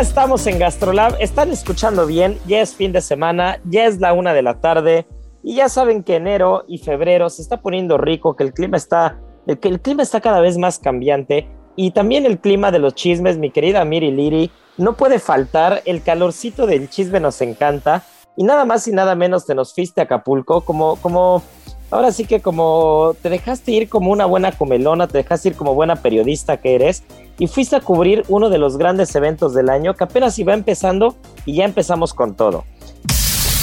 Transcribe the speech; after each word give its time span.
Estamos 0.00 0.46
en 0.46 0.58
Gastrolab, 0.58 1.16
están 1.20 1.50
escuchando 1.50 2.04
bien, 2.06 2.38
ya 2.46 2.60
es 2.60 2.74
fin 2.74 2.92
de 2.92 3.00
semana, 3.00 3.60
ya 3.64 3.86
es 3.86 3.98
la 3.98 4.12
una 4.12 4.34
de 4.34 4.42
la 4.42 4.60
tarde 4.60 5.06
y 5.42 5.54
ya 5.56 5.70
saben 5.70 6.02
que 6.02 6.16
enero 6.16 6.64
y 6.68 6.76
febrero 6.78 7.30
se 7.30 7.40
está 7.40 7.62
poniendo 7.62 7.96
rico, 7.96 8.36
que 8.36 8.44
el 8.44 8.52
clima 8.52 8.76
está, 8.76 9.18
el 9.46 9.80
clima 9.80 10.02
está 10.02 10.20
cada 10.20 10.40
vez 10.40 10.58
más 10.58 10.78
cambiante 10.78 11.48
y 11.76 11.92
también 11.92 12.26
el 12.26 12.38
clima 12.38 12.70
de 12.70 12.78
los 12.78 12.94
chismes, 12.94 13.38
mi 13.38 13.50
querida 13.50 13.86
Miri 13.86 14.10
Liri, 14.10 14.50
no 14.76 14.96
puede 14.96 15.18
faltar, 15.18 15.80
el 15.86 16.02
calorcito 16.02 16.66
del 16.66 16.90
chisme 16.90 17.18
nos 17.18 17.40
encanta 17.40 18.04
y 18.36 18.44
nada 18.44 18.66
más 18.66 18.86
y 18.86 18.92
nada 18.92 19.14
menos 19.14 19.46
te 19.46 19.54
nos 19.54 19.74
fuiste 19.74 20.02
a 20.02 20.04
Acapulco 20.04 20.60
como, 20.60 20.96
como, 20.96 21.42
ahora 21.90 22.12
sí 22.12 22.24
que 22.24 22.40
como 22.40 23.14
te 23.22 23.28
dejaste 23.28 23.72
ir 23.72 23.88
como 23.88 24.10
una 24.10 24.26
buena 24.26 24.52
comelona, 24.52 25.06
te 25.06 25.18
dejaste 25.18 25.50
ir 25.50 25.56
como 25.56 25.74
buena 25.74 25.96
periodista 25.96 26.58
que 26.58 26.74
eres 26.74 27.02
y 27.38 27.46
fuiste 27.46 27.76
a 27.76 27.80
cubrir 27.80 28.24
uno 28.28 28.48
de 28.48 28.58
los 28.58 28.76
grandes 28.76 29.14
eventos 29.14 29.54
del 29.54 29.68
año 29.68 29.94
que 29.94 30.04
apenas 30.04 30.38
iba 30.38 30.54
empezando 30.54 31.16
y 31.44 31.56
ya 31.56 31.64
empezamos 31.64 32.14
con 32.14 32.34
todo. 32.34 32.64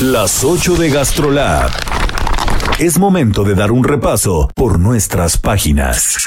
Las 0.02 0.44
8 0.44 0.76
de 0.76 0.90
GastroLab. 0.90 1.72
Es 2.80 2.98
momento 2.98 3.44
de 3.44 3.54
dar 3.54 3.72
un 3.72 3.84
repaso 3.84 4.50
por 4.56 4.80
nuestras 4.80 5.38
páginas. 5.38 6.18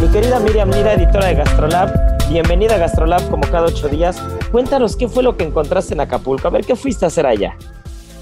Mi 0.00 0.08
querida 0.08 0.38
Miriam 0.40 0.70
Lira, 0.70 0.92
editora 0.92 1.26
de 1.26 1.34
Gastrolab, 1.36 2.15
bienvenida 2.28 2.74
a 2.74 2.78
Gastrolab 2.78 3.28
como 3.30 3.42
cada 3.48 3.66
ocho 3.66 3.88
días. 3.88 4.20
Cuéntanos 4.50 4.96
qué 4.96 5.08
fue 5.08 5.22
lo 5.22 5.36
que 5.36 5.44
encontraste 5.44 5.94
en 5.94 6.00
Acapulco, 6.00 6.48
a 6.48 6.50
ver 6.50 6.64
qué 6.64 6.76
fuiste 6.76 7.04
a 7.04 7.08
hacer 7.08 7.26
allá. 7.26 7.56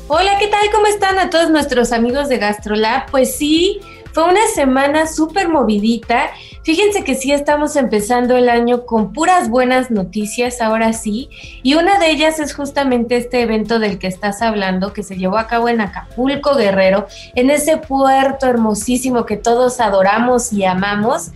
Hola, 0.08 0.36
¿qué 0.38 0.48
tal? 0.48 0.60
¿Cómo 0.72 0.86
están 0.86 1.18
a 1.18 1.30
todos 1.30 1.50
nuestros 1.50 1.92
amigos 1.92 2.28
de 2.28 2.36
GastroLab? 2.36 3.10
Pues 3.10 3.36
sí, 3.36 3.80
fue 4.12 4.24
una 4.24 4.46
semana 4.54 5.06
súper 5.06 5.48
movidita. 5.48 6.30
Fíjense 6.62 7.04
que 7.04 7.14
sí 7.14 7.32
estamos 7.32 7.74
empezando 7.76 8.36
el 8.36 8.48
año 8.50 8.84
con 8.84 9.12
puras 9.12 9.48
buenas 9.48 9.90
noticias, 9.90 10.60
ahora 10.60 10.92
sí. 10.92 11.30
Y 11.62 11.74
una 11.74 11.98
de 11.98 12.10
ellas 12.10 12.38
es 12.38 12.54
justamente 12.54 13.16
este 13.16 13.40
evento 13.40 13.78
del 13.78 13.98
que 13.98 14.06
estás 14.06 14.42
hablando, 14.42 14.92
que 14.92 15.02
se 15.02 15.16
llevó 15.16 15.38
a 15.38 15.46
cabo 15.46 15.68
en 15.68 15.80
Acapulco, 15.80 16.54
Guerrero, 16.54 17.06
en 17.34 17.50
ese 17.50 17.78
puerto 17.78 18.46
hermosísimo 18.46 19.24
que 19.24 19.38
todos 19.38 19.80
adoramos 19.80 20.52
y 20.52 20.64
amamos. 20.64 21.30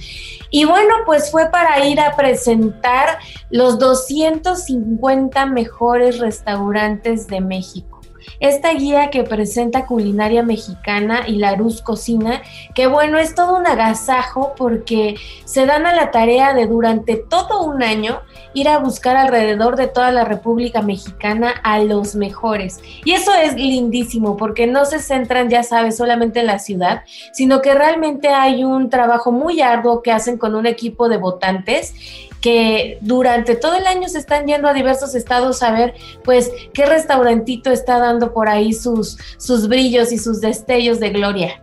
Y 0.50 0.64
bueno, 0.64 0.94
pues 1.04 1.30
fue 1.30 1.50
para 1.50 1.84
ir 1.84 2.00
a 2.00 2.16
presentar 2.16 3.18
los 3.50 3.78
250 3.78 5.46
mejores 5.46 6.18
restaurantes 6.18 7.26
de 7.26 7.40
México 7.40 7.97
esta 8.40 8.72
guía 8.74 9.10
que 9.10 9.24
presenta 9.24 9.86
culinaria 9.86 10.42
mexicana 10.42 11.22
y 11.26 11.36
la 11.36 11.54
Rus 11.54 11.82
Cocina, 11.82 12.42
que 12.74 12.86
bueno, 12.86 13.18
es 13.18 13.34
todo 13.34 13.56
un 13.56 13.66
agasajo 13.66 14.54
porque 14.56 15.16
se 15.44 15.66
dan 15.66 15.86
a 15.86 15.94
la 15.94 16.10
tarea 16.10 16.54
de 16.54 16.66
durante 16.66 17.16
todo 17.16 17.64
un 17.64 17.82
año 17.82 18.20
ir 18.54 18.68
a 18.68 18.78
buscar 18.78 19.16
alrededor 19.16 19.76
de 19.76 19.88
toda 19.88 20.10
la 20.12 20.24
República 20.24 20.82
Mexicana 20.82 21.54
a 21.62 21.80
los 21.80 22.14
mejores. 22.14 22.80
Y 23.04 23.12
eso 23.12 23.32
es 23.34 23.54
lindísimo 23.54 24.36
porque 24.36 24.66
no 24.66 24.84
se 24.84 24.98
centran, 25.00 25.48
ya 25.48 25.62
sabes, 25.62 25.96
solamente 25.96 26.40
en 26.40 26.46
la 26.46 26.58
ciudad, 26.58 27.02
sino 27.32 27.60
que 27.60 27.74
realmente 27.74 28.28
hay 28.28 28.64
un 28.64 28.90
trabajo 28.90 29.32
muy 29.32 29.60
arduo 29.60 30.02
que 30.02 30.12
hacen 30.12 30.38
con 30.38 30.54
un 30.54 30.66
equipo 30.66 31.08
de 31.08 31.16
votantes 31.16 31.94
que 32.40 32.98
durante 33.00 33.56
todo 33.56 33.74
el 33.74 33.86
año 33.86 34.08
se 34.08 34.18
están 34.18 34.46
yendo 34.46 34.68
a 34.68 34.72
diversos 34.72 35.14
estados 35.14 35.62
a 35.62 35.72
ver 35.72 35.94
pues 36.24 36.50
qué 36.72 36.86
restaurantito 36.86 37.70
está 37.70 37.98
dando 37.98 38.32
por 38.32 38.48
ahí 38.48 38.72
sus, 38.72 39.18
sus 39.38 39.68
brillos 39.68 40.12
y 40.12 40.18
sus 40.18 40.40
destellos 40.40 41.00
de 41.00 41.10
gloria. 41.10 41.62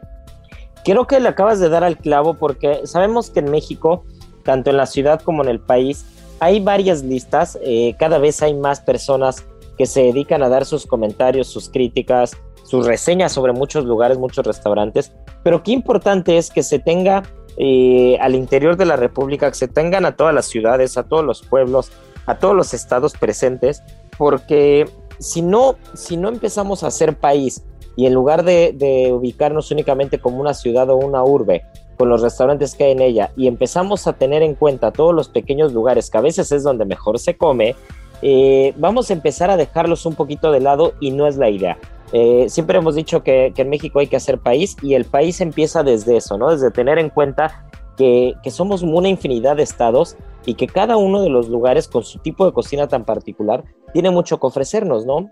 Creo 0.84 1.08
que 1.08 1.20
le 1.20 1.30
acabas 1.30 1.60
de 1.60 1.70
dar 1.70 1.84
al 1.84 1.98
clavo 1.98 2.36
porque 2.36 2.82
sabemos 2.86 3.30
que 3.30 3.40
en 3.40 3.50
México, 3.50 4.04
tanto 4.44 4.70
en 4.70 4.78
la 4.78 4.86
ciudad 4.86 5.22
como 5.22 5.44
en 5.44 5.50
el 5.50 5.60
país, 5.60 6.06
hay 6.40 6.60
varias 6.60 7.02
listas, 7.04 7.58
eh, 7.64 7.96
cada 7.98 8.18
vez 8.18 8.42
hay 8.42 8.54
más 8.54 8.82
personas 8.82 9.44
que 9.78 9.86
se 9.86 10.04
dedican 10.04 10.44
a 10.44 10.50
dar 10.50 10.66
sus 10.66 10.86
comentarios, 10.86 11.48
sus 11.48 11.70
críticas, 11.70 12.38
sus 12.64 12.86
reseñas 12.86 13.32
sobre 13.32 13.54
muchos 13.54 13.86
lugares, 13.86 14.18
muchos 14.18 14.46
restaurantes, 14.46 15.12
pero 15.44 15.64
qué 15.64 15.72
importante 15.72 16.38
es 16.38 16.50
que 16.50 16.64
se 16.64 16.80
tenga 16.80 17.24
eh, 17.58 18.18
al 18.20 18.36
interior 18.36 18.78
de 18.78 18.86
la 18.86 18.96
República, 18.96 19.50
que 19.50 19.56
se 19.56 19.68
tengan 19.68 20.06
a 20.06 20.16
todas 20.16 20.34
las 20.34 20.46
ciudades, 20.46 20.98
a 20.98 21.04
todos 21.04 21.24
los 21.24 21.42
pueblos, 21.42 21.92
a 22.26 22.38
todos 22.38 22.56
los 22.56 22.74
estados 22.74 23.14
presentes, 23.14 23.84
porque 24.18 24.90
si 25.20 25.42
no, 25.42 25.76
si 25.94 26.18
no 26.18 26.30
empezamos 26.30 26.84
a 26.84 26.92
ser 26.92 27.16
país 27.16 27.64
y 27.96 28.06
en 28.06 28.14
lugar 28.14 28.44
de, 28.44 29.10
ubicarnos 29.14 29.72
únicamente 29.72 30.20
como 30.20 30.42
una 30.42 30.54
ciudad 30.54 30.90
o 30.90 30.98
una 30.98 31.24
urbe, 31.24 31.64
con 31.98 32.10
los 32.10 32.22
restaurantes 32.22 32.76
que 32.76 32.84
hay 32.84 32.92
en 32.92 33.02
ella, 33.02 33.32
y 33.38 33.48
empezamos 33.48 34.06
a 34.06 34.14
tener 34.14 34.44
en 34.44 34.56
cuenta 34.56 34.92
todos 34.92 35.16
los 35.16 35.30
pequeños 35.30 35.72
lugares 35.72 36.10
que 36.10 36.18
a 36.18 36.22
veces 36.22 36.52
es 36.52 36.64
donde 36.64 36.84
mejor 36.84 37.20
se 37.20 37.38
come, 37.38 37.74
eh, 38.22 38.74
vamos 38.76 39.10
a 39.10 39.14
empezar 39.14 39.50
a 39.50 39.56
dejarlos 39.56 40.06
un 40.06 40.16
poquito 40.16 40.52
de 40.52 40.60
lado 40.60 40.94
y 41.00 41.12
no 41.12 41.26
es 41.26 41.38
la 41.38 41.50
idea. 41.50 41.78
Eh, 42.18 42.48
siempre 42.48 42.78
hemos 42.78 42.96
dicho 42.96 43.24
que, 43.24 43.52
en 43.54 43.70
México 43.70 44.00
hay 44.00 44.08
que 44.08 44.16
hacer 44.16 44.40
país 44.40 44.78
y 44.82 44.94
el 44.94 45.04
país 45.04 45.42
empieza 45.42 45.84
desde 45.84 46.16
eso, 46.16 46.38
¿no? 46.38 46.50
Desde 46.50 46.72
tener 46.72 46.98
en 46.98 47.10
cuenta 47.10 47.68
que, 47.98 48.36
que, 48.42 48.52
somos 48.52 48.84
una 48.84 49.10
infinidad 49.10 49.58
de 49.58 49.64
estados 49.64 50.16
y 50.46 50.54
que 50.54 50.68
cada 50.68 50.96
uno 50.96 51.22
de 51.22 51.30
los 51.30 51.50
lugares 51.50 51.90
con 51.90 52.06
su 52.06 52.20
tipo 52.20 52.46
de 52.46 52.54
cocina 52.54 52.88
tan 52.88 53.04
particular 53.04 53.66
tiene 53.92 54.12
mucho 54.12 54.40
que 54.40 54.48
ofrecernos, 54.48 55.06
¿no? 55.06 55.30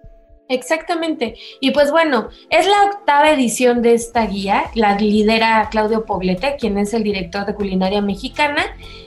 Exactamente. 0.54 1.36
Y 1.60 1.72
pues 1.72 1.90
bueno, 1.90 2.30
es 2.52 2.68
la 2.68 2.84
octava 2.84 3.32
edición 3.32 3.82
de 3.82 3.96
esta 3.96 4.28
guía, 4.28 4.66
la 4.76 4.96
lidera 4.96 5.68
Claudio 5.72 6.06
Poblete, 6.06 6.58
quien 6.60 6.78
es 6.78 6.94
el 6.94 7.02
director 7.02 7.48
de 7.48 7.56
culinaria 7.56 8.02
mexicana. 8.04 8.64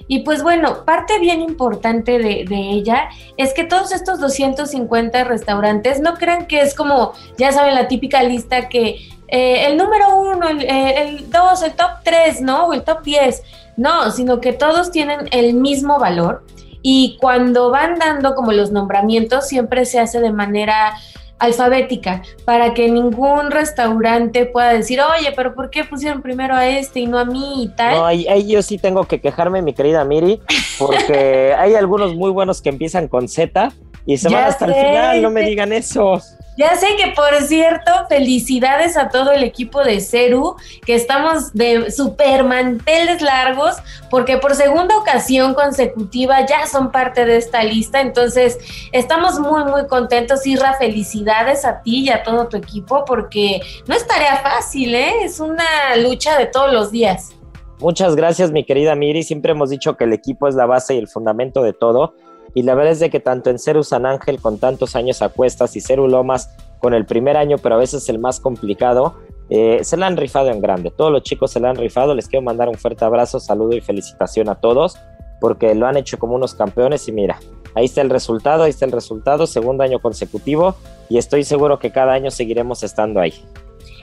Y 0.09 0.21
pues 0.21 0.43
bueno, 0.43 0.85
parte 0.85 1.21
bien 1.21 1.41
importante 1.41 2.19
de, 2.19 2.45
ella 2.51 3.09
es 3.37 3.55
que 3.55 3.63
todos 3.63 3.93
estos 3.93 4.19
250 4.19 5.23
restaurantes 5.23 6.01
no 6.01 6.15
crean 6.15 6.47
que 6.47 6.63
es 6.63 6.75
como, 6.75 7.13
ya 7.39 7.53
saben, 7.53 7.77
la 7.77 7.87
típica 7.87 8.25
lista 8.25 8.69
que 8.69 9.09
eh, 9.29 9.67
el 9.67 9.77
número 9.77 10.19
uno, 10.19 10.49
el, 10.49 10.63
eh, 10.63 11.01
el 11.01 11.31
dos, 11.31 11.63
el 11.63 11.75
top 11.75 12.03
tres, 12.03 12.41
¿no? 12.41 12.67
O 12.67 12.73
el 12.73 12.83
top 12.83 13.03
diez. 13.03 13.43
No, 13.77 14.11
sino 14.11 14.41
que 14.41 14.53
todos 14.53 14.91
tienen 14.91 15.29
el 15.31 15.55
mismo 15.55 16.01
valor 16.01 16.45
y 16.83 17.17
cuando 17.21 17.71
van 17.71 17.99
dando 17.99 18.37
como 18.37 18.53
los 18.53 18.71
nombramientos 18.71 19.49
siempre 19.49 19.85
se 19.87 19.99
hace 19.99 20.21
de 20.21 20.31
manera 20.31 20.95
alfabética 21.38 22.23
para 22.44 22.75
que 22.75 22.91
ningún 22.91 23.50
restaurante 23.50 24.47
pueda 24.47 24.73
decir, 24.73 25.00
oye, 25.00 25.33
pero 25.37 25.55
¿por 25.55 25.71
qué 25.71 25.85
pusieron 25.85 26.23
primero 26.23 26.55
a 26.55 26.67
este 26.69 27.00
y 27.00 27.06
no 27.06 27.19
a 27.19 27.25
mí 27.25 27.65
y 27.65 27.69
tal? 27.69 27.97
No, 27.97 28.06
ahí, 28.06 28.27
ahí 28.29 28.49
yo 28.49 28.62
sí 28.62 28.79
tengo 28.79 29.05
que 29.05 29.21
quejarme, 29.21 29.62
mi 29.62 29.75
querida 29.75 30.05
Miri, 30.05 30.41
porque 30.79 31.55
hay 31.59 31.75
algunos 31.75 32.15
muy 32.15 32.31
buenos 32.31 32.62
que 32.62 32.71
empiezan 32.71 33.09
con 33.09 33.29
Z 33.29 33.73
y 34.06 34.17
se 34.17 34.31
Ya 34.31 34.38
van 34.38 34.49
hasta 34.49 34.67
el 34.67 34.75
final, 34.75 35.23
no 35.23 35.31
me 35.31 35.43
digan 35.43 35.73
eso. 35.73 36.21
Ya 36.56 36.75
sé 36.76 36.87
que, 36.97 37.12
por 37.12 37.35
cierto, 37.43 37.91
felicidades 38.08 38.97
a 38.97 39.11
todo 39.11 39.32
el 39.32 39.43
equipo 39.43 39.82
de 39.85 40.00
Ceru, 40.00 40.56
que 40.87 40.94
estamos 40.94 41.53
de 41.53 41.91
super 41.91 42.44
manteles 42.44 43.20
largos, 43.20 43.76
porque 44.11 44.38
por 44.38 44.55
segunda 44.55 44.97
ocasión 44.97 45.53
consecutiva 45.53 46.47
ya 46.47 46.67
son 46.67 46.91
parte 46.91 47.26
de 47.26 47.37
esta 47.37 47.62
lista. 47.62 48.00
Entonces, 48.00 48.58
estamos 48.93 49.38
muy, 49.38 49.64
muy 49.64 49.87
contentos. 49.87 50.47
Isra, 50.47 50.75
felicidades 50.79 51.67
a 51.67 51.82
ti 51.82 52.05
y 52.05 52.11
a 52.11 52.23
todo 52.23 52.49
tu 52.49 52.56
equipo, 52.56 53.05
porque 53.05 53.61
no 53.87 53.94
es 53.94 54.06
tarea 54.06 54.38
fácil, 54.38 54.94
¿eh? 54.94 55.25
Es 55.25 55.41
una 55.41 55.97
lucha 55.97 56.38
de 56.38 56.47
todos 56.47 56.73
los 56.73 56.91
días. 56.91 57.32
Muchas 57.79 58.17
gracias, 58.17 58.50
mi 58.50 58.64
querida 58.64 58.94
Miri. 58.94 59.23
Siempre 59.23 59.52
hemos 59.52 59.69
dicho 59.69 59.99
que 59.99 60.05
el 60.05 60.14
equipo 60.14 60.49
es 60.49 60.55
la 60.55 60.64
base 60.64 60.94
y 60.94 60.99
el 60.99 61.09
fundamento 61.09 61.62
de 61.62 61.75
todo. 61.75 62.14
Y 62.56 62.62
la 62.62 62.75
verdad 62.75 62.93
es 62.93 63.00
de 63.00 63.11
que 63.11 63.20
tanto 63.20 63.50
en 63.50 63.58
Ceru 63.58 63.85
San 63.85 64.06
Ángel 64.06 64.41
con 64.41 64.58
tantos 64.58 64.97
años 64.97 65.20
a 65.20 65.29
cuestas 65.29 65.76
y 65.76 65.82
Ceru 65.82 66.08
Lomas 66.08 66.56
con 66.79 66.94
el 66.94 67.05
primer 67.05 67.37
año, 67.37 67.58
pero 67.58 67.75
a 67.75 67.79
veces 67.79 68.08
el 68.08 68.19
más 68.19 68.41
complicado, 68.41 69.14
eh, 69.50 69.81
se 69.85 69.99
la 69.99 70.06
han 70.06 70.17
rifado 70.17 70.49
en 70.49 70.62
grande. 70.62 70.91
Todos 70.91 71.12
los 71.12 71.23
chicos 71.23 71.50
se 71.50 71.61
la 71.61 71.69
han 71.69 71.76
rifado. 71.76 72.14
Les 72.14 72.29
quiero 72.29 72.43
mandar 72.43 72.70
un 72.70 72.76
fuerte 72.76 73.05
abrazo, 73.05 73.41
saludo 73.41 73.76
y 73.76 73.82
felicitación 73.82 74.49
a 74.49 74.55
todos 74.55 74.97
porque 75.38 75.75
lo 75.75 75.87
han 75.87 75.99
hecho 75.99 76.19
como 76.19 76.35
unos 76.35 76.55
campeones 76.55 77.06
y 77.08 77.12
mira, 77.12 77.38
ahí 77.75 77.85
está 77.85 78.00
el 78.00 78.08
resultado, 78.08 78.62
ahí 78.62 78.70
está 78.70 78.87
el 78.87 78.93
resultado, 78.93 79.47
segundo 79.47 79.85
año 79.85 80.00
consecutivo 80.00 80.76
y 81.11 81.19
estoy 81.19 81.44
seguro 81.44 81.79
que 81.79 81.93
cada 81.93 82.14
año 82.14 82.31
seguiremos 82.31 82.82
estando 82.82 83.20
ahí. 83.20 83.35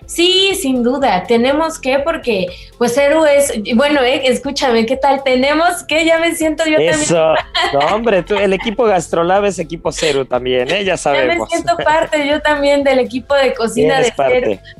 Sí, 0.05 0.53
sin 0.55 0.83
duda, 0.83 1.23
tenemos 1.27 1.79
que, 1.79 1.99
porque 1.99 2.47
pues 2.77 2.93
Ceru 2.93 3.25
es, 3.25 3.53
bueno, 3.75 4.01
eh, 4.01 4.21
escúchame, 4.25 4.85
¿qué 4.85 4.97
tal? 4.97 5.23
Tenemos 5.23 5.83
que, 5.87 6.05
ya 6.05 6.19
me 6.19 6.35
siento 6.35 6.63
yo 6.65 6.75
también 6.77 6.99
no 7.73 7.79
hombre, 7.95 8.21
tú- 8.23 8.35
el 8.35 8.53
equipo 8.53 8.83
Gastrolab 8.83 9.45
es 9.45 9.59
equipo 9.59 9.91
cero 9.91 10.25
también, 10.25 10.69
¿eh? 10.69 10.83
ya 10.83 10.83
Ya 10.83 10.91
me 10.93 10.97
sabemos. 10.97 11.49
siento 11.49 11.75
parte 11.83 12.27
yo 12.27 12.41
también 12.41 12.83
del 12.83 12.99
equipo 12.99 13.33
de 13.35 13.53
cocina 13.53 13.99
de 14.01 14.11
parte. 14.11 14.59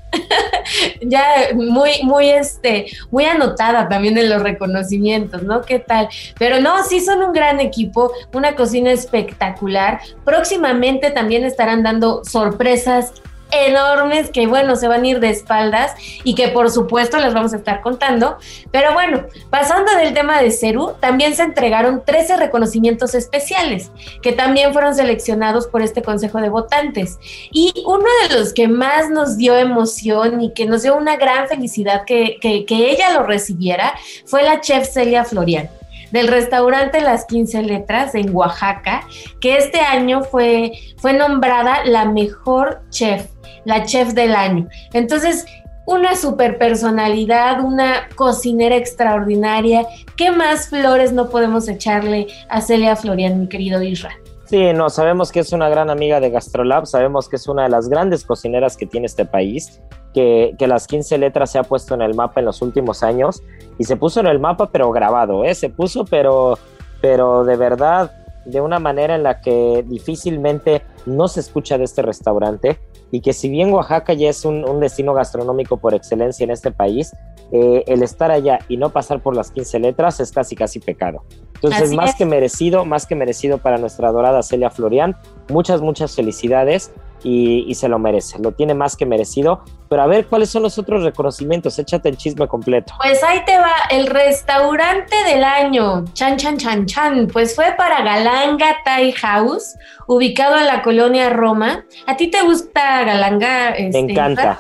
Ya 1.02 1.26
muy, 1.56 2.04
muy, 2.04 2.30
este, 2.30 2.86
muy 3.10 3.26
anotada 3.26 3.90
también 3.90 4.18
en 4.18 4.30
los 4.30 4.42
reconocimientos, 4.44 5.42
¿no? 5.44 5.62
¿Qué 5.64 5.80
tal? 5.80 6.08
Pero 6.38 6.60
no, 6.62 6.84
sí 6.84 7.00
son 7.02 7.24
un 7.24 7.34
gran 7.34 7.60
equipo, 7.60 8.12
una 8.32 8.56
cocina 8.56 8.92
espectacular. 8.92 10.00
Próximamente 10.24 11.10
también 11.10 11.44
estarán 11.46 11.82
dando 11.84 12.24
sorpresas 12.26 13.12
enormes 13.54 14.30
que 14.30 14.48
bueno, 14.48 14.76
se 14.76 14.88
van 14.88 15.04
a 15.04 15.08
ir 15.08 15.20
de 15.20 15.30
espaldas 15.30 15.94
y 16.24 16.36
que 16.36 16.50
por 16.50 16.72
supuesto 16.72 17.18
les 17.18 17.34
vamos 17.34 17.54
a 17.54 17.58
estar 17.58 17.82
contando. 17.82 18.38
Pero 18.72 18.94
bueno, 18.94 19.26
pasando 19.50 19.94
del 19.96 20.14
tema 20.14 20.42
de 20.42 20.52
Ceru, 20.52 20.94
también 21.00 21.36
se 21.36 21.44
entregaron 21.44 22.04
13 22.06 22.38
reconocimientos 22.38 23.16
especiales 23.16 23.92
que 24.22 24.32
también 24.32 24.74
fueron 24.74 24.96
seleccionados 24.96 25.68
por 25.68 25.82
este 25.82 26.02
Consejo 26.02 26.40
de 26.40 26.50
Votantes. 26.50 27.20
Y 27.52 27.74
uno 27.86 28.06
de 28.28 28.40
los 28.40 28.54
que 28.54 28.68
más 28.68 29.10
nos 29.10 29.38
dio 29.38 29.56
emoción 29.56 30.42
y 30.42 30.54
que 30.54 30.66
nos 30.66 30.84
dio 30.84 30.96
una 30.96 31.16
gran 31.18 31.48
felicidad 31.48 32.04
que, 32.06 32.38
que, 32.42 32.66
que 32.66 32.92
ella 32.92 33.12
lo 33.14 33.24
recibiera 33.24 33.94
fue 34.26 34.44
la 34.44 34.62
chef 34.62 34.90
Celia 34.90 35.26
Florian 35.26 35.70
del 36.14 36.28
restaurante 36.28 37.02
Las 37.02 37.26
15 37.26 37.64
Letras 37.64 38.14
en 38.14 38.34
Oaxaca, 38.36 39.04
que 39.42 39.58
este 39.58 39.80
año 39.80 40.24
fue, 40.24 40.74
fue 40.98 41.14
nombrada 41.14 41.84
la 41.86 42.06
mejor 42.06 42.84
chef, 42.92 43.33
la 43.66 43.86
chef 43.86 44.14
del 44.14 44.36
año. 44.36 44.68
Entonces, 44.94 45.46
una 45.86 46.16
super 46.16 46.58
personalidad, 46.58 47.64
una 47.64 48.08
cocinera 48.16 48.76
extraordinaria. 48.76 49.86
¿Qué 50.16 50.32
más 50.32 50.70
flores 50.70 51.12
no 51.12 51.30
podemos 51.30 51.68
echarle 51.68 52.28
a 52.50 52.62
Celia 52.62 52.96
Florian, 52.96 53.40
mi 53.40 53.48
querido 53.48 53.82
Isra? 53.82 54.12
Sí, 54.46 54.72
no, 54.74 54.90
sabemos 54.90 55.32
que 55.32 55.40
es 55.40 55.52
una 55.52 55.68
gran 55.70 55.90
amiga 55.90 56.20
de 56.20 56.30
Gastrolab, 56.30 56.86
sabemos 56.86 57.28
que 57.28 57.38
es 57.38 57.48
una 57.48 57.64
de 57.64 57.70
las 57.70 57.90
grandes 57.90 58.24
cocineras 58.24 58.78
que 58.78 58.86
tiene 58.86 59.08
este 59.08 59.26
país, 59.26 59.82
que, 60.14 60.54
que 60.60 60.68
las 60.68 60.86
15 60.86 61.18
letras 61.18 61.52
se 61.52 61.60
ha 61.60 61.64
puesto 61.64 61.96
en 61.96 62.02
el 62.02 62.14
mapa 62.14 62.40
en 62.40 62.46
los 62.46 62.62
últimos 62.62 63.04
años 63.04 63.42
y 63.80 63.86
se 63.86 63.98
puso 63.98 64.20
en 64.20 64.28
el 64.28 64.40
mapa 64.40 64.70
pero 64.70 64.92
grabado, 64.92 65.44
¿eh? 65.44 65.56
se 65.56 65.70
puso 65.70 66.06
pero, 66.06 66.60
pero 67.02 67.46
de 67.46 67.56
verdad 67.56 68.12
de 68.46 68.62
una 68.62 68.78
manera 68.78 69.16
en 69.16 69.24
la 69.24 69.42
que 69.42 69.84
difícilmente 69.88 70.84
no 71.06 71.28
se 71.28 71.40
escucha 71.40 71.78
de 71.78 71.84
este 71.84 72.02
restaurante 72.02 72.80
y 73.12 73.22
que 73.22 73.34
si 73.34 73.50
bien 73.50 73.72
Oaxaca 73.72 74.14
ya 74.14 74.30
es 74.30 74.46
un, 74.46 74.68
un 74.68 74.80
destino 74.80 75.14
gastronómico 75.14 75.78
por 75.78 75.94
excelencia 75.94 76.44
en 76.44 76.52
este 76.52 76.72
país, 76.72 77.14
eh, 77.52 77.84
el 77.86 78.02
estar 78.02 78.32
allá 78.32 78.60
y 78.68 78.78
no 78.78 78.90
pasar 78.90 79.22
por 79.22 79.36
las 79.36 79.52
15 79.52 79.80
letras 79.80 80.20
es 80.20 80.32
casi 80.32 80.56
casi 80.56 80.80
pecado. 80.80 81.24
Entonces, 81.54 81.84
Así 81.84 81.96
más 81.96 82.12
es. 82.12 82.16
que 82.16 82.26
merecido, 82.26 82.86
más 82.86 83.06
que 83.06 83.16
merecido 83.16 83.60
para 83.60 83.78
nuestra 83.78 84.10
adorada 84.10 84.42
Celia 84.42 84.72
Florian. 84.72 85.16
Muchas, 85.50 85.82
muchas 85.82 86.16
felicidades 86.16 86.92
y, 87.24 87.66
y 87.68 87.76
se 87.76 87.88
lo 87.88 87.98
merece. 88.00 88.38
Lo 88.40 88.52
tiene 88.52 88.74
más 88.74 88.96
que 88.96 89.06
merecido. 89.06 89.64
Pero 89.90 90.02
a 90.02 90.08
ver, 90.08 90.26
¿cuáles 90.28 90.50
son 90.50 90.64
los 90.64 90.78
otros 90.78 91.04
reconocimientos? 91.04 91.78
Échate 91.80 92.10
el 92.10 92.18
chisme 92.18 92.48
completo. 92.48 92.94
Pues 93.02 93.24
ahí 93.24 93.44
te 93.46 93.58
va, 93.58 93.74
el 93.90 94.08
restaurante 94.08 95.16
del 95.28 95.44
año, 95.44 96.04
chan, 96.14 96.38
chan, 96.38 96.58
chan, 96.58 96.86
chan, 96.86 97.28
pues 97.32 97.56
fue 97.56 97.74
para 97.78 98.04
Galanga 98.04 98.78
Thai 98.84 99.12
House, 99.14 99.76
ubicado 100.08 100.58
en 100.58 100.66
la 100.66 100.82
colonia 100.82 101.30
Roma. 101.30 101.86
¿A 102.08 102.18
ti 102.18 102.28
te 102.28 102.42
gusta 102.42 103.04
Galanga? 103.04 103.72
Me 103.72 103.88
este, 103.88 104.00
encanta, 104.00 104.60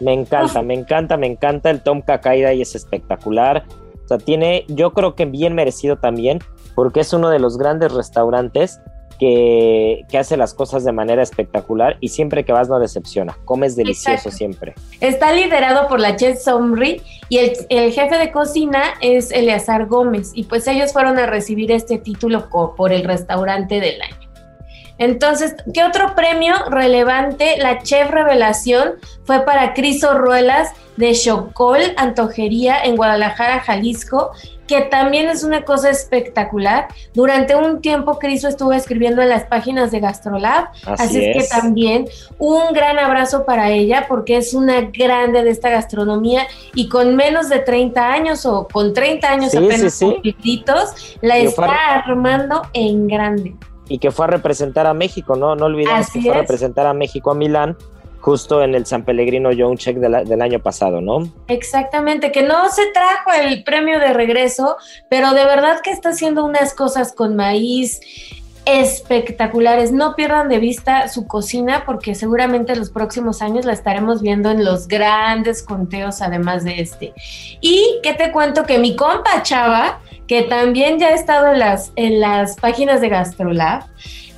me 0.00 0.12
encanta, 0.12 0.62
me 0.62 0.74
encanta, 0.74 1.16
me 1.16 1.26
encanta. 1.26 1.70
El 1.70 1.82
Tom 1.82 2.02
Kakaida 2.02 2.52
y 2.52 2.62
es 2.62 2.74
espectacular. 2.74 3.64
O 4.04 4.08
sea, 4.08 4.18
tiene, 4.18 4.66
yo 4.68 4.92
creo 4.92 5.14
que 5.14 5.24
bien 5.24 5.54
merecido 5.54 5.96
también, 5.96 6.40
porque 6.74 7.00
es 7.00 7.12
uno 7.14 7.30
de 7.30 7.38
los 7.38 7.56
grandes 7.56 7.90
restaurantes 7.92 8.80
que, 9.18 10.04
que 10.08 10.18
hace 10.18 10.36
las 10.36 10.54
cosas 10.54 10.84
de 10.84 10.92
manera 10.92 11.22
espectacular 11.22 11.96
y 12.00 12.08
siempre 12.08 12.44
que 12.44 12.52
vas 12.52 12.68
no 12.68 12.78
decepciona. 12.78 13.36
Comes 13.44 13.76
delicioso 13.76 14.28
Exacto. 14.28 14.36
siempre. 14.36 14.74
Está 15.00 15.32
liderado 15.32 15.88
por 15.88 16.00
la 16.00 16.16
chef 16.16 16.40
Somri 16.40 17.02
y 17.28 17.38
el, 17.38 17.52
el 17.68 17.92
jefe 17.92 18.18
de 18.18 18.30
cocina 18.32 18.82
es 19.00 19.30
Eleazar 19.30 19.86
Gómez 19.86 20.32
y 20.34 20.44
pues 20.44 20.66
ellos 20.66 20.92
fueron 20.92 21.18
a 21.18 21.26
recibir 21.26 21.72
este 21.72 21.98
título 21.98 22.48
por 22.76 22.92
el 22.92 23.04
restaurante 23.04 23.80
del 23.80 24.00
año. 24.00 24.24
Entonces, 24.98 25.56
¿qué 25.72 25.82
otro 25.82 26.14
premio 26.14 26.54
relevante? 26.70 27.56
La 27.58 27.82
chef 27.82 28.10
revelación 28.10 28.94
fue 29.24 29.44
para 29.44 29.74
Criso 29.74 30.16
Ruelas 30.16 30.70
de 30.96 31.12
Chocol 31.12 31.80
Antojería 31.96 32.80
en 32.84 32.96
Guadalajara, 32.96 33.60
Jalisco, 33.60 34.30
que 34.66 34.80
también 34.82 35.28
es 35.28 35.44
una 35.44 35.62
cosa 35.64 35.90
espectacular. 35.90 36.88
Durante 37.12 37.54
un 37.54 37.80
tiempo 37.80 38.18
Criso 38.18 38.48
estuvo 38.48 38.72
escribiendo 38.72 39.20
en 39.22 39.28
las 39.28 39.44
páginas 39.44 39.90
de 39.90 40.00
Gastrolab, 40.00 40.68
Así, 40.86 41.04
Así, 41.04 41.24
es. 41.24 41.36
es. 41.36 41.42
que 41.52 41.60
también 41.60 42.06
un 42.38 42.72
gran 42.72 42.98
abrazo 42.98 43.44
para 43.44 43.70
ella 43.70 44.06
porque 44.08 44.36
es 44.38 44.54
una 44.54 44.80
grande 44.82 45.42
de 45.44 45.50
esta 45.50 45.68
gastronomía 45.70 46.46
y 46.74 46.88
con 46.88 47.14
menos 47.16 47.48
de 47.48 47.58
30 47.60 48.12
años 48.12 48.46
o 48.46 48.66
con 48.68 48.92
30 48.94 49.30
años 49.30 49.50
Sí, 49.50 49.58
apenas 49.58 49.94
sí, 49.94 50.64
la 51.20 51.38
Yo 51.38 51.48
está 51.50 51.94
armando 51.96 52.62
en 52.72 53.06
grande. 53.06 53.54
y 53.88 53.98
que 53.98 54.10
fue 54.10 54.24
a 54.24 54.28
representar 54.28 54.86
a 54.86 54.94
México, 54.94 55.36
¿no? 55.36 55.54
No 55.56 55.66
olvidemos 55.66 56.00
Así 56.00 56.20
que 56.20 56.28
fue 56.28 56.32
a 56.32 56.34
es. 56.36 56.40
representar 56.42 56.86
a 56.86 56.94
México 56.94 57.30
a 57.30 57.34
Milán, 57.34 57.76
justo 58.24 58.62
en 58.62 58.74
el 58.74 58.86
San 58.86 59.04
Pellegrino 59.04 59.52
Young 59.52 59.76
Check 59.76 59.98
de 59.98 60.08
la- 60.08 60.24
del 60.24 60.40
año 60.40 60.58
pasado, 60.58 61.02
¿no? 61.02 61.28
Exactamente, 61.48 62.32
que 62.32 62.42
no 62.42 62.70
se 62.70 62.86
trajo 62.92 63.32
el 63.38 63.62
premio 63.64 63.98
de 63.98 64.14
regreso, 64.14 64.78
pero 65.10 65.34
de 65.34 65.44
verdad 65.44 65.80
que 65.82 65.90
está 65.90 66.08
haciendo 66.08 66.42
unas 66.42 66.72
cosas 66.72 67.12
con 67.12 67.36
maíz 67.36 68.00
espectaculares. 68.64 69.92
No 69.92 70.14
pierdan 70.14 70.48
de 70.48 70.58
vista 70.58 71.08
su 71.08 71.26
cocina 71.26 71.82
porque 71.84 72.14
seguramente 72.14 72.74
los 72.76 72.88
próximos 72.90 73.42
años 73.42 73.66
la 73.66 73.74
estaremos 73.74 74.22
viendo 74.22 74.50
en 74.50 74.64
los 74.64 74.88
grandes 74.88 75.62
conteos 75.62 76.22
además 76.22 76.64
de 76.64 76.80
este. 76.80 77.12
Y 77.60 78.00
que 78.02 78.14
te 78.14 78.32
cuento 78.32 78.64
que 78.64 78.78
mi 78.78 78.96
compa 78.96 79.42
Chava, 79.42 80.00
que 80.26 80.44
también 80.44 80.98
ya 80.98 81.08
ha 81.08 81.14
estado 81.14 81.52
en 81.52 81.58
las, 81.58 81.92
en 81.96 82.20
las 82.20 82.56
páginas 82.56 83.02
de 83.02 83.10
Gastrolab, 83.10 83.82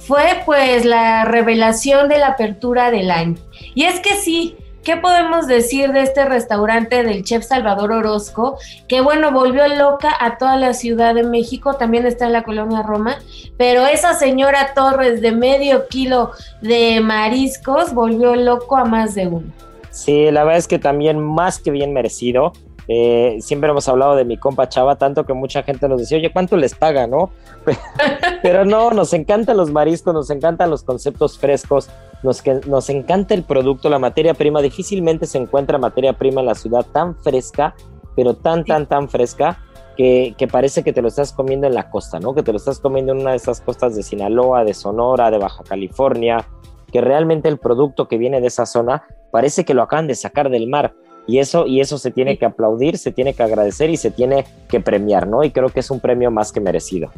fue 0.06 0.42
pues 0.44 0.84
la 0.84 1.24
revelación 1.24 2.08
de 2.08 2.18
la 2.18 2.28
apertura 2.28 2.90
del 2.90 3.10
año. 3.10 3.36
Y 3.74 3.84
es 3.84 4.00
que 4.00 4.14
sí, 4.14 4.56
¿qué 4.84 4.96
podemos 4.96 5.46
decir 5.48 5.92
de 5.92 6.02
este 6.02 6.24
restaurante 6.24 7.02
del 7.02 7.24
chef 7.24 7.44
Salvador 7.44 7.92
Orozco? 7.92 8.56
Que 8.88 9.00
bueno, 9.00 9.32
volvió 9.32 9.66
loca 9.66 10.14
a 10.18 10.38
toda 10.38 10.56
la 10.56 10.74
Ciudad 10.74 11.14
de 11.14 11.24
México, 11.24 11.74
también 11.74 12.06
está 12.06 12.26
en 12.26 12.32
la 12.32 12.44
colonia 12.44 12.82
Roma, 12.82 13.18
pero 13.58 13.86
esa 13.86 14.14
señora 14.14 14.72
Torres 14.74 15.20
de 15.20 15.32
medio 15.32 15.88
kilo 15.88 16.30
de 16.62 17.00
mariscos 17.00 17.92
volvió 17.92 18.36
loco 18.36 18.76
a 18.76 18.84
más 18.84 19.14
de 19.14 19.26
uno. 19.26 19.52
Sí, 19.90 20.30
la 20.30 20.44
verdad 20.44 20.58
es 20.58 20.68
que 20.68 20.78
también 20.78 21.18
más 21.18 21.58
que 21.58 21.70
bien 21.70 21.92
merecido. 21.92 22.52
Eh, 22.88 23.38
siempre 23.40 23.70
hemos 23.70 23.88
hablado 23.88 24.14
de 24.14 24.24
mi 24.24 24.36
compa 24.36 24.68
Chava, 24.68 24.96
tanto 24.96 25.26
que 25.26 25.32
mucha 25.32 25.62
gente 25.62 25.88
nos 25.88 26.00
decía, 26.00 26.18
oye, 26.18 26.32
¿cuánto 26.32 26.56
les 26.56 26.74
paga, 26.74 27.06
no? 27.06 27.30
Pero 28.42 28.64
no, 28.64 28.90
nos 28.90 29.12
encantan 29.12 29.56
los 29.56 29.70
mariscos, 29.70 30.14
nos 30.14 30.30
encantan 30.30 30.70
los 30.70 30.84
conceptos 30.84 31.38
frescos, 31.38 31.88
nos, 32.22 32.42
nos 32.66 32.88
encanta 32.90 33.34
el 33.34 33.42
producto, 33.42 33.88
la 33.88 33.98
materia 33.98 34.34
prima. 34.34 34.62
Difícilmente 34.62 35.26
se 35.26 35.38
encuentra 35.38 35.78
materia 35.78 36.12
prima 36.12 36.40
en 36.40 36.46
la 36.46 36.54
ciudad 36.54 36.86
tan 36.92 37.16
fresca, 37.16 37.74
pero 38.14 38.34
tan, 38.34 38.64
tan, 38.64 38.86
tan 38.86 39.08
fresca. 39.08 39.60
Que, 39.96 40.34
que, 40.36 40.46
parece 40.46 40.84
que 40.84 40.92
te 40.92 41.00
lo 41.00 41.08
estás 41.08 41.32
comiendo 41.32 41.66
en 41.66 41.72
la 41.72 41.88
costa, 41.88 42.20
¿no? 42.20 42.34
Que 42.34 42.42
te 42.42 42.52
lo 42.52 42.58
estás 42.58 42.80
comiendo 42.80 43.12
en 43.12 43.20
una 43.20 43.30
de 43.30 43.38
esas 43.38 43.62
costas 43.62 43.96
de 43.96 44.02
Sinaloa, 44.02 44.62
de 44.62 44.74
Sonora, 44.74 45.30
de 45.30 45.38
Baja 45.38 45.64
California, 45.64 46.46
que 46.92 47.00
realmente 47.00 47.48
el 47.48 47.56
producto 47.56 48.06
que 48.06 48.18
viene 48.18 48.42
de 48.42 48.48
esa 48.48 48.66
zona 48.66 49.04
parece 49.30 49.64
que 49.64 49.72
lo 49.72 49.82
acaban 49.82 50.06
de 50.06 50.14
sacar 50.14 50.50
del 50.50 50.68
mar. 50.68 50.92
Y 51.26 51.38
eso, 51.38 51.66
y 51.66 51.80
eso 51.80 51.98
se 51.98 52.10
tiene 52.10 52.38
que 52.38 52.44
aplaudir, 52.44 52.98
se 52.98 53.10
tiene 53.12 53.34
que 53.34 53.42
agradecer 53.42 53.90
y 53.90 53.96
se 53.96 54.10
tiene 54.10 54.44
que 54.68 54.80
premiar, 54.80 55.26
¿no? 55.26 55.42
Y 55.42 55.50
creo 55.50 55.68
que 55.68 55.80
es 55.80 55.90
un 55.90 56.00
premio 56.00 56.30
más 56.30 56.52
que 56.52 56.60
merecido. 56.60 57.10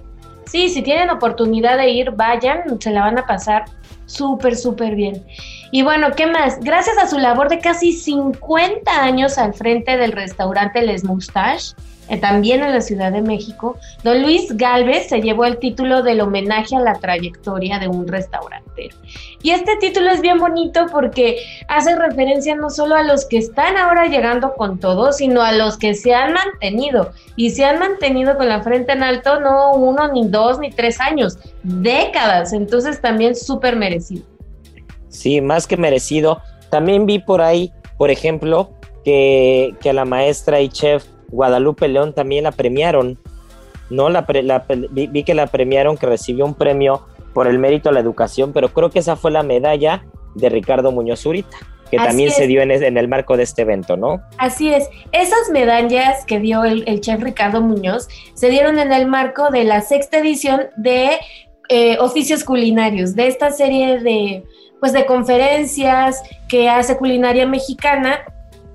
Sí, 0.47 0.71
si 0.71 0.81
tienen 0.81 1.11
oportunidad 1.11 1.77
de 1.77 1.91
ir, 1.91 2.13
vayan, 2.13 2.81
se 2.81 2.91
la 2.91 3.03
van 3.03 3.19
a 3.19 3.27
pasar 3.27 3.67
súper, 4.07 4.57
súper 4.57 4.95
bien. 4.95 5.23
Y 5.71 5.83
bueno, 5.83 6.09
¿qué 6.17 6.27
más? 6.27 6.59
Gracias 6.61 6.97
a 6.97 7.07
su 7.07 7.19
labor 7.19 7.51
de 7.51 7.59
casi 7.59 7.93
50 7.93 8.91
años 8.91 9.37
al 9.37 9.53
frente 9.53 9.99
del 9.99 10.13
restaurante 10.13 10.81
Les 10.81 11.05
Moustaches, 11.05 11.77
también 12.17 12.63
en 12.63 12.73
la 12.73 12.81
Ciudad 12.81 13.13
de 13.13 13.21
México, 13.21 13.77
don 14.03 14.23
Luis 14.23 14.57
Galvez 14.57 15.09
se 15.09 15.21
llevó 15.21 15.45
el 15.45 15.59
título 15.59 16.03
del 16.03 16.21
homenaje 16.21 16.75
a 16.77 16.81
la 16.81 16.95
trayectoria 16.95 17.79
de 17.79 17.89
un 17.89 18.09
restaurantero. 18.09 18.97
Y 19.43 19.51
este 19.51 19.77
título 19.77 20.11
es 20.11 20.21
bien 20.21 20.39
bonito 20.39 20.87
porque 20.91 21.43
hace 21.69 21.95
referencia 21.97 22.55
no 22.55 22.71
solo 22.71 22.97
a 22.97 23.03
los 23.03 23.27
que 23.27 23.39
están 23.39 23.77
ahora 23.77 24.07
llegando 24.07 24.55
con 24.55 24.79
todo, 24.79 25.13
sino 25.13 25.43
a 25.43 25.53
los 25.53 25.77
que 25.77 25.95
se 25.95 26.15
han 26.15 26.33
mantenido. 26.33 27.13
Y 27.37 27.51
se 27.51 27.65
han 27.65 27.79
mantenido 27.79 28.37
con 28.37 28.49
la 28.49 28.63
frente 28.63 28.93
en 28.93 29.03
alto 29.03 29.41
no 29.41 29.75
uno, 29.75 30.09
ni 30.13 30.27
dos, 30.27 30.59
ni 30.59 30.71
tres 30.71 31.01
años, 31.01 31.39
décadas. 31.63 32.53
Entonces 32.53 33.01
también 33.01 33.37
súper 33.37 33.77
merecido. 33.77 34.25
Sí, 35.09 35.41
más 35.41 35.67
que 35.67 35.77
merecido. 35.77 36.41
También 36.71 37.07
vi 37.07 37.19
por 37.19 37.41
ahí, 37.41 37.73
por 37.97 38.11
ejemplo, 38.11 38.71
que, 39.05 39.75
que 39.81 39.91
a 39.91 39.93
la 39.93 40.05
maestra 40.05 40.61
y 40.61 40.69
chef 40.69 41.05
Guadalupe 41.31 41.89
León 41.89 42.13
también 42.13 42.45
la 42.45 42.53
premiaron, 42.53 43.19
¿no? 43.91 44.09
La, 44.09 44.27
vi, 44.91 45.25
que 45.25 45.35
la 45.35 45.47
premiaron, 45.47 45.97
que 45.97 46.07
recibió 46.07 46.45
un 46.45 46.55
premio 46.55 47.07
por 47.35 47.47
el 47.47 47.59
mérito 47.59 47.89
a 47.89 47.93
la 47.93 48.01
educación, 48.01 48.53
pero 48.53 48.71
creo 48.71 48.91
que 48.91 48.99
esa 48.99 49.17
fue 49.17 49.31
la 49.31 49.43
medalla 49.43 50.05
de 50.35 50.49
Ricardo 50.49 50.93
Muñoz 50.93 51.21
Zurita, 51.21 51.57
que 51.91 51.97
también 51.97 52.31
se 52.31 52.47
dio 52.47 52.61
en, 52.61 52.71
el 52.71 53.09
marco 53.09 53.37
de 53.37 53.45
este 53.45 53.63
evento, 53.63 53.97
¿no? 53.97 54.21
Así 54.37 54.73
es. 54.73 54.89
Esas 55.13 55.51
medallas 55.51 56.25
que 56.27 56.39
dio 56.39 56.65
el, 56.65 57.01
chef 57.01 57.23
Ricardo 57.23 57.61
Muñoz 57.61 58.09
se 58.35 58.51
dieron 58.51 58.79
en 58.79 58.93
el 58.93 59.07
marco 59.07 59.51
de 59.51 59.65
la 59.65 59.81
sexta 59.81 60.19
edición 60.19 60.63
de 60.77 61.19
eh, 61.71 61.99
oficios 61.99 62.45
culinarios, 62.45 63.15
de 63.15 63.27
esta 63.27 63.51
serie 63.51 64.01
de, 64.01 64.45
pues, 64.81 64.93
de 64.93 65.07
conferencias 65.07 66.23
que 66.49 66.69
hace 66.69 66.97
Culinaria 66.97 67.47
Mexicana 67.47 68.21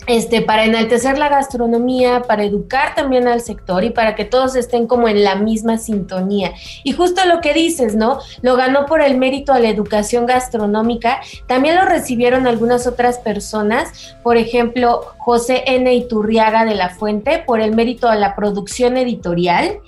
este, 0.08 0.42
para 0.42 0.66
enaltecer 0.66 1.18
la 1.18 1.30
gastronomía, 1.30 2.24
para 2.24 2.44
educar 2.44 2.96
también 2.96 3.28
al 3.28 3.42
sector 3.42 3.84
y 3.84 3.90
para 3.90 4.16
que 4.16 4.26
todos 4.26 4.56
estén 4.56 4.88
como 4.88 5.08
en 5.08 5.24
la 5.24 5.36
misma 5.36 5.78
sintonía. 5.78 6.54
Y 6.84 6.92
justo 6.92 7.26
lo 7.26 7.42
que 7.42 7.54
dices, 7.54 7.96
¿no? 7.96 8.20
Lo 8.42 8.56
ganó 8.56 8.86
por 8.86 9.02
el 9.02 9.18
mérito 9.18 9.54
a 9.54 9.60
la 9.60 9.70
educación 9.70 10.26
gastronómica. 10.26 11.22
También 11.48 11.76
lo 11.76 11.86
recibieron 11.86 12.48
algunas 12.48 12.88
otras 12.88 13.18
personas, 13.20 14.16
por 14.24 14.38
ejemplo, 14.38 15.02
José 15.18 15.64
N. 15.68 15.94
Iturriaga 15.94 16.66
de 16.66 16.76
la 16.76 16.90
Fuente 16.90 17.44
por 17.46 17.62
el 17.62 17.74
mérito 17.74 18.10
a 18.10 18.16
la 18.16 18.36
producción 18.36 18.98
editorial. 18.98 19.80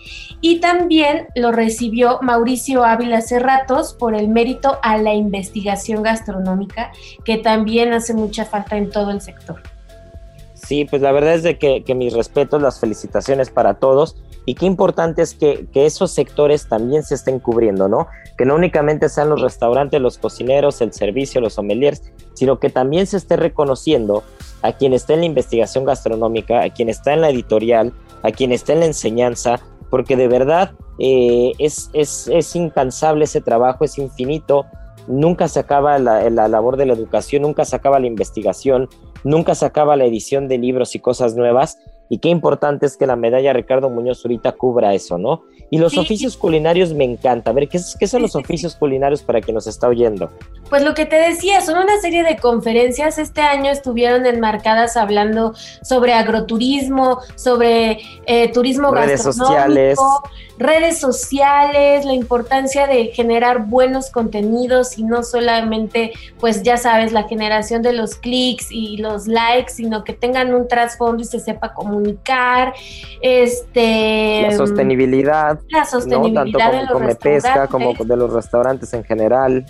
Y 0.42 0.60
también 0.60 1.28
lo 1.36 1.52
recibió 1.52 2.20
Mauricio 2.22 2.84
Ávila 2.84 3.22
Cerratos 3.22 3.94
por 3.94 4.14
el 4.16 4.28
mérito 4.28 4.80
a 4.84 4.98
la 4.98 5.14
investigación 5.14 6.04
gastronómica, 6.04 6.92
que 7.24 7.38
también 7.38 7.94
hace 7.94 8.14
mucha 8.14 8.46
falta 8.46 8.78
en 8.78 8.92
todo 8.92 9.12
el 9.12 9.22
sector. 9.22 9.75
Sí, 10.66 10.86
pues 10.86 11.02
la 11.02 11.12
verdad 11.12 11.36
es 11.36 11.44
de 11.44 11.60
que, 11.60 11.84
mis 11.96 12.14
respetos, 12.14 12.60
las 12.60 12.80
felicitaciones 12.80 13.52
para 13.52 13.76
todos. 13.76 14.16
Y 14.46 14.56
qué 14.56 14.66
importante 14.66 15.22
es 15.22 15.36
que, 15.36 15.68
esos 15.74 16.12
sectores 16.12 16.68
también 16.68 17.04
se 17.04 17.14
estén 17.14 17.40
cubriendo, 17.40 17.88
¿no? 17.88 18.08
Que 18.36 18.46
no 18.46 18.56
únicamente 18.56 19.10
sean 19.10 19.30
los 19.30 19.42
restaurantes, 19.42 20.02
los 20.02 20.18
cocineros, 20.18 20.82
el 20.82 20.92
servicio, 20.92 21.40
los 21.40 21.54
sommeliers, 21.54 22.02
sino 22.34 22.60
que 22.60 22.70
también 22.70 23.06
se 23.06 23.18
esté 23.18 23.36
reconociendo 23.36 24.24
a 24.64 24.74
quien 24.74 24.94
está 24.94 25.14
en 25.14 25.20
la 25.20 25.26
investigación 25.28 25.86
gastronómica, 25.86 26.64
a 26.64 26.70
quien 26.72 26.90
está 26.90 27.14
en 27.14 27.22
la 27.22 27.30
editorial, 27.30 27.94
a 28.24 28.32
quien 28.32 28.52
está 28.52 28.74
en 28.74 28.80
la 28.80 28.86
enseñanza, 28.88 29.60
porque 29.92 30.16
de 30.16 30.28
verdad 30.28 30.72
eh, 30.98 31.52
es, 31.60 31.92
es, 31.94 32.28
es 32.28 32.56
incansable 32.56 33.26
ese 33.26 33.42
trabajo, 33.42 33.86
es 33.86 34.00
infinito. 34.00 34.66
Nunca 35.08 35.48
se 35.48 35.60
acaba 35.60 36.00
la, 36.00 36.30
labor 36.30 36.78
de 36.78 36.88
la 36.88 36.94
educación, 36.94 37.44
nunca 37.44 37.66
se 37.66 37.76
acaba 37.76 38.00
la 38.00 38.08
investigación, 38.08 38.90
nunca 39.26 39.56
se 39.56 39.66
acaba 39.66 39.98
la 39.98 40.06
edición 40.06 40.48
de 40.48 40.58
libros 40.58 40.96
y 40.96 41.00
cosas 41.00 41.36
nuevas. 41.36 41.80
Y 42.10 42.20
qué 42.20 42.30
importante 42.30 42.86
es 42.86 42.98
que 42.98 43.08
la 43.08 43.16
medalla 43.16 43.54
Ricardo 43.54 43.90
Muñoz 43.90 44.24
ahorita 44.24 44.52
cubra 44.54 44.94
eso, 44.94 45.18
¿no? 45.18 45.44
Y 45.72 45.80
los 45.80 45.98
oficios 45.98 46.38
culinarios 46.38 46.94
me 46.94 47.04
encanta. 47.04 47.50
A 47.50 47.54
ver, 47.54 47.68
¿qué, 47.68 47.80
qué 48.00 48.08
son 48.08 48.22
los 48.22 48.36
oficios 48.36 48.76
culinarios 48.76 49.24
para 49.24 49.42
quien 49.42 49.56
nos 49.56 49.66
está 49.66 49.88
oyendo? 49.88 50.30
Pues 50.70 50.84
lo 50.84 50.94
que 50.94 51.06
te 51.06 51.16
decía, 51.16 51.62
son 51.62 51.78
una 51.78 52.00
serie 52.00 52.24
de 52.24 52.38
conferencias. 52.38 53.18
Este 53.18 53.42
año 53.42 53.72
estuvieron 53.72 54.26
enmarcadas 54.26 54.98
hablando 54.98 55.54
sobre 55.82 56.14
agroturismo, 56.14 57.20
sobre 57.36 58.00
eh, 58.26 58.52
turismo 58.52 58.92
redes 58.92 59.24
sociales. 59.24 59.98
redes 60.58 61.00
sociales, 61.00 62.06
la 62.06 62.14
importancia 62.14 62.88
de 62.88 63.08
generar 63.08 63.66
buenos 63.66 64.10
contenidos 64.10 64.98
y 64.98 65.04
no 65.04 65.24
solamente, 65.24 66.14
pues 66.40 66.64
ya 66.64 66.78
sabes, 66.78 67.12
la 67.12 67.24
generación 67.24 67.82
de 67.82 67.94
los 67.94 68.16
clics 68.16 68.68
y 68.72 68.98
los 68.98 69.28
likes, 69.28 69.74
sino 69.74 70.04
que 70.04 70.14
tengan 70.14 70.54
un 70.54 70.68
trasfondo 70.68 71.24
y 71.24 71.26
se 71.26 71.40
sepa 71.40 71.74
comunicar. 71.96 72.74
Este, 73.22 74.44
la 74.44 74.58
sostenibilidad. 74.58 75.60
La 75.70 75.86
sostenibilidad 75.86 76.44
Tanto 76.44 76.94
como, 76.94 77.00
de 77.00 77.08
los 77.08 77.18
pesca, 77.18 77.68
como 77.68 77.94
de 77.94 78.18
los 78.18 78.34
restaurantes 78.34 78.94
en 78.94 79.04
general. 79.04 79.66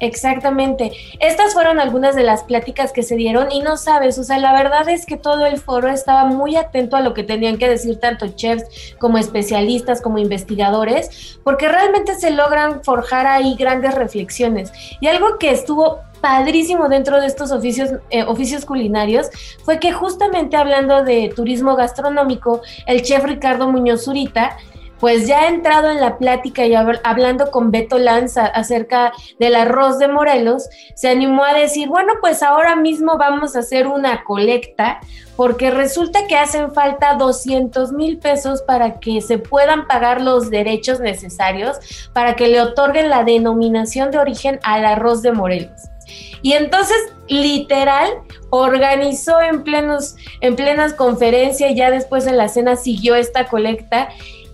Exactamente. 0.00 0.92
Estas 1.20 1.52
fueron 1.52 1.78
algunas 1.78 2.16
de 2.16 2.22
las 2.22 2.42
pláticas 2.42 2.90
que 2.92 3.02
se 3.02 3.16
dieron 3.16 3.52
y 3.52 3.60
no 3.60 3.76
sabes, 3.76 4.18
o 4.18 4.24
sea, 4.24 4.38
la 4.38 4.52
verdad 4.54 4.88
es 4.88 5.04
que 5.04 5.18
todo 5.18 5.44
el 5.44 5.58
foro 5.58 5.88
estaba 5.88 6.24
muy 6.24 6.56
atento 6.56 6.96
a 6.96 7.02
lo 7.02 7.12
que 7.12 7.22
tenían 7.22 7.58
que 7.58 7.68
decir 7.68 8.00
tanto 8.00 8.28
chefs 8.28 8.96
como 8.98 9.18
especialistas, 9.18 10.00
como 10.00 10.18
investigadores, 10.18 11.38
porque 11.44 11.68
realmente 11.68 12.14
se 12.14 12.30
logran 12.30 12.82
forjar 12.82 13.26
ahí 13.26 13.54
grandes 13.56 13.94
reflexiones. 13.94 14.72
Y 15.00 15.06
algo 15.06 15.36
que 15.38 15.50
estuvo 15.50 16.00
padrísimo 16.20 16.88
dentro 16.88 17.20
de 17.20 17.26
estos 17.26 17.50
oficios, 17.50 17.90
eh, 18.10 18.24
oficios 18.24 18.64
culinarios 18.64 19.28
fue 19.64 19.78
que 19.78 19.92
justamente 19.92 20.56
hablando 20.56 21.02
de 21.02 21.32
turismo 21.34 21.76
gastronómico, 21.76 22.62
el 22.86 23.02
chef 23.02 23.24
Ricardo 23.24 23.70
Muñoz 23.70 24.04
Zurita 24.04 24.56
pues 25.00 25.26
ya 25.26 25.48
entrado 25.48 25.90
en 25.90 26.00
la 26.00 26.18
plática 26.18 26.66
y 26.66 26.74
hablando 26.74 27.50
con 27.50 27.70
Beto 27.70 27.98
Lanza 27.98 28.46
acerca 28.46 29.12
del 29.38 29.54
arroz 29.54 29.98
de 29.98 30.08
Morelos, 30.08 30.68
se 30.94 31.08
animó 31.08 31.42
a 31.44 31.54
decir, 31.54 31.88
bueno, 31.88 32.14
pues 32.20 32.42
ahora 32.42 32.76
mismo 32.76 33.16
vamos 33.16 33.56
a 33.56 33.60
hacer 33.60 33.86
una 33.86 34.22
colecta 34.24 35.00
porque 35.36 35.70
resulta 35.70 36.26
que 36.26 36.36
hacen 36.36 36.72
falta 36.72 37.14
200 37.14 37.92
mil 37.92 38.18
pesos 38.18 38.60
para 38.62 39.00
que 39.00 39.22
se 39.22 39.38
puedan 39.38 39.86
pagar 39.86 40.20
los 40.20 40.50
derechos 40.50 41.00
necesarios 41.00 41.78
para 42.12 42.36
que 42.36 42.48
le 42.48 42.60
otorguen 42.60 43.08
la 43.08 43.24
denominación 43.24 44.10
de 44.10 44.18
origen 44.18 44.60
al 44.62 44.84
arroz 44.84 45.22
de 45.22 45.32
Morelos. 45.32 45.80
Y 46.42 46.52
entonces, 46.54 46.96
literal, 47.28 48.08
organizó 48.50 49.40
en, 49.40 49.62
plenos, 49.62 50.16
en 50.40 50.56
plenas 50.56 50.94
conferencias 50.94 51.72
ya 51.74 51.90
después 51.90 52.26
en 52.26 52.36
la 52.36 52.48
cena 52.48 52.76
siguió 52.76 53.14
esta 53.14 53.46
colecta 53.46 54.08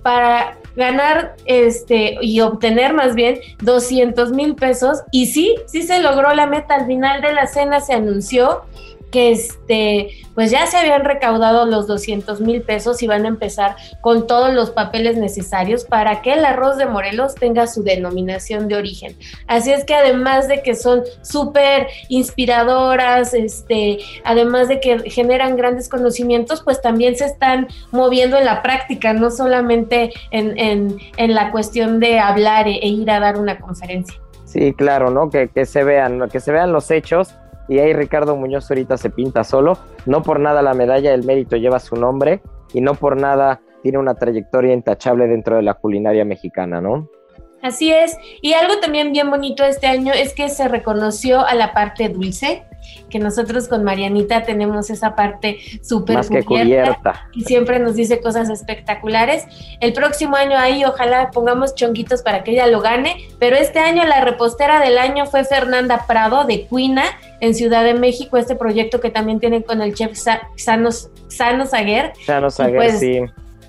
para 0.07 0.57
ganar 0.77 1.35
este 1.47 2.17
y 2.23 2.41
obtener 2.41 2.95
más 2.95 3.17
bien 3.17 3.41
200 3.63 4.31
mil 4.31 4.55
pesos. 4.55 5.03
Y 5.11 5.27
sí, 5.27 5.57
sí 5.67 5.83
se 5.83 5.99
logró 5.99 6.33
la 6.33 6.47
meta. 6.47 6.77
Al 6.77 6.87
final 6.87 7.23
de 7.23 7.33
la 7.33 7.49
cena 7.49 7.81
se 7.81 7.95
anunció 7.95 8.63
que 9.11 9.33
este, 9.33 10.11
pues 10.35 10.51
ya 10.51 10.67
se 10.67 10.77
habían 10.77 11.05
recaudado 11.05 11.65
los 11.67 11.87
200 11.87 12.41
mil 12.41 12.63
pesos 12.63 13.03
y 13.03 13.07
van 13.07 13.25
a 13.25 13.29
empezar 13.29 13.77
con 14.01 14.27
todos 14.27 14.53
los 14.53 14.71
papeles 14.71 15.17
necesarios 15.17 15.85
para 15.85 16.23
que 16.23 16.35
el 16.35 16.45
arroz 16.45 16.77
de 16.77 16.87
Morelos 16.87 17.35
tenga 17.35 17.67
su 17.67 17.83
denominación 17.83 18.69
de 18.69 18.77
origen. 18.77 19.17
Así 19.47 19.73
es 19.73 19.85
que 19.85 19.95
además 19.95 20.49
de 20.49 20.63
que 20.63 20.75
son 20.75 21.03
súper 21.23 21.89
inspiradoras, 22.09 23.35
este, 23.35 23.99
además 24.25 24.69
de 24.69 24.81
que 24.81 25.11
generan 25.11 25.57
grandes 25.57 25.89
conocimientos, 25.89 26.63
pues 26.63 26.81
también 26.81 27.17
se 27.17 27.27
están 27.27 27.69
moviendo 27.93 28.37
en 28.37 28.45
la 28.45 28.63
práctica, 28.63 29.13
no 29.13 29.31
solamente 29.31 30.13
en, 30.31 30.55
en, 31.17 31.35
la 31.35 31.51
cuestión 31.51 32.01
de 32.01 32.19
hablar 32.19 32.69
e, 32.69 32.77
e, 32.77 32.89
ir 32.89 33.11
a 33.11 33.21
dar 33.21 33.39
una 33.39 33.59
conferencia. 33.59 34.21
Sí, 34.45 34.73
claro, 34.73 35.11
¿no? 35.11 35.29
Que, 35.29 35.49
que 35.49 35.67
se 35.67 35.85
vean, 35.85 36.29
que 36.31 36.41
se 36.41 36.53
vean 36.53 36.73
los 36.73 36.91
hechos 36.91 37.35
y 37.69 37.79
ahí 37.79 37.93
Ricardo 37.93 38.37
Muñoz 38.37 38.71
ahorita 38.71 38.97
se 38.97 39.11
pinta 39.11 39.45
solo. 39.45 39.79
No 40.07 40.23
por 40.23 40.41
nada 40.41 40.63
la 40.63 40.75
medalla 40.75 41.11
del 41.11 41.25
mérito 41.25 41.57
lleva 41.57 41.79
su 41.79 41.97
nombre 41.97 42.41
y 42.73 42.81
no 42.81 42.95
por 42.95 43.21
nada 43.21 43.61
tiene 43.83 43.99
una 43.99 44.15
trayectoria 44.15 44.73
intachable 44.73 45.27
dentro 45.27 45.57
de 45.57 45.63
la 45.63 45.75
culinaria 45.75 46.25
mexicana, 46.25 46.81
¿no? 46.81 47.09
Así 47.63 47.93
es. 47.93 48.17
Y 48.43 48.53
algo 48.53 48.79
también 48.81 49.13
bien 49.13 49.31
bonito 49.31 49.65
este 49.65 49.87
año 49.87 50.13
es 50.13 50.35
que 50.35 50.49
se 50.49 50.69
reconoció 50.69 51.41
a 51.45 51.55
la 51.55 51.73
parte 51.73 52.09
dulce, 52.09 52.65
que 53.11 53.19
nosotros 53.19 53.69
con 53.69 53.85
Marianita 53.85 54.43
tenemos 54.43 54.91
esa 54.91 55.15
parte 55.15 55.59
súper 55.83 56.19
cubierta, 56.45 57.29
y 57.33 57.45
siempre 57.45 57.79
nos 57.79 57.95
dice 57.95 58.21
cosas 58.21 58.51
espectaculares. 58.51 59.45
El 59.81 59.93
próximo 59.93 60.37
año 60.37 60.59
ahí 60.59 60.85
ojalá 60.85 61.31
pongamos 61.31 61.75
chonguitos 61.75 62.23
para 62.23 62.43
que 62.43 62.53
ella 62.53 62.67
lo 62.67 62.81
gane, 62.81 63.29
pero 63.39 63.57
este 63.57 63.79
año 63.79 64.05
la 64.05 64.21
repostera 64.21 64.81
del 64.81 64.99
año 64.99 65.27
fue 65.27 65.45
Fernanda 65.45 66.07
Prado 66.07 66.45
de 66.45 66.67
Cuina 66.67 67.05
en 67.41 67.55
Ciudad 67.55 67.85
de 67.85 67.95
México, 67.95 68.37
este 68.37 68.57
proyecto 68.57 69.01
que 69.01 69.11
también 69.11 69.41
tienen 69.41 69.63
con 69.63 69.83
el 69.83 69.95
chef 69.95 70.19
Sanos, 70.57 71.11
Sano 71.29 71.67
Saguer. 71.67 72.13
Sano 72.25 72.51
Saguer, 72.51 72.77
pues, 72.77 73.01
sí 73.01 73.21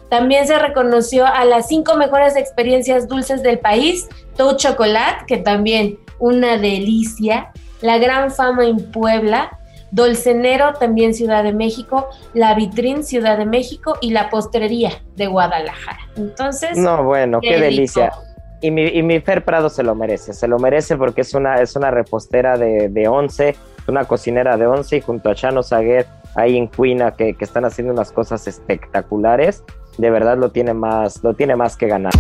también 0.10 0.48
se 0.48 0.58
reconoció 0.58 1.26
a 1.26 1.46
las 1.46 1.68
cinco 1.68 1.96
mejores 1.98 2.36
experiencias 2.36 3.08
dulces 3.08 3.44
del 3.44 3.60
país, 3.60 4.08
Tou 4.36 4.56
Chocolate, 4.56 5.26
que 5.28 5.38
también 5.38 6.00
una 6.20 6.58
delicia, 6.58 7.52
La 7.82 7.98
Gran 7.98 8.32
Fama 8.32 8.66
en 8.66 8.92
Puebla, 8.92 9.58
Dolcenero, 9.92 10.74
también 10.74 11.14
Ciudad 11.14 11.44
de 11.44 11.54
México, 11.54 12.08
La 12.34 12.54
Vitrín, 12.56 13.04
Ciudad 13.04 13.38
de 13.38 13.46
México 13.46 13.98
y 14.02 14.12
La 14.12 14.30
Postrería 14.30 14.92
de 15.16 15.28
Guadalajara. 15.28 16.00
Entonces... 16.16 16.78
No, 16.78 17.04
bueno, 17.04 17.40
qué, 17.42 17.60
delicia. 17.60 18.12
Y 18.60 18.72
mi, 18.72 18.86
y 18.88 19.04
mi, 19.04 19.20
Fer 19.20 19.46
Prado 19.46 19.70
se 19.70 19.84
lo 19.84 19.94
merece, 19.94 20.34
se 20.34 20.48
lo 20.48 20.58
merece 20.58 20.98
porque 20.98 21.22
es 21.22 21.34
una, 21.34 21.62
es 21.62 21.76
una 21.76 21.92
repostera 21.92 22.58
de, 22.58 22.90
de 22.90 23.08
once, 23.08 23.56
una 23.88 24.06
cocinera 24.06 24.58
de 24.58 24.66
once 24.66 24.98
y 24.98 25.02
junto 25.02 25.30
a 25.30 25.36
Chano 25.36 25.62
Saguer 25.62 26.08
ahí 26.36 26.58
en 26.58 26.68
Cuina 26.68 27.12
que, 27.12 27.36
que 27.36 27.46
están 27.46 27.66
haciendo 27.66 27.94
unas 27.94 28.12
cosas 28.12 28.48
espectaculares 28.48 29.64
de 29.98 30.12
verdad 30.12 30.38
lo 30.38 30.50
tiene 30.52 30.74
más, 30.74 31.24
lo 31.24 31.34
tiene 31.34 31.56
más 31.56 31.76
que 31.76 31.88
ganar. 31.88 32.14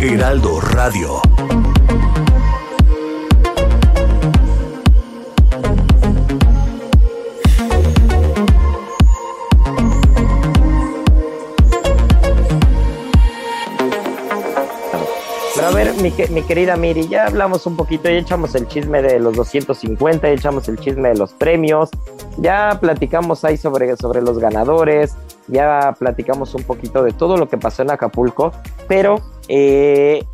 Heraldo 0.00 0.60
Radio. 0.60 1.20
Mi, 16.02 16.42
querida 16.42 16.76
Miri, 16.76 17.08
ya 17.08 17.26
hablamos 17.26 17.66
un 17.66 17.76
poquito, 17.76 18.08
ya 18.08 18.16
echamos 18.16 18.54
el 18.54 18.66
chisme 18.66 19.02
de 19.02 19.20
los 19.20 19.34
250, 19.36 20.28
ya 20.28 20.34
echamos 20.34 20.68
el 20.68 20.78
chisme 20.78 21.10
de 21.10 21.14
los 21.16 21.32
premios, 21.32 21.90
ya 22.38 22.78
platicamos 22.80 23.44
ahí 23.44 23.56
sobre, 23.56 23.96
sobre 23.96 24.22
los 24.22 24.38
ganadores, 24.38 25.14
ya 25.48 25.94
platicamos 25.98 26.54
un 26.54 26.62
poquito 26.62 27.02
de 27.02 27.12
todo 27.12 27.36
lo 27.36 27.48
que 27.48 27.58
pasó 27.58 27.82
en 27.82 27.90
Acapulco, 27.90 28.52
pero 28.88 29.20
eh, 29.48 30.24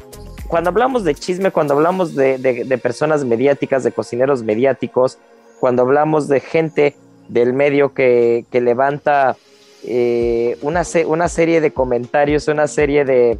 cuando 0.47 0.71
hablamos 0.71 1.05
de 1.05 1.15
chisme, 1.15 1.51
cuando 1.51 1.75
hablamos 1.75 2.15
de, 2.15 2.81
personas 2.83 3.25
mediáticas, 3.25 3.83
de 3.83 3.93
cocineros 3.93 4.43
mediáticos, 4.43 5.19
cuando 5.59 5.83
hablamos 5.83 6.29
de 6.29 6.41
gente 6.41 6.97
del 7.29 7.53
medio 7.53 7.93
que, 7.93 8.47
levanta 8.53 9.37
eh, 9.83 10.59
una, 10.63 10.83
una, 11.07 11.29
serie 11.29 11.61
de 11.61 11.73
comentarios, 11.73 12.47
una 12.47 12.69
serie 12.69 13.05
de, 13.05 13.39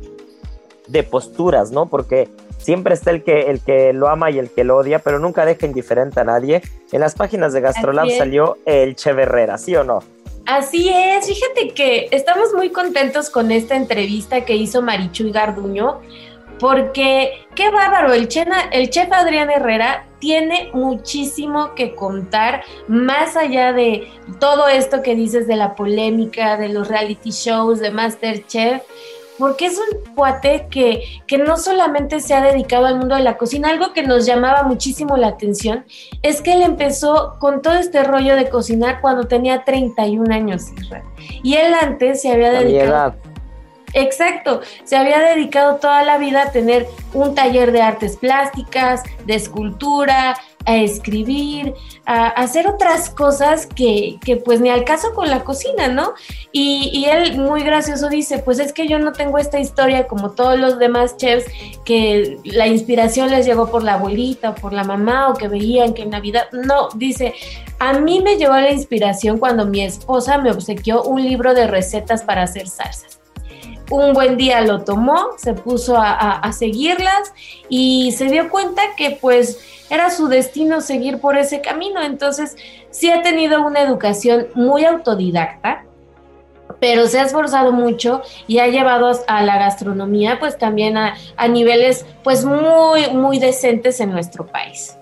posturas, 1.03 1.71
¿no? 1.71 1.87
Porque 1.87 2.29
siempre 2.59 2.95
está 2.95 3.11
el 3.11 3.23
que, 3.23 3.51
el 3.51 3.61
que 3.61 3.93
lo 3.93 4.09
ama 4.09 4.31
y 4.31 4.39
el 4.39 4.51
que 4.51 4.65
lo 4.65 4.77
odia, 4.77 4.99
pero 4.99 5.19
nunca 5.19 5.45
deja 5.45 5.67
indiferente 5.67 6.21
a 6.21 6.25
nadie. 6.25 6.63
En 6.93 7.01
las 7.01 7.15
páginas 7.15 7.53
de 7.53 7.61
Gastrolab 7.61 8.11
salió 8.11 8.59
el 8.65 8.97
Che 8.97 9.11
Herrera, 9.11 9.59
¿sí 9.59 9.77
o 9.77 9.85
no? 9.85 10.03
Así 10.47 10.89
es, 10.89 11.27
fíjate 11.27 11.71
que 11.75 12.09
estamos 12.13 12.55
muy 12.55 12.71
contentos 12.71 13.31
con 13.31 13.51
esta 13.51 13.75
entrevista 13.75 14.45
que 14.45 14.55
hizo 14.55 14.81
Marichuy 14.81 15.33
Garduño, 15.33 16.01
porque 16.61 17.33
qué 17.57 17.71
bárbaro, 17.71 18.13
el, 18.13 18.29
el 18.73 18.91
chef 18.91 19.13
Adrián 19.13 19.51
Herrera 19.51 20.07
tiene 20.21 20.71
muchísimo 20.73 21.75
que 21.75 21.95
contar, 21.95 22.63
más 22.87 23.37
allá 23.37 23.73
de 23.73 24.09
todo 24.39 24.69
esto 24.69 25.03
que 25.03 25.17
dices 25.17 25.47
de 25.49 25.57
la 25.57 25.75
polémica, 25.75 26.57
de 26.57 26.69
los 26.69 26.89
reality 26.89 27.31
shows, 27.31 27.81
de 27.81 27.91
Masterchef 27.91 28.83
porque 29.39 29.67
es 29.67 29.79
un 29.79 30.15
cuate 30.15 30.69
que, 30.71 31.03
que 31.27 31.39
no 31.39 31.57
solamente 31.57 32.21
se 32.21 32.35
ha 32.35 32.43
dedicado 32.43 32.87
al 32.87 32.99
mundo 32.99 33.15
de 33.17 33.23
la 33.23 33.37
cocina, 33.37 33.71
algo 33.71 33.93
que 33.93 34.03
nos 34.03 34.27
llamaba 34.27 34.63
muchísimo 34.63 35.17
la 35.17 35.29
atención 35.29 35.85
es 36.23 36.41
que 36.41 36.53
él 36.53 36.63
empezó 36.63 37.37
con 37.39 37.63
todo 37.63 37.75
este 37.75 38.03
rollo 38.05 38.37
de 38.37 38.49
cocinar 38.49 39.01
cuando 39.01 39.25
tenía 39.25 39.65
31 39.65 40.35
años. 40.35 40.67
Y 41.43 41.55
él 41.55 41.75
antes 41.75 42.23
se 42.23 42.33
había 42.33 42.51
dedicado... 42.53 43.15
Exacto, 43.95 44.61
se 44.85 44.97
había 44.97 45.21
dedicado 45.21 45.77
toda 45.77 46.03
la 46.03 46.19
vida 46.19 46.43
a 46.43 46.51
tener 46.51 46.87
un 47.15 47.35
taller 47.35 47.73
de 47.73 47.81
artes 47.81 48.19
plásticas, 48.19 49.03
de 49.25 49.35
escultura, 49.35 50.37
a 50.67 50.77
escribir, 50.77 51.75
a, 52.05 52.27
hacer 52.27 52.67
otras 52.67 53.09
cosas 53.09 53.67
que, 53.67 54.19
que, 54.23 54.37
pues 54.37 54.61
ni 54.61 54.69
al 54.69 54.85
caso 54.85 55.15
con 55.15 55.31
la 55.31 55.45
cocina, 55.45 55.89
¿no? 55.89 56.15
Y, 56.53 57.07
él 57.07 57.39
muy 57.39 57.63
gracioso 57.63 58.09
dice, 58.09 58.41
pues 58.41 58.59
es 58.59 58.73
que 58.73 58.89
yo 58.89 58.99
no 58.99 59.13
tengo 59.13 59.39
esta 59.39 59.61
historia 59.61 60.09
como 60.09 60.33
todos 60.33 60.59
los 60.59 60.79
demás 60.79 61.17
chefs, 61.17 61.47
que 61.85 62.39
la 62.45 62.67
inspiración 62.67 63.31
les 63.31 63.47
llegó 63.47 63.71
por 63.71 63.85
la 63.85 63.95
abuelita 63.95 64.51
o 64.51 64.55
por 64.57 64.73
la 64.73 64.83
mamá 64.83 65.29
o 65.29 65.35
que 65.35 65.47
veían 65.47 65.95
que 65.95 66.03
en 66.03 66.11
Navidad, 66.11 66.49
no, 66.53 66.89
dice, 66.97 67.35
a 67.79 67.93
mí 67.95 68.21
me 68.21 68.37
llegó 68.37 68.55
la 68.55 68.73
inspiración 68.73 69.39
cuando 69.39 69.67
mi 69.67 69.83
esposa 69.83 70.39
me 70.39 70.51
obsequió 70.51 71.05
un 71.05 71.23
libro 71.23 71.55
de 71.55 71.69
recetas 71.69 72.25
para 72.25 72.43
hacer 72.43 72.69
salsas 72.69 73.21
un 73.91 74.15
buen 74.15 74.37
día 74.37 74.61
lo 74.63 74.83
tomó, 74.83 75.29
se 75.37 75.55
puso 75.55 75.97
a, 75.97 76.13
a, 76.13 76.53
seguirlas 76.53 77.33
y 77.69 78.13
se 78.13 78.25
dio 78.27 78.51
cuenta 78.51 78.83
que 78.97 79.13
pues 79.21 79.61
era 79.91 80.11
su 80.11 80.29
destino 80.29 80.81
seguir 80.81 81.21
por 81.21 81.37
ese 81.37 81.61
camino. 81.61 82.03
Entonces 82.03 82.57
sí 82.91 83.11
ha 83.11 83.23
tenido 83.23 83.65
una 83.65 83.81
educación 83.81 84.49
muy 84.55 84.85
autodidacta, 84.85 85.85
pero 86.81 87.07
se 87.07 87.21
ha 87.21 87.25
esforzado 87.25 87.73
mucho 87.73 88.23
y 88.47 88.59
ha 88.59 88.69
llevado 88.69 89.11
a 89.29 89.43
la 89.43 89.59
gastronomía 89.59 90.39
pues 90.39 90.59
también 90.59 90.97
a, 90.97 91.15
a 91.37 91.49
niveles 91.49 92.05
pues 92.23 92.45
muy, 92.45 93.09
muy 93.13 93.39
decentes 93.39 94.01
en 94.01 94.11
nuestro 94.11 94.47
país. 94.47 94.97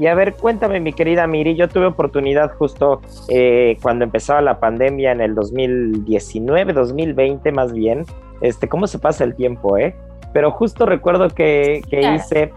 Y 0.00 0.06
a 0.06 0.14
ver, 0.14 0.32
cuéntame, 0.32 0.80
mi 0.80 0.94
querida 0.94 1.26
Miri, 1.26 1.56
yo 1.56 1.68
tuve 1.68 1.84
oportunidad 1.84 2.54
justo 2.54 3.02
eh, 3.28 3.76
cuando 3.82 4.06
empezaba 4.06 4.40
la 4.40 4.58
pandemia 4.58 5.12
en 5.12 5.20
el 5.20 5.34
2019, 5.34 6.72
2020 6.72 7.52
más 7.52 7.74
bien. 7.74 8.06
Este, 8.40 8.66
¿cómo 8.66 8.86
se 8.86 8.98
pasa 8.98 9.24
el 9.24 9.34
tiempo, 9.34 9.76
eh? 9.76 9.94
Pero 10.32 10.52
justo 10.52 10.86
recuerdo 10.86 11.28
que, 11.28 11.82
hice 11.90 12.50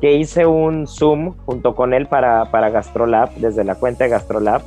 que 0.00 0.14
hice 0.14 0.46
un 0.46 0.86
Zoom 0.86 1.34
junto 1.44 1.74
con 1.74 1.92
él 1.92 2.06
para, 2.06 2.50
para 2.50 2.70
Gastrolab, 2.70 3.34
desde 3.36 3.64
la 3.64 3.74
cuenta 3.74 4.04
de 4.04 4.10
Gastrolab. 4.10 4.62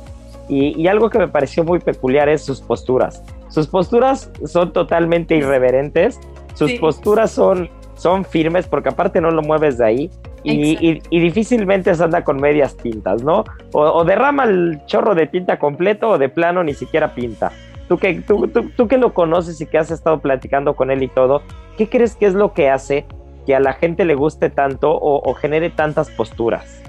Y, 0.48 0.86
algo 0.88 1.08
que 1.08 1.18
me 1.18 1.28
pareció 1.28 1.64
muy 1.64 1.78
peculiar 1.78 2.28
es 2.28 2.44
sus 2.44 2.60
posturas. 2.60 3.22
Sus 3.48 3.66
posturas 3.66 4.30
son 4.44 4.72
totalmente 4.72 5.36
irreverentes, 5.36 6.20
sus 6.54 6.72
posturas 6.74 7.30
son, 7.30 7.70
son 7.94 8.24
firmes 8.24 8.66
porque 8.66 8.90
aparte 8.90 9.20
no 9.20 9.30
lo 9.30 9.42
mueves 9.42 9.78
de 9.78 9.86
ahí 9.86 10.10
y, 10.44 11.00
difícilmente 11.18 11.94
se 11.94 12.04
anda 12.04 12.22
con 12.24 12.36
medias 12.36 12.76
tintas, 12.76 13.22
¿no? 13.22 13.44
O, 13.72 14.04
derrama 14.04 14.44
el 14.44 14.80
chorro 14.86 15.14
de 15.14 15.26
tinta 15.26 15.58
completo 15.58 16.10
o 16.10 16.18
de 16.18 16.28
plano 16.28 16.62
ni 16.62 16.74
siquiera 16.74 17.14
pinta. 17.14 17.50
Tú 17.88 17.98
que, 17.98 18.20
tú, 18.20 18.48
tú, 18.48 18.88
que 18.88 18.98
lo 18.98 19.14
conoces 19.14 19.60
y 19.60 19.66
que 19.66 19.78
has 19.78 19.90
estado 19.90 20.20
platicando 20.20 20.74
con 20.74 20.90
él 20.90 21.02
y 21.02 21.08
todo, 21.08 21.42
¿qué 21.76 21.88
crees 21.88 22.16
que 22.16 22.26
es 22.26 22.34
lo 22.34 22.52
que 22.52 22.70
hace 22.70 23.06
que 23.46 23.54
a 23.54 23.60
la 23.60 23.74
gente 23.74 24.04
le 24.04 24.14
guste 24.14 24.50
tanto 24.50 24.90
o 24.92 25.34
genere 25.34 25.70
tantas 25.70 26.10
posturas? 26.10 26.82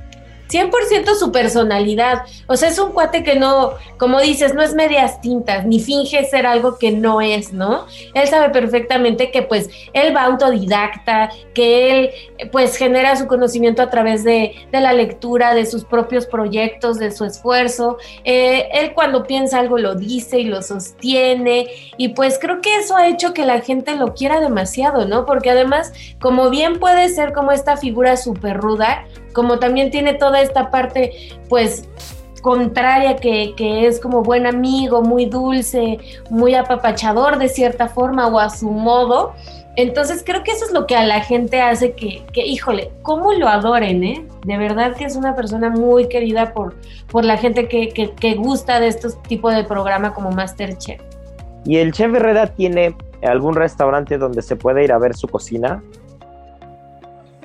100% 0.49 1.15
su 1.15 1.31
personalidad. 1.31 2.23
O 2.47 2.55
sea, 2.55 2.69
es 2.69 2.79
un 2.79 2.91
cuate 2.91 3.23
que 3.23 3.35
no, 3.35 3.73
como 3.97 4.21
dices, 4.21 4.53
no 4.53 4.61
es 4.61 4.73
medias 4.73 5.21
tintas, 5.21 5.65
ni 5.65 5.79
finge 5.79 6.23
ser 6.25 6.45
algo 6.45 6.77
que 6.77 6.91
no 6.91 7.21
es, 7.21 7.53
¿no? 7.53 7.85
Él 8.13 8.27
sabe 8.27 8.49
perfectamente 8.49 9.31
que 9.31 9.41
pues 9.41 9.69
él 9.93 10.15
va 10.15 10.23
autodidacta, 10.23 11.29
que 11.53 11.89
él 11.89 12.09
pues 12.51 12.77
genera 12.77 13.15
su 13.15 13.27
conocimiento 13.27 13.81
a 13.81 13.89
través 13.89 14.23
de, 14.23 14.53
la 14.71 14.93
lectura, 14.93 15.55
de 15.55 15.65
sus 15.65 15.85
propios 15.85 16.25
proyectos, 16.25 16.99
de 16.99 17.11
su 17.11 17.25
esfuerzo. 17.25 17.97
Eh, 18.23 18.67
él 18.73 18.93
cuando 18.93 19.23
piensa 19.23 19.59
algo 19.59 19.77
lo 19.77 19.95
dice 19.95 20.39
y 20.39 20.43
lo 20.43 20.61
sostiene. 20.61 21.67
Y 21.97 22.09
pues 22.09 22.37
creo 22.39 22.61
que 22.61 22.77
eso 22.77 22.95
ha 22.97 23.07
hecho 23.07 23.33
que 23.33 23.45
la 23.45 23.61
gente 23.61 23.95
lo 23.95 24.13
quiera 24.13 24.39
demasiado, 24.39 25.05
¿no? 25.05 25.25
Porque 25.25 25.49
además, 25.49 25.93
como 26.19 26.49
bien 26.49 26.79
puede 26.79 27.09
ser 27.09 27.33
como 27.33 27.51
esta 27.51 27.77
figura 27.77 28.17
súper 28.17 28.57
ruda, 28.57 29.05
como 29.35 29.59
también 29.59 29.91
tiene 29.91 30.13
toda 30.13 30.41
esta 30.41 30.71
parte, 30.71 31.11
pues 31.49 31.87
contraria, 32.41 33.15
que, 33.15 33.53
que, 33.57 33.87
es 33.87 33.99
como 33.99 34.23
buen 34.23 34.45
amigo, 34.45 35.01
muy 35.01 35.25
dulce, 35.25 35.97
muy 36.29 36.53
apapachador 36.53 37.37
de 37.37 37.49
cierta 37.49 37.89
forma 37.89 38.27
o 38.27 38.39
a 38.39 38.49
su 38.49 38.69
modo. 38.69 39.33
Entonces 39.77 40.23
creo 40.25 40.43
que 40.43 40.51
eso 40.51 40.65
es 40.65 40.71
lo 40.71 40.87
que 40.87 40.95
a 40.95 41.05
la 41.05 41.21
gente 41.21 41.59
hace 41.59 41.93
que, 41.93 42.23
que 42.31 42.45
híjole, 42.45 42.91
cómo 43.01 43.33
lo 43.33 43.49
adoren, 43.49 44.03
¿eh? 44.03 44.25
De 44.45 44.57
verdad 44.57 44.95
que 44.95 45.03
es 45.03 45.15
una 45.15 45.35
persona 45.35 45.69
muy 45.69 46.07
querida 46.07 46.53
por, 46.53 46.75
por 47.09 47.25
la 47.25 47.37
gente 47.37 47.67
que, 47.67 47.89
que, 47.89 48.35
gusta 48.35 48.79
de 48.79 48.87
estos 48.87 49.21
tipos 49.23 49.53
de 49.53 49.63
programa 49.63 50.13
como 50.13 50.31
Masterchef. 50.31 51.01
¿Y 51.65 51.77
el 51.77 51.91
chef 51.91 52.13
Herrera 52.13 52.47
tiene 52.47 52.95
algún 53.23 53.55
restaurante 53.55 54.17
donde 54.17 54.41
se 54.43 54.55
puede 54.55 54.83
ir 54.83 54.93
a 54.93 54.97
ver 54.97 55.15
su 55.15 55.27
cocina? 55.27 55.81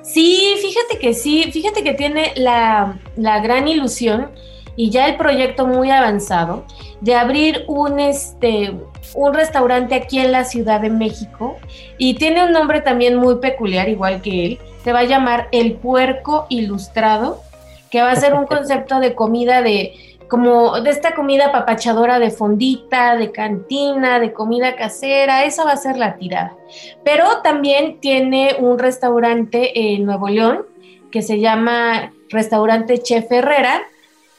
Sí, 0.01 0.55
fíjate 0.61 0.99
que 0.99 1.13
sí, 1.13 1.51
fíjate 1.51 1.83
que 1.83 1.93
tiene 1.93 2.33
la, 2.35 2.99
la 3.15 3.39
gran 3.39 3.67
ilusión 3.67 4.31
y 4.75 4.89
ya 4.89 5.07
el 5.07 5.17
proyecto 5.17 5.67
muy 5.67 5.91
avanzado 5.91 6.65
de 7.01 7.15
abrir 7.15 7.65
un, 7.67 7.99
este, 7.99 8.73
un 9.15 9.33
restaurante 9.33 9.95
aquí 9.95 10.19
en 10.19 10.31
la 10.31 10.43
Ciudad 10.43 10.81
de 10.81 10.89
México 10.89 11.57
y 11.97 12.15
tiene 12.15 12.43
un 12.43 12.51
nombre 12.51 12.81
también 12.81 13.15
muy 13.15 13.35
peculiar, 13.35 13.89
igual 13.89 14.21
que 14.21 14.45
él. 14.45 14.59
Se 14.83 14.93
va 14.93 14.99
a 14.99 15.05
llamar 15.05 15.49
El 15.51 15.73
Puerco 15.73 16.47
Ilustrado, 16.49 17.41
que 17.89 18.01
va 18.01 18.11
a 18.11 18.15
ser 18.15 18.33
un 18.33 18.45
concepto 18.47 18.99
de 18.99 19.13
comida 19.13 19.61
de 19.61 19.93
como 20.31 20.79
de 20.79 20.91
esta 20.91 21.13
comida 21.13 21.51
papachadora 21.51 22.17
de 22.17 22.31
fondita, 22.31 23.17
de 23.17 23.33
cantina, 23.33 24.17
de 24.17 24.31
comida 24.31 24.77
casera, 24.77 25.43
esa 25.43 25.65
va 25.65 25.73
a 25.73 25.75
ser 25.75 25.97
la 25.97 26.15
tirada. 26.15 26.55
Pero 27.03 27.41
también 27.41 27.99
tiene 27.99 28.55
un 28.57 28.79
restaurante 28.79 29.93
en 29.93 30.05
Nuevo 30.05 30.29
León 30.29 30.65
que 31.11 31.21
se 31.21 31.41
llama 31.41 32.13
Restaurante 32.29 32.99
Chef 32.99 33.29
Herrera, 33.29 33.81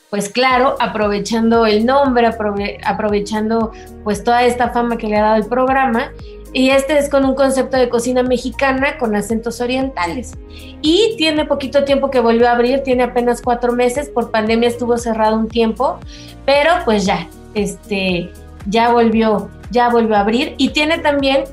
pues 0.08 0.30
claro, 0.30 0.76
aprovechando 0.80 1.66
el 1.66 1.84
nombre, 1.84 2.30
aprovechando 2.86 3.72
pues 4.02 4.24
toda 4.24 4.44
esta 4.44 4.70
fama 4.70 4.96
que 4.96 5.08
le 5.08 5.18
ha 5.18 5.22
dado 5.22 5.36
el 5.36 5.46
programa. 5.46 6.10
Y 6.52 6.70
este 6.70 6.98
es 6.98 7.08
con 7.08 7.24
un 7.24 7.34
concepto 7.34 7.76
de 7.76 7.88
cocina 7.88 8.22
mexicana 8.22 8.98
con 8.98 9.16
acentos 9.16 9.60
orientales. 9.60 10.32
Y 10.82 11.14
tiene 11.16 11.46
poquito 11.46 11.84
tiempo 11.84 12.10
que 12.10 12.20
volvió 12.20 12.48
a 12.48 12.52
abrir, 12.52 12.82
tiene 12.82 13.04
apenas 13.04 13.40
cuatro 13.40 13.72
meses, 13.72 14.10
por 14.10 14.30
pandemia 14.30 14.68
estuvo 14.68 14.98
cerrado 14.98 15.36
un 15.36 15.48
tiempo, 15.48 15.98
pero 16.44 16.72
pues 16.84 17.06
ya, 17.06 17.28
este, 17.54 18.30
ya 18.66 18.92
volvió, 18.92 19.48
ya 19.70 19.88
volvió 19.88 20.16
a 20.16 20.20
abrir. 20.20 20.54
Y 20.58 20.70
tiene 20.70 20.98
también 20.98 21.44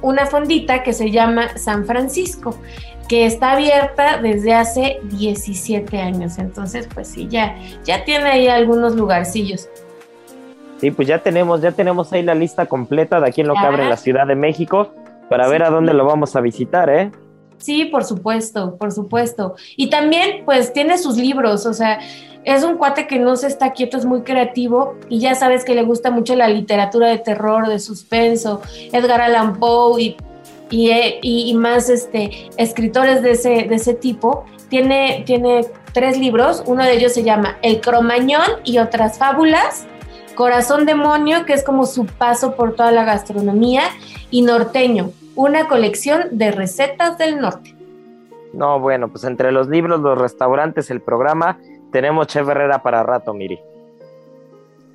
una 0.00 0.26
fondita 0.26 0.82
que 0.82 0.92
se 0.92 1.10
llama 1.10 1.58
San 1.58 1.84
Francisco 1.84 2.54
que 3.08 3.24
está 3.24 3.52
abierta 3.52 4.18
desde 4.18 4.54
hace 4.54 5.00
17 5.02 5.98
años. 5.98 6.38
Entonces, 6.38 6.86
pues 6.92 7.08
sí, 7.08 7.26
ya, 7.28 7.56
ya 7.84 8.04
tiene 8.04 8.28
ahí 8.28 8.48
algunos 8.48 8.94
lugarcillos. 8.94 9.68
Sí, 10.78 10.90
pues 10.90 11.08
ya 11.08 11.18
tenemos, 11.18 11.60
ya 11.60 11.72
tenemos 11.72 12.12
ahí 12.12 12.22
la 12.22 12.34
lista 12.34 12.66
completa 12.66 13.20
de 13.20 13.28
aquí 13.28 13.40
en 13.40 13.48
lo 13.48 13.54
que 13.54 13.60
abre 13.60 13.82
en 13.82 13.90
la 13.90 13.96
Ciudad 13.96 14.26
de 14.26 14.36
México 14.36 14.94
para 15.28 15.48
ver 15.48 15.62
a 15.62 15.70
dónde 15.70 15.92
lo 15.92 16.04
vamos 16.04 16.36
a 16.36 16.40
visitar, 16.40 16.88
¿eh? 16.88 17.10
Sí, 17.58 17.86
por 17.86 18.04
supuesto, 18.04 18.76
por 18.76 18.92
supuesto. 18.92 19.56
Y 19.76 19.90
también, 19.90 20.44
pues, 20.44 20.72
tiene 20.72 20.96
sus 20.96 21.16
libros, 21.16 21.66
o 21.66 21.74
sea, 21.74 21.98
es 22.44 22.62
un 22.62 22.76
cuate 22.76 23.08
que 23.08 23.18
no 23.18 23.34
se 23.36 23.48
está 23.48 23.72
quieto, 23.72 23.96
es 23.96 24.04
muy 24.04 24.22
creativo 24.22 24.94
y 25.08 25.18
ya 25.18 25.34
sabes 25.34 25.64
que 25.64 25.74
le 25.74 25.82
gusta 25.82 26.10
mucho 26.10 26.36
la 26.36 26.48
literatura 26.48 27.08
de 27.08 27.18
terror, 27.18 27.66
de 27.68 27.80
suspenso, 27.80 28.62
Edgar 28.92 29.20
Allan 29.20 29.58
Poe 29.58 30.00
y 30.00 30.16
eh, 30.70 31.18
y, 31.22 31.50
y, 31.50 31.54
más 31.54 31.88
este, 31.88 32.50
escritores 32.56 33.22
de 33.22 33.32
ese, 33.32 33.64
de 33.64 33.74
ese 33.74 33.94
tipo. 33.94 34.44
Tiene, 34.68 35.22
tiene 35.24 35.64
tres 35.94 36.18
libros, 36.18 36.62
uno 36.66 36.84
de 36.84 36.92
ellos 36.92 37.14
se 37.14 37.22
llama 37.22 37.56
El 37.62 37.80
Cromañón 37.80 38.46
y 38.64 38.78
otras 38.78 39.18
fábulas, 39.18 39.86
Corazón 40.38 40.86
Demonio, 40.86 41.44
que 41.46 41.52
es 41.52 41.64
como 41.64 41.84
su 41.84 42.06
paso 42.06 42.54
por 42.54 42.76
toda 42.76 42.92
la 42.92 43.02
gastronomía, 43.02 43.82
y 44.30 44.42
Norteño, 44.42 45.10
una 45.34 45.66
colección 45.66 46.28
de 46.30 46.52
recetas 46.52 47.18
del 47.18 47.40
norte. 47.40 47.74
No, 48.52 48.78
bueno, 48.78 49.08
pues 49.08 49.24
entre 49.24 49.50
los 49.50 49.66
libros, 49.66 49.98
los 49.98 50.16
restaurantes, 50.16 50.92
el 50.92 51.00
programa, 51.00 51.58
tenemos 51.90 52.28
Chef 52.28 52.48
Herrera 52.48 52.84
para 52.84 53.02
rato, 53.02 53.34
Miri. 53.34 53.58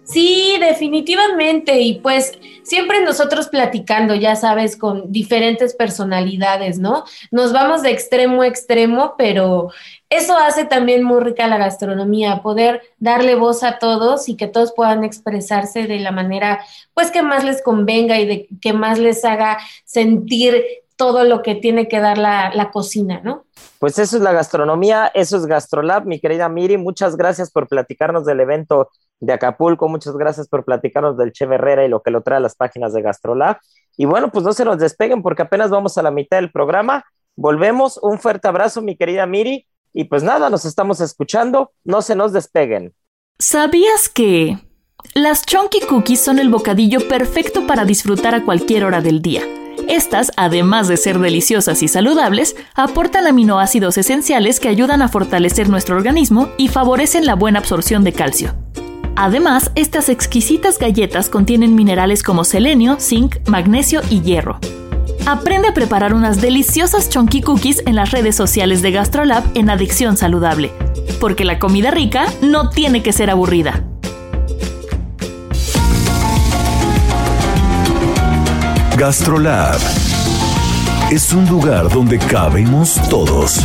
Sí, 0.05 0.57
definitivamente. 0.61 1.79
Y 1.79 1.99
pues 1.99 2.37
siempre 2.63 3.03
nosotros 3.03 3.47
platicando, 3.47 4.15
ya 4.15 4.37
sabes, 4.37 4.77
con 4.77 5.11
diferentes 5.11 5.73
personalidades, 5.73 6.79
¿no? 6.79 7.03
Nos 7.31 7.51
vamos 7.51 7.81
de 7.81 7.91
extremo 7.91 8.41
a 8.41 8.47
extremo, 8.47 9.15
pero 9.17 9.71
eso 10.17 10.37
hace 10.37 10.65
también 10.65 11.03
muy 11.03 11.21
rica 11.21 11.47
la 11.47 11.57
gastronomía, 11.57 12.41
poder 12.41 12.81
darle 12.99 13.35
voz 13.35 13.63
a 13.63 13.79
todos 13.79 14.29
y 14.29 14.35
que 14.35 14.47
todos 14.47 14.73
puedan 14.73 15.03
expresarse 15.03 15.87
de 15.87 15.99
la 15.99 16.11
manera, 16.11 16.59
pues, 16.93 17.11
que 17.11 17.23
más 17.23 17.43
les 17.43 17.61
convenga 17.61 18.19
y 18.19 18.27
de 18.27 18.47
que 18.61 18.73
más 18.73 18.99
les 18.99 19.25
haga 19.25 19.57
sentir 19.85 20.63
todo 20.95 21.23
lo 21.23 21.41
que 21.41 21.55
tiene 21.55 21.87
que 21.87 21.99
dar 21.99 22.17
la, 22.17 22.69
cocina, 22.71 23.21
¿no? 23.23 23.45
Pues 23.79 23.99
eso 23.99 24.17
es 24.17 24.23
la 24.23 24.31
gastronomía, 24.31 25.11
eso 25.13 25.37
es 25.37 25.45
GastroLab, 25.45 26.05
mi 26.05 26.19
querida 26.19 26.47
Miri. 26.47 26.77
Muchas 26.77 27.17
gracias 27.17 27.51
por 27.51 27.67
platicarnos 27.67 28.25
del 28.25 28.39
evento 28.39 28.89
de 29.19 29.33
Acapulco. 29.33 29.89
Muchas 29.89 30.15
gracias 30.15 30.47
por 30.47 30.63
platicarnos 30.63 31.17
del 31.17 31.31
Che 31.31 31.45
Herrera 31.45 31.83
y 31.83 31.89
lo 31.89 32.01
que 32.01 32.11
lo 32.11 32.21
trae 32.21 32.37
a 32.37 32.41
las 32.41 32.55
páginas 32.55 32.93
de 32.93 33.01
GastroLab. 33.01 33.57
Y 33.97 34.05
bueno, 34.05 34.31
pues 34.31 34.45
no 34.45 34.53
se 34.53 34.63
nos 34.63 34.77
despeguen 34.77 35.21
porque 35.21 35.41
apenas 35.41 35.69
vamos 35.69 35.97
a 35.97 36.03
la 36.03 36.11
mitad 36.11 36.37
del 36.37 36.51
programa. 36.51 37.03
Volvemos. 37.35 37.99
Un 38.01 38.19
fuerte 38.19 38.47
abrazo, 38.47 38.81
mi 38.81 38.95
querida 38.95 39.25
Miri. 39.25 39.67
Y 39.93 40.05
pues 40.05 40.23
nada, 40.23 40.49
nos 40.49 40.65
estamos 40.65 40.99
escuchando. 40.99 41.71
No 41.83 42.01
se 42.01 42.15
nos 42.15 42.33
despeguen. 42.33 42.93
¿Sabías 43.39 44.09
que 44.09 44.57
las 45.13 45.45
Chunky 45.45 45.81
Cookies 45.81 46.21
son 46.21 46.39
el 46.39 46.49
bocadillo 46.49 47.07
perfecto 47.07 47.67
para 47.67 47.85
disfrutar 47.85 48.35
a 48.35 48.43
cualquier 48.43 48.85
hora 48.85 49.01
del 49.01 49.21
día? 49.21 49.43
Estas, 49.87 50.31
además 50.37 50.87
de 50.87 50.97
ser 50.97 51.19
deliciosas 51.19 51.83
y 51.83 51.87
saludables, 51.87 52.55
aportan 52.73 53.27
aminoácidos 53.27 53.97
esenciales 53.97 54.59
que 54.59 54.69
ayudan 54.69 55.01
a 55.01 55.09
fortalecer 55.09 55.69
nuestro 55.69 55.95
organismo 55.95 56.49
y 56.57 56.69
favorecen 56.69 57.25
la 57.25 57.35
buena 57.35 57.59
absorción 57.59 58.03
de 58.03 58.13
calcio. 58.13 58.55
Además, 59.15 59.71
estas 59.75 60.09
exquisitas 60.09 60.79
galletas 60.79 61.29
contienen 61.29 61.75
minerales 61.75 62.23
como 62.23 62.43
selenio, 62.43 62.97
zinc, 62.99 63.47
magnesio 63.47 64.01
y 64.09 64.21
hierro. 64.21 64.59
Aprende 65.25 65.69
a 65.69 65.73
preparar 65.73 66.13
unas 66.13 66.41
deliciosas 66.41 67.09
chunky 67.09 67.41
cookies 67.41 67.81
en 67.85 67.95
las 67.95 68.11
redes 68.11 68.35
sociales 68.35 68.81
de 68.81 68.91
GastroLab 68.91 69.43
en 69.55 69.69
Adicción 69.69 70.17
Saludable, 70.17 70.71
porque 71.19 71.45
la 71.45 71.59
comida 71.59 71.91
rica 71.91 72.25
no 72.41 72.69
tiene 72.69 73.01
que 73.01 73.13
ser 73.13 73.29
aburrida. 73.29 73.83
GastroLab 78.97 79.79
es 81.09 81.33
un 81.33 81.47
lugar 81.47 81.89
donde 81.89 82.19
cabemos 82.19 82.95
todos. 83.09 83.61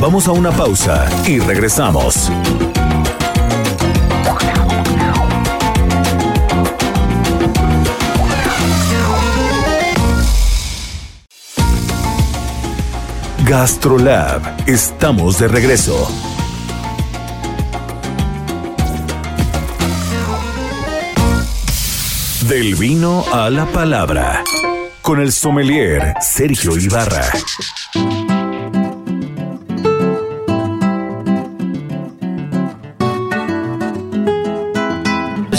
Vamos 0.00 0.28
a 0.28 0.32
una 0.32 0.50
pausa 0.50 1.06
y 1.26 1.38
regresamos. 1.38 2.30
GastroLab, 13.52 14.66
estamos 14.66 15.38
de 15.38 15.46
regreso. 15.46 16.10
Del 22.48 22.74
vino 22.76 23.26
a 23.30 23.50
la 23.50 23.66
palabra. 23.66 24.42
Con 25.02 25.20
el 25.20 25.32
sommelier 25.32 26.14
Sergio 26.22 26.78
Ibarra. 26.78 27.30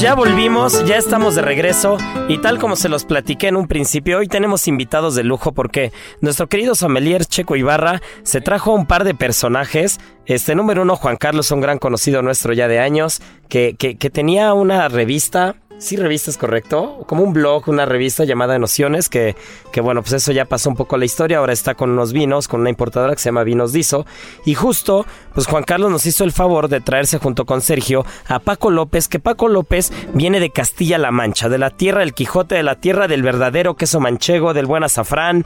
Ya 0.03 0.15
volvimos, 0.15 0.85
ya 0.85 0.97
estamos 0.97 1.33
de 1.35 1.41
regreso 1.41 1.97
y 2.27 2.37
tal 2.39 2.59
como 2.59 2.75
se 2.75 2.89
los 2.89 3.05
platiqué 3.05 3.47
en 3.47 3.55
un 3.55 3.69
principio, 3.69 4.17
hoy 4.17 4.27
tenemos 4.27 4.67
invitados 4.67 5.15
de 5.15 5.23
lujo 5.23 5.53
porque 5.53 5.93
nuestro 6.19 6.47
querido 6.47 6.75
sommelier 6.75 7.23
Checo 7.23 7.55
Ibarra 7.55 8.01
se 8.23 8.41
trajo 8.41 8.73
un 8.73 8.85
par 8.85 9.05
de 9.05 9.15
personajes. 9.15 10.01
Este 10.25 10.55
número 10.55 10.81
uno, 10.81 10.97
Juan 10.97 11.15
Carlos, 11.15 11.51
un 11.51 11.61
gran 11.61 11.79
conocido 11.79 12.21
nuestro 12.21 12.51
ya 12.51 12.67
de 12.67 12.79
años, 12.79 13.21
que, 13.47 13.77
que, 13.79 13.95
que 13.95 14.09
tenía 14.09 14.53
una 14.53 14.89
revista 14.89 15.55
sí 15.77 15.95
revistas, 15.95 16.37
correcto, 16.37 17.03
como 17.07 17.23
un 17.23 17.33
blog, 17.33 17.67
una 17.67 17.85
revista 17.85 18.23
llamada 18.23 18.57
Nociones, 18.59 19.09
que, 19.09 19.35
que 19.71 19.81
bueno, 19.81 20.01
pues 20.01 20.13
eso 20.13 20.31
ya 20.31 20.45
pasó 20.45 20.69
un 20.69 20.75
poco 20.75 20.97
la 20.97 21.05
historia, 21.05 21.39
ahora 21.39 21.53
está 21.53 21.75
con 21.75 21.91
unos 21.91 22.13
vinos, 22.13 22.47
con 22.47 22.61
una 22.61 22.69
importadora 22.69 23.13
que 23.13 23.19
se 23.19 23.29
llama 23.29 23.43
Vinos 23.43 23.73
Dizo, 23.73 24.05
y 24.45 24.55
justo, 24.55 25.05
pues 25.33 25.47
Juan 25.47 25.63
Carlos 25.63 25.91
nos 25.91 26.05
hizo 26.05 26.23
el 26.23 26.31
favor 26.31 26.67
de 26.67 26.81
traerse 26.81 27.17
junto 27.17 27.45
con 27.45 27.61
Sergio 27.61 28.05
a 28.27 28.39
Paco 28.39 28.71
López, 28.71 29.07
que 29.07 29.19
Paco 29.19 29.47
López 29.47 29.91
viene 30.13 30.39
de 30.39 30.51
Castilla-La 30.51 31.11
Mancha, 31.11 31.49
de 31.49 31.57
la 31.57 31.69
tierra 31.69 32.01
del 32.01 32.13
Quijote, 32.13 32.55
de 32.55 32.63
la 32.63 32.75
tierra 32.75 33.07
del 33.07 33.23
verdadero 33.23 33.75
queso 33.75 33.99
manchego, 33.99 34.53
del 34.53 34.65
buen 34.65 34.83
azafrán, 34.83 35.45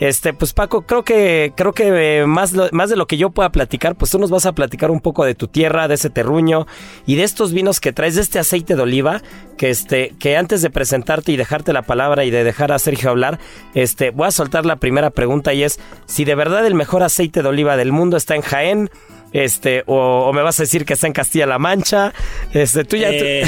Este, 0.00 0.32
pues 0.32 0.54
Paco, 0.54 0.82
creo 0.82 1.04
que, 1.04 1.52
creo 1.54 1.74
que 1.74 2.20
eh, 2.20 2.26
más, 2.26 2.54
más 2.72 2.88
de 2.88 2.96
lo 2.96 3.06
que 3.06 3.18
yo 3.18 3.30
pueda 3.30 3.52
platicar, 3.52 3.96
pues 3.96 4.10
tú 4.10 4.18
nos 4.18 4.30
vas 4.30 4.46
a 4.46 4.54
platicar 4.54 4.90
un 4.90 5.00
poco 5.00 5.26
de 5.26 5.34
tu 5.34 5.46
tierra, 5.46 5.88
de 5.88 5.94
ese 5.94 6.08
terruño 6.08 6.66
y 7.06 7.16
de 7.16 7.24
estos 7.24 7.52
vinos 7.52 7.80
que 7.80 7.92
traes, 7.92 8.14
de 8.14 8.22
este 8.22 8.38
aceite 8.38 8.76
de 8.76 8.82
oliva, 8.82 9.20
que 9.58 9.68
este, 9.68 10.14
que 10.18 10.38
antes 10.38 10.62
de 10.62 10.70
presentarte 10.70 11.32
y 11.32 11.36
dejarte 11.36 11.74
la 11.74 11.82
palabra 11.82 12.24
y 12.24 12.30
de 12.30 12.44
dejar 12.44 12.72
a 12.72 12.78
Sergio 12.78 13.10
hablar, 13.10 13.38
este, 13.74 14.08
voy 14.08 14.26
a 14.26 14.30
soltar 14.30 14.64
la 14.64 14.76
primera 14.76 15.10
pregunta 15.10 15.52
y 15.52 15.64
es 15.64 15.78
si 16.06 16.24
de 16.24 16.34
verdad 16.34 16.66
el 16.66 16.74
mejor 16.74 17.02
aceite 17.02 17.42
de 17.42 17.48
oliva 17.48 17.76
del 17.76 17.92
mundo 17.92 18.16
está 18.16 18.34
en 18.34 18.42
Jaén. 18.42 18.90
Este, 19.32 19.84
o, 19.86 20.24
o 20.26 20.32
me 20.32 20.42
vas 20.42 20.58
a 20.58 20.64
decir 20.64 20.84
que 20.84 20.94
está 20.94 21.06
en 21.06 21.12
Castilla-La 21.12 21.60
Mancha. 21.60 22.12
Este, 22.52 22.84
tú 22.84 22.96
ya. 22.96 23.10
Eh, 23.12 23.44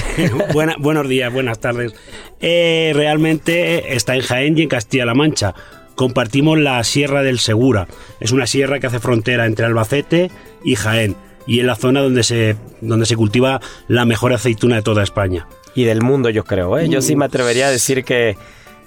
buenos 0.78 1.08
días, 1.08 1.32
buenas 1.32 1.58
tardes. 1.58 1.92
Eh, 2.40 2.92
realmente 2.94 3.96
está 3.96 4.14
en 4.14 4.20
Jaén 4.20 4.56
y 4.56 4.62
en 4.62 4.68
Castilla-La 4.68 5.14
Mancha. 5.14 5.54
Compartimos 6.02 6.58
la 6.58 6.82
Sierra 6.82 7.22
del 7.22 7.38
Segura. 7.38 7.86
Es 8.18 8.32
una 8.32 8.48
sierra 8.48 8.80
que 8.80 8.88
hace 8.88 8.98
frontera 8.98 9.46
entre 9.46 9.66
Albacete 9.66 10.32
y 10.64 10.74
Jaén. 10.74 11.14
Y 11.46 11.60
es 11.60 11.64
la 11.64 11.76
zona 11.76 12.00
donde 12.00 12.24
se, 12.24 12.56
donde 12.80 13.06
se 13.06 13.14
cultiva 13.14 13.60
la 13.86 14.04
mejor 14.04 14.32
aceituna 14.32 14.74
de 14.76 14.82
toda 14.82 15.04
España. 15.04 15.46
y 15.76 15.84
del 15.84 16.02
mundo, 16.02 16.28
yo 16.28 16.42
creo. 16.44 16.76
¿eh? 16.76 16.88
Yo 16.88 17.00
sí 17.02 17.14
me 17.14 17.24
atrevería 17.26 17.68
a 17.68 17.70
decir 17.70 18.02
que, 18.04 18.36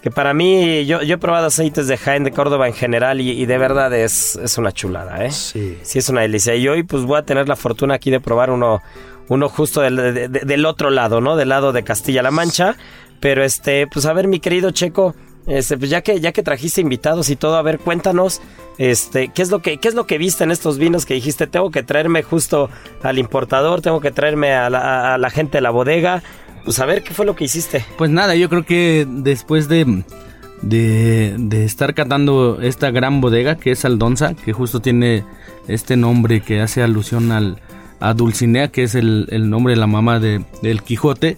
que 0.03 0.11
para 0.11 0.33
mí, 0.33 0.85
yo, 0.85 1.01
yo 1.03 1.15
he 1.15 1.17
probado 1.17 1.47
aceites 1.47 1.87
de 1.87 1.95
Jaén, 1.97 2.25
de 2.25 2.31
Córdoba 2.31 2.67
en 2.67 2.73
general, 2.73 3.21
y, 3.21 3.31
y 3.31 3.45
de 3.45 3.57
verdad 3.57 3.93
es, 3.93 4.35
es 4.35 4.57
una 4.57 4.73
chulada, 4.73 5.25
¿eh? 5.25 5.31
Sí. 5.31 5.77
Sí, 5.83 5.99
es 5.99 6.09
una 6.09 6.19
delicia. 6.21 6.53
Y 6.55 6.67
hoy, 6.67 6.83
pues 6.83 7.03
voy 7.03 7.17
a 7.17 7.23
tener 7.23 7.47
la 7.47 7.55
fortuna 7.55 7.95
aquí 7.95 8.11
de 8.11 8.19
probar 8.19 8.51
uno, 8.51 8.81
uno 9.29 9.47
justo 9.49 9.79
del, 9.81 9.95
de- 9.95 10.27
de- 10.27 10.39
del 10.41 10.65
otro 10.65 10.89
lado, 10.89 11.21
¿no? 11.21 11.37
Del 11.37 11.47
lado 11.49 11.71
de 11.71 11.83
Castilla-La 11.83 12.29
Mancha. 12.31 12.75
Pero 13.21 13.43
este, 13.43 13.87
pues 13.87 14.05
a 14.05 14.11
ver, 14.11 14.27
mi 14.27 14.39
querido 14.41 14.71
Checo. 14.71 15.15
Este, 15.47 15.77
pues 15.77 15.91
ya 15.91 16.01
que, 16.01 16.19
ya 16.19 16.31
que 16.31 16.41
trajiste 16.41 16.81
invitados 16.81 17.29
y 17.29 17.35
todo, 17.35 17.55
a 17.55 17.61
ver, 17.61 17.77
cuéntanos, 17.77 18.41
este, 18.79 19.29
¿qué 19.29 19.41
es 19.43 19.51
lo 19.51 19.61
que, 19.61 19.77
qué 19.77 19.87
es 19.87 19.93
lo 19.93 20.07
que 20.07 20.17
viste 20.17 20.43
en 20.43 20.51
estos 20.51 20.79
vinos 20.79 21.05
que 21.05 21.13
dijiste? 21.13 21.45
Tengo 21.45 21.69
que 21.69 21.83
traerme 21.83 22.23
justo 22.23 22.69
al 23.03 23.19
importador, 23.19 23.81
tengo 23.81 24.01
que 24.01 24.11
traerme 24.11 24.53
a 24.53 24.69
la, 24.69 25.13
a 25.13 25.17
la 25.17 25.29
gente 25.29 25.59
de 25.59 25.61
la 25.61 25.69
bodega. 25.69 26.23
Pues 26.63 26.79
a 26.79 26.85
ver, 26.85 27.03
¿qué 27.03 27.13
fue 27.13 27.27
lo 27.27 27.35
que 27.35 27.43
hiciste? 27.43 27.85
Pues 27.97 28.09
nada, 28.09 28.35
yo 28.35 28.49
creo 28.49 28.65
que 28.65 29.05
después 29.07 29.67
de, 29.67 30.03
de, 30.63 31.35
de 31.37 31.63
estar 31.63 31.93
catando 31.93 32.59
esta 32.59 32.89
gran 32.89 33.21
bodega 33.21 33.55
que 33.55 33.71
es 33.71 33.85
Aldonza, 33.85 34.33
que 34.33 34.51
justo 34.51 34.79
tiene 34.79 35.23
este 35.67 35.95
nombre 35.95 36.41
que 36.41 36.61
hace 36.61 36.81
alusión 36.81 37.31
al, 37.31 37.61
a 37.99 38.15
Dulcinea, 38.15 38.69
que 38.69 38.81
es 38.81 38.95
el, 38.95 39.27
el 39.29 39.51
nombre 39.51 39.75
de 39.75 39.79
la 39.79 39.85
mamá 39.85 40.19
de, 40.19 40.43
del 40.63 40.81
Quijote, 40.81 41.37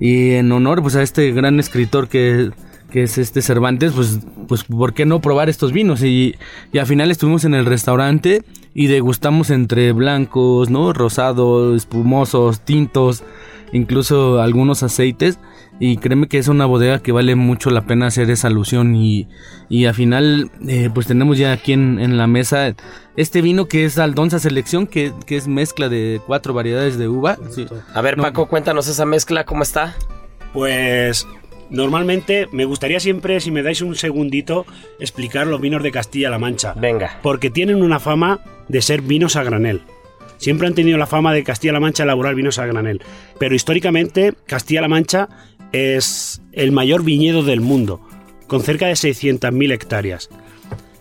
y 0.00 0.32
en 0.32 0.50
honor 0.50 0.82
pues 0.82 0.96
a 0.96 1.02
este 1.02 1.30
gran 1.30 1.60
escritor 1.60 2.08
que, 2.08 2.50
que 2.94 3.02
es 3.02 3.18
este 3.18 3.42
Cervantes, 3.42 3.90
pues, 3.90 4.20
pues 4.46 4.62
¿por 4.62 4.94
qué 4.94 5.04
no 5.04 5.20
probar 5.20 5.48
estos 5.48 5.72
vinos? 5.72 6.00
Y, 6.04 6.36
y 6.72 6.78
al 6.78 6.86
final 6.86 7.10
estuvimos 7.10 7.44
en 7.44 7.54
el 7.54 7.66
restaurante 7.66 8.44
y 8.72 8.86
degustamos 8.86 9.50
entre 9.50 9.90
blancos, 9.90 10.70
¿no? 10.70 10.92
Rosados, 10.92 11.74
espumosos, 11.76 12.60
tintos, 12.60 13.24
incluso 13.72 14.40
algunos 14.40 14.84
aceites. 14.84 15.40
Y 15.80 15.96
créeme 15.96 16.28
que 16.28 16.38
es 16.38 16.46
una 16.46 16.66
bodega 16.66 17.00
que 17.00 17.10
vale 17.10 17.34
mucho 17.34 17.70
la 17.70 17.84
pena 17.84 18.06
hacer 18.06 18.30
esa 18.30 18.46
alusión. 18.46 18.94
Y, 18.94 19.26
y 19.68 19.86
al 19.86 19.94
final, 19.94 20.52
eh, 20.68 20.88
pues 20.94 21.08
tenemos 21.08 21.36
ya 21.36 21.50
aquí 21.50 21.72
en, 21.72 21.98
en 21.98 22.16
la 22.16 22.28
mesa 22.28 22.76
este 23.16 23.42
vino 23.42 23.66
que 23.66 23.86
es 23.86 23.98
Aldonza 23.98 24.38
Selección, 24.38 24.86
que, 24.86 25.12
que 25.26 25.36
es 25.36 25.48
mezcla 25.48 25.88
de 25.88 26.20
cuatro 26.24 26.54
variedades 26.54 26.96
de 26.96 27.08
uva. 27.08 27.38
Sí. 27.50 27.66
A 27.92 28.00
ver, 28.02 28.16
No. 28.18 28.22
Paco, 28.22 28.46
cuéntanos 28.46 28.86
esa 28.86 29.04
mezcla, 29.04 29.42
¿cómo 29.44 29.64
está? 29.64 29.96
Pues 30.52 31.26
normalmente 31.74 32.48
me 32.52 32.64
gustaría 32.64 33.00
siempre, 33.00 33.40
si 33.40 33.50
me 33.50 33.62
dais 33.62 33.82
un 33.82 33.96
segundito, 33.96 34.64
explicar 35.00 35.46
los 35.46 35.60
vinos 35.60 35.82
de 35.82 35.90
Castilla-La 35.90 36.38
Mancha. 36.38 36.72
Venga. 36.74 37.18
Porque 37.22 37.50
tienen 37.50 37.82
una 37.82 38.00
fama 38.00 38.40
de 38.68 38.80
ser 38.80 39.02
vinos 39.02 39.36
a 39.36 39.42
granel. 39.42 39.82
Siempre 40.38 40.66
han 40.66 40.74
tenido 40.74 40.98
la 40.98 41.06
fama 41.06 41.32
de 41.32 41.44
Castilla-La 41.44 41.80
Mancha 41.80 42.04
elaborar 42.04 42.34
vinos 42.34 42.58
a 42.58 42.66
granel. 42.66 43.02
Pero 43.38 43.54
históricamente 43.54 44.34
Castilla-La 44.46 44.88
Mancha 44.88 45.28
es 45.72 46.40
el 46.52 46.72
mayor 46.72 47.02
viñedo 47.02 47.42
del 47.42 47.60
mundo, 47.60 48.00
con 48.46 48.62
cerca 48.62 48.86
de 48.86 48.92
600.000 48.92 49.72
hectáreas. 49.72 50.30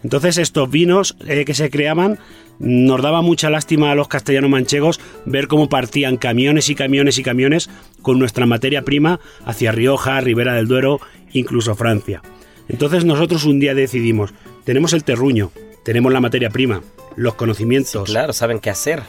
Entonces 0.03 0.37
estos 0.37 0.69
vinos 0.69 1.15
eh, 1.27 1.45
que 1.45 1.53
se 1.53 1.69
creaban 1.69 2.19
nos 2.59 3.01
daba 3.01 3.21
mucha 3.21 3.49
lástima 3.49 3.91
a 3.91 3.95
los 3.95 4.07
castellanos 4.07 4.49
manchegos 4.49 4.99
ver 5.25 5.47
cómo 5.47 5.69
partían 5.69 6.17
camiones 6.17 6.69
y 6.69 6.75
camiones 6.75 7.17
y 7.17 7.23
camiones 7.23 7.69
con 8.01 8.19
nuestra 8.19 8.45
materia 8.45 8.83
prima 8.83 9.19
hacia 9.45 9.71
Rioja, 9.71 10.21
Ribera 10.21 10.53
del 10.53 10.67
Duero, 10.67 10.99
incluso 11.31 11.75
Francia. 11.75 12.21
Entonces 12.69 13.05
nosotros 13.05 13.45
un 13.45 13.59
día 13.59 13.73
decidimos, 13.73 14.33
tenemos 14.63 14.93
el 14.93 15.03
terruño, 15.03 15.51
tenemos 15.83 16.13
la 16.13 16.21
materia 16.21 16.49
prima, 16.49 16.81
los 17.15 17.35
conocimientos, 17.35 18.09
Claro, 18.09 18.33
saben 18.33 18.59
qué 18.59 18.69
hacer. 18.69 19.03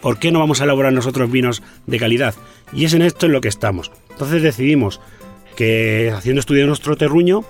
¿por 0.00 0.18
qué 0.18 0.30
no 0.30 0.38
vamos 0.38 0.60
a 0.60 0.64
elaborar 0.64 0.92
nosotros 0.92 1.30
vinos 1.30 1.62
de 1.86 1.98
calidad? 1.98 2.34
Y 2.72 2.84
es 2.84 2.94
en 2.94 3.02
esto 3.02 3.26
en 3.26 3.32
lo 3.32 3.40
que 3.40 3.48
estamos. 3.48 3.90
Entonces 4.10 4.40
decidimos 4.40 5.00
que 5.56 6.12
haciendo 6.14 6.38
estudio 6.38 6.62
de 6.62 6.68
nuestro 6.68 6.96
terruño, 6.96 7.44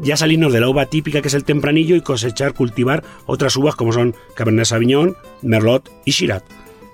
ya 0.00 0.16
salirnos 0.16 0.52
de 0.52 0.60
la 0.60 0.68
uva 0.68 0.86
típica 0.86 1.22
que 1.22 1.28
es 1.28 1.34
el 1.34 1.44
tempranillo 1.44 1.96
y 1.96 2.00
cosechar, 2.00 2.54
cultivar 2.54 3.04
otras 3.26 3.56
uvas 3.56 3.76
como 3.76 3.92
son 3.92 4.14
Cabernet 4.34 4.66
Sauvignon, 4.66 5.16
Merlot 5.42 5.90
y 6.04 6.12
Shiraz. 6.12 6.42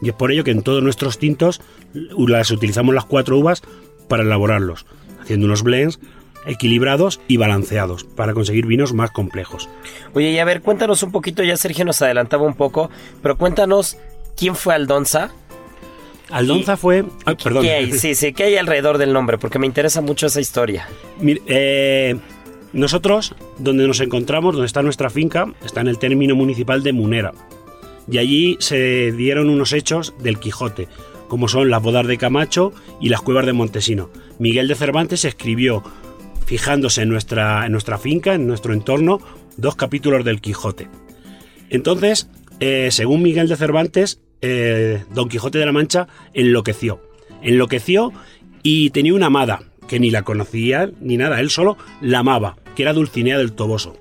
Y 0.02 0.08
es 0.08 0.14
por 0.14 0.32
ello 0.32 0.44
que 0.44 0.50
en 0.50 0.62
todos 0.62 0.82
nuestros 0.82 1.18
tintos 1.18 1.60
las 1.92 2.50
utilizamos 2.50 2.94
las 2.94 3.04
cuatro 3.04 3.38
uvas 3.38 3.62
para 4.08 4.22
elaborarlos, 4.22 4.86
haciendo 5.20 5.46
unos 5.46 5.62
blends 5.62 6.00
equilibrados 6.46 7.20
y 7.28 7.36
balanceados 7.36 8.04
para 8.04 8.32
conseguir 8.32 8.66
vinos 8.66 8.92
más 8.92 9.10
complejos. 9.10 9.68
Oye, 10.14 10.30
y 10.30 10.38
a 10.38 10.44
ver, 10.44 10.62
cuéntanos 10.62 11.02
un 11.02 11.12
poquito, 11.12 11.42
ya 11.42 11.56
Sergio 11.56 11.84
nos 11.84 12.00
adelantaba 12.02 12.44
un 12.44 12.54
poco, 12.54 12.90
pero 13.22 13.36
cuéntanos 13.36 13.98
quién 14.36 14.56
fue 14.56 14.74
Aldonza. 14.74 15.30
Aldonza 16.30 16.76
fue... 16.76 17.04
ay, 17.24 17.36
perdón. 17.42 17.62
¿Qué 17.62 17.72
hay? 17.72 17.92
Sí, 17.92 18.14
sí, 18.14 18.32
¿qué 18.32 18.44
hay 18.44 18.56
alrededor 18.56 18.98
del 18.98 19.12
nombre? 19.12 19.36
Porque 19.36 19.58
me 19.58 19.66
interesa 19.66 20.00
mucho 20.00 20.28
esa 20.28 20.40
historia. 20.40 20.88
Mire, 21.20 21.42
eh, 21.46 22.16
nosotros, 22.72 23.35
donde 23.59 23.87
nos 23.87 24.00
encontramos, 24.00 24.54
donde 24.54 24.66
está 24.66 24.83
nuestra 24.83 25.11
finca, 25.11 25.52
está 25.64 25.80
en 25.80 25.88
el 25.88 25.98
término 25.98 26.37
municipal 26.37 26.83
de 26.83 26.92
Munera. 26.92 27.33
Y 28.11 28.18
allí 28.18 28.56
se 28.61 29.12
dieron 29.12 29.48
unos 29.48 29.72
hechos 29.72 30.14
del 30.20 30.38
Quijote, 30.38 30.88
como 31.28 31.48
son 31.48 31.70
las 31.70 31.83
bodas 31.83 32.06
de 32.06 32.18
Camacho 32.18 32.72
y 33.00 33.09
las 33.09 33.22
cuevas 33.22 33.46
de 33.46 33.52
Montesino. 33.52 34.11
Miguel 34.38 34.68
de 34.68 34.74
Cervantes 34.74 35.24
escribió, 35.24 35.83
fijándose 36.46 37.02
en 37.02 37.09
nuestra, 37.09 37.66
en 37.66 37.72
nuestra 37.72 37.98
finca, 37.98 38.35
en 38.35 38.46
nuestro 38.46 38.72
entorno, 38.72 39.20
dos 39.56 39.76
capítulos 39.76 40.24
del 40.24 40.40
Quijote. 40.40 40.88
Entonces, 41.68 42.28
eh, 42.59 42.88
según 42.90 43.22
Miguel 43.22 43.48
de 43.48 43.56
Cervantes, 43.56 44.20
eh, 44.40 45.04
Don 45.14 45.28
Quijote 45.28 45.59
de 45.59 45.66
la 45.66 45.72
Mancha 45.72 46.09
enloqueció. 46.35 47.00
Enloqueció 47.42 48.12
y 48.62 48.90
tenía 48.90 49.14
una 49.14 49.26
amada, 49.26 49.62
que 49.87 50.00
ni 50.00 50.11
la 50.11 50.22
conocía 50.22 50.90
ni 51.00 51.16
nada, 51.16 51.40
él 51.40 51.50
solo 51.50 51.76
la 52.00 52.20
amaba, 52.20 52.56
que 52.74 52.83
era 52.83 52.92
Dulcinea 52.92 53.38
del 53.38 53.52
Toboso. 53.52 53.96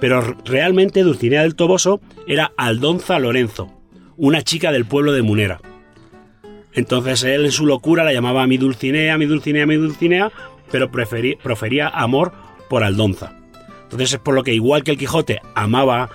Pero 0.00 0.36
realmente 0.44 1.02
Dulcinea 1.02 1.42
del 1.42 1.54
Toboso 1.54 2.00
era 2.26 2.52
Aldonza 2.56 3.18
Lorenzo, 3.18 3.72
una 4.16 4.42
chica 4.42 4.72
del 4.72 4.86
pueblo 4.86 5.12
de 5.12 5.22
Munera. 5.22 5.60
Entonces 6.72 7.22
él 7.24 7.44
en 7.44 7.52
su 7.52 7.66
locura 7.66 8.04
la 8.04 8.12
llamaba 8.12 8.46
mi 8.46 8.56
Dulcinea, 8.56 9.18
mi 9.18 9.26
Dulcinea, 9.26 9.66
mi 9.66 9.76
Dulcinea, 9.76 10.30
pero 10.70 10.90
profería 10.90 11.88
amor 11.88 12.32
por 12.68 12.84
Aldonza. 12.84 13.36
Entonces 13.82 14.14
es 14.14 14.18
por 14.20 14.34
lo 14.34 14.44
que 14.44 14.54
igual 14.54 14.84
que 14.84 14.92
el 14.92 14.98
Quijote 14.98 15.40
amaba 15.54 16.10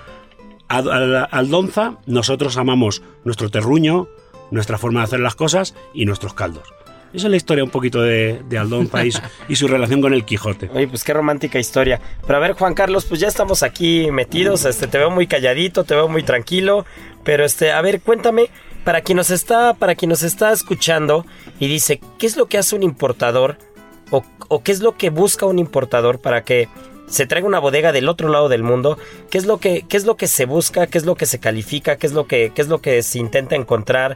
a 0.69 1.27
Aldonza, 1.31 1.97
nosotros 2.05 2.57
amamos 2.57 3.03
nuestro 3.23 3.49
terruño, 3.49 4.07
nuestra 4.49 4.77
forma 4.77 5.01
de 5.01 5.05
hacer 5.05 5.19
las 5.19 5.35
cosas 5.35 5.75
y 5.93 6.05
nuestros 6.05 6.33
caldos. 6.33 6.67
Esa 7.15 7.27
es 7.27 7.31
la 7.31 7.37
historia 7.37 7.63
un 7.63 7.69
poquito 7.69 8.01
de, 8.01 8.41
de 8.49 8.57
Aldonza 8.57 9.05
y, 9.05 9.11
su- 9.11 9.21
y 9.47 9.55
su 9.55 9.67
relación 9.67 10.01
con 10.01 10.13
el 10.13 10.25
Quijote. 10.25 10.69
Oye, 10.73 10.87
pues 10.87 11.03
qué 11.03 11.13
romántica 11.13 11.59
historia. 11.59 12.01
Pero 12.25 12.37
a 12.37 12.39
ver, 12.39 12.53
Juan 12.53 12.73
Carlos, 12.73 13.05
pues 13.05 13.19
ya 13.21 13.27
estamos 13.27 13.63
aquí 13.63 14.11
metidos. 14.11 14.65
Este, 14.65 14.87
te 14.87 14.97
veo 14.97 15.09
muy 15.09 15.27
calladito, 15.27 15.83
te 15.85 15.95
veo 15.95 16.07
muy 16.09 16.23
tranquilo. 16.23 16.85
Pero 17.23 17.45
este, 17.45 17.71
a 17.71 17.81
ver, 17.81 18.01
cuéntame, 18.01 18.49
para 18.83 19.01
quien 19.01 19.15
nos 19.17 19.31
está, 19.31 19.73
para 19.73 19.95
quien 19.95 20.09
nos 20.09 20.23
está 20.23 20.51
escuchando 20.51 21.25
y 21.59 21.67
dice, 21.67 21.99
¿qué 22.19 22.27
es 22.27 22.35
lo 22.37 22.47
que 22.47 22.57
hace 22.57 22.75
un 22.75 22.83
importador? 22.83 23.57
o, 24.11 24.23
o 24.49 24.61
qué 24.61 24.71
es 24.71 24.81
lo 24.81 24.95
que 24.97 25.09
busca 25.09 25.47
un 25.47 25.57
importador 25.57 26.19
para 26.19 26.43
que 26.43 26.67
se 27.07 27.25
traiga 27.25 27.47
una 27.47 27.57
bodega 27.57 27.91
del 27.91 28.07
otro 28.07 28.29
lado 28.29 28.49
del 28.49 28.61
mundo, 28.61 28.99
qué 29.31 29.39
es 29.39 29.45
lo 29.47 29.57
que, 29.59 29.83
qué 29.89 29.97
es 29.97 30.05
lo 30.05 30.15
que 30.15 30.27
se 30.27 30.45
busca, 30.45 30.85
qué 30.85 30.99
es 30.99 31.05
lo 31.05 31.15
que 31.15 31.25
se 31.25 31.39
califica, 31.39 31.95
qué 31.97 32.05
es 32.05 32.13
lo 32.13 32.27
que, 32.27 32.51
qué 32.53 32.61
es 32.61 32.67
lo 32.67 32.81
que 32.81 33.01
se 33.01 33.17
intenta 33.17 33.55
encontrar. 33.55 34.15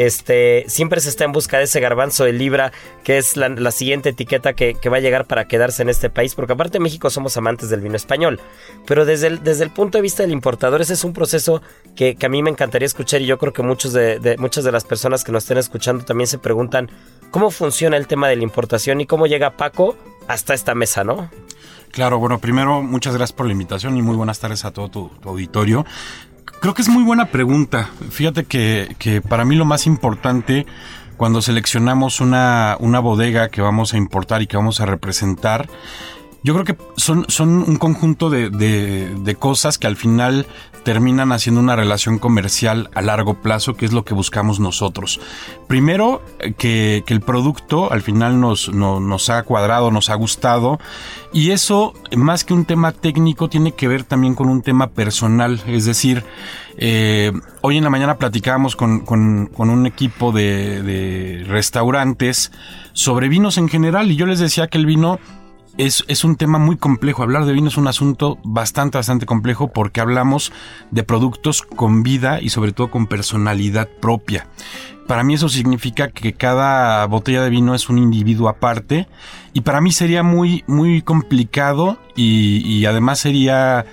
Este, 0.00 0.64
siempre 0.66 0.98
se 1.02 1.10
está 1.10 1.24
en 1.24 1.32
busca 1.32 1.58
de 1.58 1.64
ese 1.64 1.78
garbanzo 1.78 2.24
de 2.24 2.32
libra, 2.32 2.72
que 3.04 3.18
es 3.18 3.36
la, 3.36 3.70
siguiente 3.70 4.08
etiqueta 4.08 4.54
que, 4.54 4.74
va 4.88 4.96
a 4.96 5.00
llegar 5.00 5.26
para 5.26 5.46
quedarse 5.46 5.82
en 5.82 5.90
este 5.90 6.08
país, 6.08 6.34
porque 6.34 6.54
aparte 6.54 6.78
de 6.78 6.80
México 6.80 7.10
somos 7.10 7.36
amantes 7.36 7.68
del 7.68 7.82
vino 7.82 7.96
español. 7.96 8.40
Pero 8.86 9.04
desde 9.04 9.26
el, 9.26 9.44
desde 9.44 9.64
el 9.64 9.70
punto 9.70 9.98
de 9.98 10.02
vista 10.02 10.22
del 10.22 10.32
importador, 10.32 10.80
ese 10.80 10.94
es 10.94 11.04
un 11.04 11.12
proceso 11.12 11.60
que, 11.96 12.16
a 12.18 12.28
mí 12.30 12.42
me 12.42 12.48
encantaría 12.48 12.86
escuchar 12.86 13.20
y 13.20 13.26
yo 13.26 13.36
creo 13.36 13.52
que 13.52 13.62
muchos 13.62 13.92
de, 13.92 14.36
muchas 14.38 14.64
de 14.64 14.72
las 14.72 14.84
personas 14.84 15.22
que 15.22 15.32
nos 15.32 15.42
estén 15.42 15.58
escuchando 15.58 16.02
también 16.02 16.28
se 16.28 16.38
preguntan 16.38 16.90
cómo 17.30 17.50
funciona 17.50 17.98
el 17.98 18.06
tema 18.06 18.26
de 18.30 18.36
la 18.36 18.42
importación 18.42 19.02
y 19.02 19.06
cómo 19.06 19.26
llega 19.26 19.58
Paco 19.58 19.98
hasta 20.28 20.54
esta 20.54 20.74
mesa, 20.74 21.04
¿no? 21.04 21.28
Claro, 21.92 22.18
bueno, 22.18 22.38
primero 22.38 22.82
muchas 22.82 23.14
gracias 23.14 23.34
por 23.36 23.46
la 23.46 23.52
invitación 23.52 23.96
y 23.96 24.02
muy 24.02 24.16
buenas 24.16 24.38
tardes 24.38 24.64
a 24.64 24.70
todo 24.70 24.88
tu, 24.88 25.10
auditorio. 25.24 25.84
Creo 26.60 26.74
que 26.74 26.82
es 26.82 26.88
muy 26.88 27.02
buena 27.02 27.26
pregunta. 27.26 27.88
Fíjate 28.10 28.44
que, 28.44 28.94
que 28.98 29.22
para 29.22 29.46
mí 29.46 29.56
lo 29.56 29.64
más 29.64 29.86
importante 29.86 30.66
cuando 31.16 31.40
seleccionamos 31.40 32.20
una, 32.20 32.76
una 32.80 33.00
bodega 33.00 33.48
que 33.48 33.62
vamos 33.62 33.94
a 33.94 33.96
importar 33.96 34.42
y 34.42 34.46
que 34.46 34.56
vamos 34.56 34.80
a 34.80 34.86
representar 34.86 35.68
yo 36.42 36.54
creo 36.54 36.64
que 36.64 36.76
son, 36.96 37.26
son 37.28 37.50
un 37.50 37.76
conjunto 37.76 38.30
de, 38.30 38.50
de, 38.50 39.34
cosas 39.34 39.78
que 39.78 39.86
al 39.86 39.96
final 39.96 40.46
terminan 40.84 41.32
haciendo 41.32 41.60
una 41.60 41.76
relación 41.76 42.18
comercial 42.18 42.88
a 42.94 43.02
largo 43.02 43.34
plazo, 43.34 43.74
que 43.74 43.84
es 43.84 43.92
lo 43.92 44.04
que 44.04 44.14
buscamos 44.14 44.58
nosotros. 44.58 45.20
Primero, 45.68 46.22
que, 46.56 47.02
que 47.04 47.12
el 47.12 47.20
producto 47.20 47.92
al 47.92 48.00
final 48.00 48.40
nos, 48.40 48.72
nos 48.72 49.30
ha 49.30 49.42
cuadrado, 49.42 49.90
nos 49.90 50.08
ha 50.08 50.14
gustado, 50.14 50.78
y 51.32 51.50
eso, 51.50 51.92
más 52.16 52.44
que 52.44 52.54
un 52.54 52.64
tema 52.64 52.92
técnico, 52.92 53.48
tiene 53.48 53.72
que 53.72 53.88
ver 53.88 54.04
también 54.04 54.34
con 54.34 54.48
un 54.48 54.62
tema 54.62 54.88
personal, 54.88 55.60
es 55.66 55.84
decir, 55.84 56.24
eh, 56.78 57.32
hoy 57.60 57.76
en 57.76 57.84
la 57.84 57.90
mañana 57.90 58.16
platicábamos 58.16 58.76
con, 58.76 59.00
con, 59.00 59.46
con 59.46 59.68
un 59.68 59.86
equipo 59.86 60.32
de, 60.32 60.82
de 60.82 61.44
restaurantes 61.46 62.50
sobre 62.94 63.28
vinos 63.28 63.58
en 63.58 63.68
general, 63.68 64.10
y 64.10 64.16
yo 64.16 64.24
les 64.24 64.38
decía 64.38 64.68
que 64.68 64.78
el 64.78 64.86
vino 64.86 65.18
es, 65.78 66.24
un 66.24 66.36
tema 66.36 66.58
muy 66.58 66.76
complejo. 66.76 67.22
Hablar 67.22 67.44
de 67.44 67.52
vino 67.52 67.68
es 67.68 67.76
un 67.76 67.88
asunto 67.88 68.38
bastante, 68.42 68.98
bastante 68.98 69.26
complejo 69.26 69.68
porque 69.68 70.00
hablamos 70.00 70.52
de 70.90 71.02
productos 71.02 71.62
con 71.62 72.02
vida 72.02 72.40
y 72.40 72.50
sobre 72.50 72.72
todo 72.72 72.90
con 72.90 73.06
personalidad 73.06 73.88
propia. 73.88 74.46
Para 75.06 75.24
mí 75.24 75.34
eso 75.34 75.48
significa 75.48 76.08
que 76.08 76.34
cada 76.34 77.04
botella 77.06 77.42
de 77.42 77.50
vino 77.50 77.74
es 77.74 77.88
un 77.88 77.98
individuo 77.98 78.48
aparte 78.48 79.08
y 79.52 79.62
para 79.62 79.80
mí 79.80 79.92
sería 79.92 80.22
muy, 80.22 80.64
muy 80.66 81.02
complicado 81.02 81.98
y, 82.14 82.84
además 82.84 83.20
sería... 83.20 83.86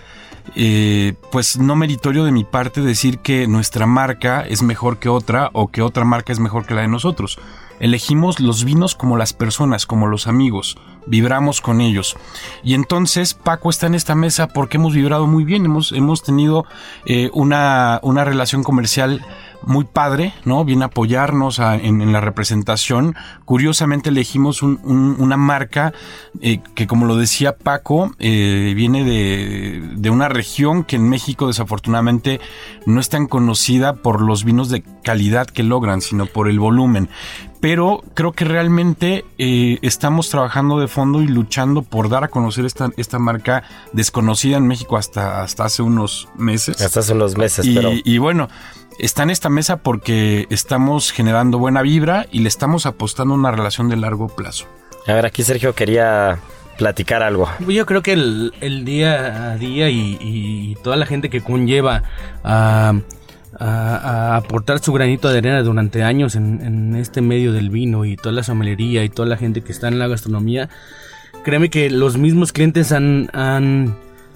Eh, 0.55 1.13
pues 1.29 1.59
no 1.59 1.75
meritorio 1.75 2.23
de 2.23 2.31
mi 2.31 2.45
parte 2.45 2.79
decir 2.79 3.19
que 3.19 3.47
nuestra 3.47 3.85
marca 3.85 4.41
es 4.41 4.63
mejor 4.63 4.97
que 4.97 5.09
otra 5.09 5.49
o 5.51 5.67
que 5.67 5.81
otra 5.81 6.05
marca 6.05 6.31
es 6.31 6.39
mejor 6.39 6.65
que 6.65 6.73
la 6.73 6.81
de 6.81 6.87
nosotros. 6.87 7.37
Elegimos 7.79 8.39
los 8.39 8.63
vinos 8.63 8.95
como 8.95 9.17
las 9.17 9.33
personas, 9.33 9.85
como 9.85 10.07
los 10.07 10.27
amigos, 10.27 10.77
vibramos 11.05 11.61
con 11.61 11.81
ellos. 11.81 12.15
Y 12.63 12.73
entonces 12.73 13.33
Paco 13.33 13.69
está 13.69 13.87
en 13.87 13.95
esta 13.95 14.15
mesa 14.15 14.47
porque 14.47 14.77
hemos 14.77 14.93
vibrado 14.93 15.27
muy 15.27 15.43
bien, 15.43 15.65
hemos, 15.65 15.91
hemos 15.91 16.23
tenido 16.23 16.65
eh, 17.05 17.29
una, 17.33 17.99
una 18.03 18.25
relación 18.25 18.63
comercial 18.63 19.25
muy 19.63 19.85
padre, 19.85 20.33
¿no? 20.45 20.63
Viene 20.63 20.83
a 20.83 20.87
apoyarnos 20.87 21.59
en, 21.59 22.11
la 22.11 22.21
representación. 22.21 23.15
Curiosamente 23.45 24.09
elegimos 24.09 24.61
una 24.61 25.37
marca 25.37 25.93
eh, 26.41 26.61
que, 26.75 26.87
como 26.87 27.05
lo 27.05 27.15
decía 27.15 27.57
Paco, 27.57 28.11
eh, 28.19 28.73
viene 28.75 29.03
de, 29.03 29.81
de, 29.95 30.09
una 30.09 30.29
región 30.29 30.83
que 30.83 30.95
en 30.95 31.09
México 31.09 31.47
desafortunadamente 31.47 32.39
no 32.85 32.99
es 32.99 33.09
tan 33.09 33.27
conocida 33.27 33.95
por 33.95 34.21
los 34.21 34.43
vinos 34.43 34.69
de 34.69 34.83
calidad 35.03 35.47
que 35.47 35.63
logran, 35.63 36.01
sino 36.01 36.27
por 36.27 36.47
el 36.47 36.59
volumen. 36.59 37.09
Pero 37.59 38.03
creo 38.13 38.33
que 38.33 38.45
realmente 38.45 39.25
eh, 39.37 39.79
estamos 39.81 40.29
trabajando 40.29 40.79
de 40.79 40.87
fondo 40.87 41.21
y 41.21 41.27
luchando 41.27 41.81
por 41.81 42.09
dar 42.09 42.23
a 42.23 42.27
conocer 42.27 42.65
esta, 42.65 42.89
esta 42.97 43.17
marca 43.19 43.63
desconocida 43.93 44.57
en 44.57 44.67
México 44.67 44.97
hasta, 44.97 45.41
hasta 45.41 45.65
hace 45.65 45.81
unos 45.81 46.29
meses. 46.37 46.81
Hasta 46.81 46.99
hace 46.99 47.13
unos 47.13 47.37
meses, 47.37 47.65
y, 47.65 47.73
pero... 47.73 47.91
Y 47.93 48.17
bueno, 48.19 48.47
está 48.99 49.23
en 49.23 49.31
esta 49.31 49.49
mesa 49.49 49.77
porque 49.77 50.47
estamos 50.49 51.11
generando 51.11 51.57
buena 51.57 51.81
vibra 51.81 52.27
y 52.31 52.39
le 52.39 52.49
estamos 52.49 52.85
apostando 52.85 53.33
una 53.33 53.51
relación 53.51 53.89
de 53.89 53.97
largo 53.97 54.27
plazo. 54.27 54.65
A 55.07 55.13
ver, 55.13 55.25
aquí 55.25 55.43
Sergio 55.43 55.73
quería 55.73 56.39
platicar 56.77 57.23
algo. 57.23 57.49
Yo 57.67 57.85
creo 57.85 58.01
que 58.01 58.13
el, 58.13 58.85
día 58.85 59.51
a 59.51 59.57
día 59.57 59.89
y, 59.89 60.77
toda 60.83 60.95
la 60.95 61.05
gente 61.05 61.29
que 61.29 61.41
conlleva 61.41 62.03
a, 62.43 62.93
aportar 63.59 64.79
su 64.79 64.93
granito 64.93 65.29
de 65.29 65.39
arena 65.39 65.63
durante 65.63 66.03
años 66.03 66.35
en, 66.35 66.95
este 66.95 67.21
medio 67.21 67.53
del 67.53 67.69
vino 67.69 68.05
y 68.05 68.15
toda 68.15 68.31
la 68.33 68.43
somelería 68.43 69.03
y 69.03 69.09
toda 69.09 69.27
la 69.27 69.37
gente 69.37 69.61
que 69.61 69.71
está 69.71 69.87
en 69.87 69.99
la 69.99 70.07
gastronomía, 70.07 70.69
créeme 71.43 71.69
que 71.69 71.89
los 71.89 72.17
mismos 72.17 72.53
clientes 72.53 72.91
han 72.91 73.29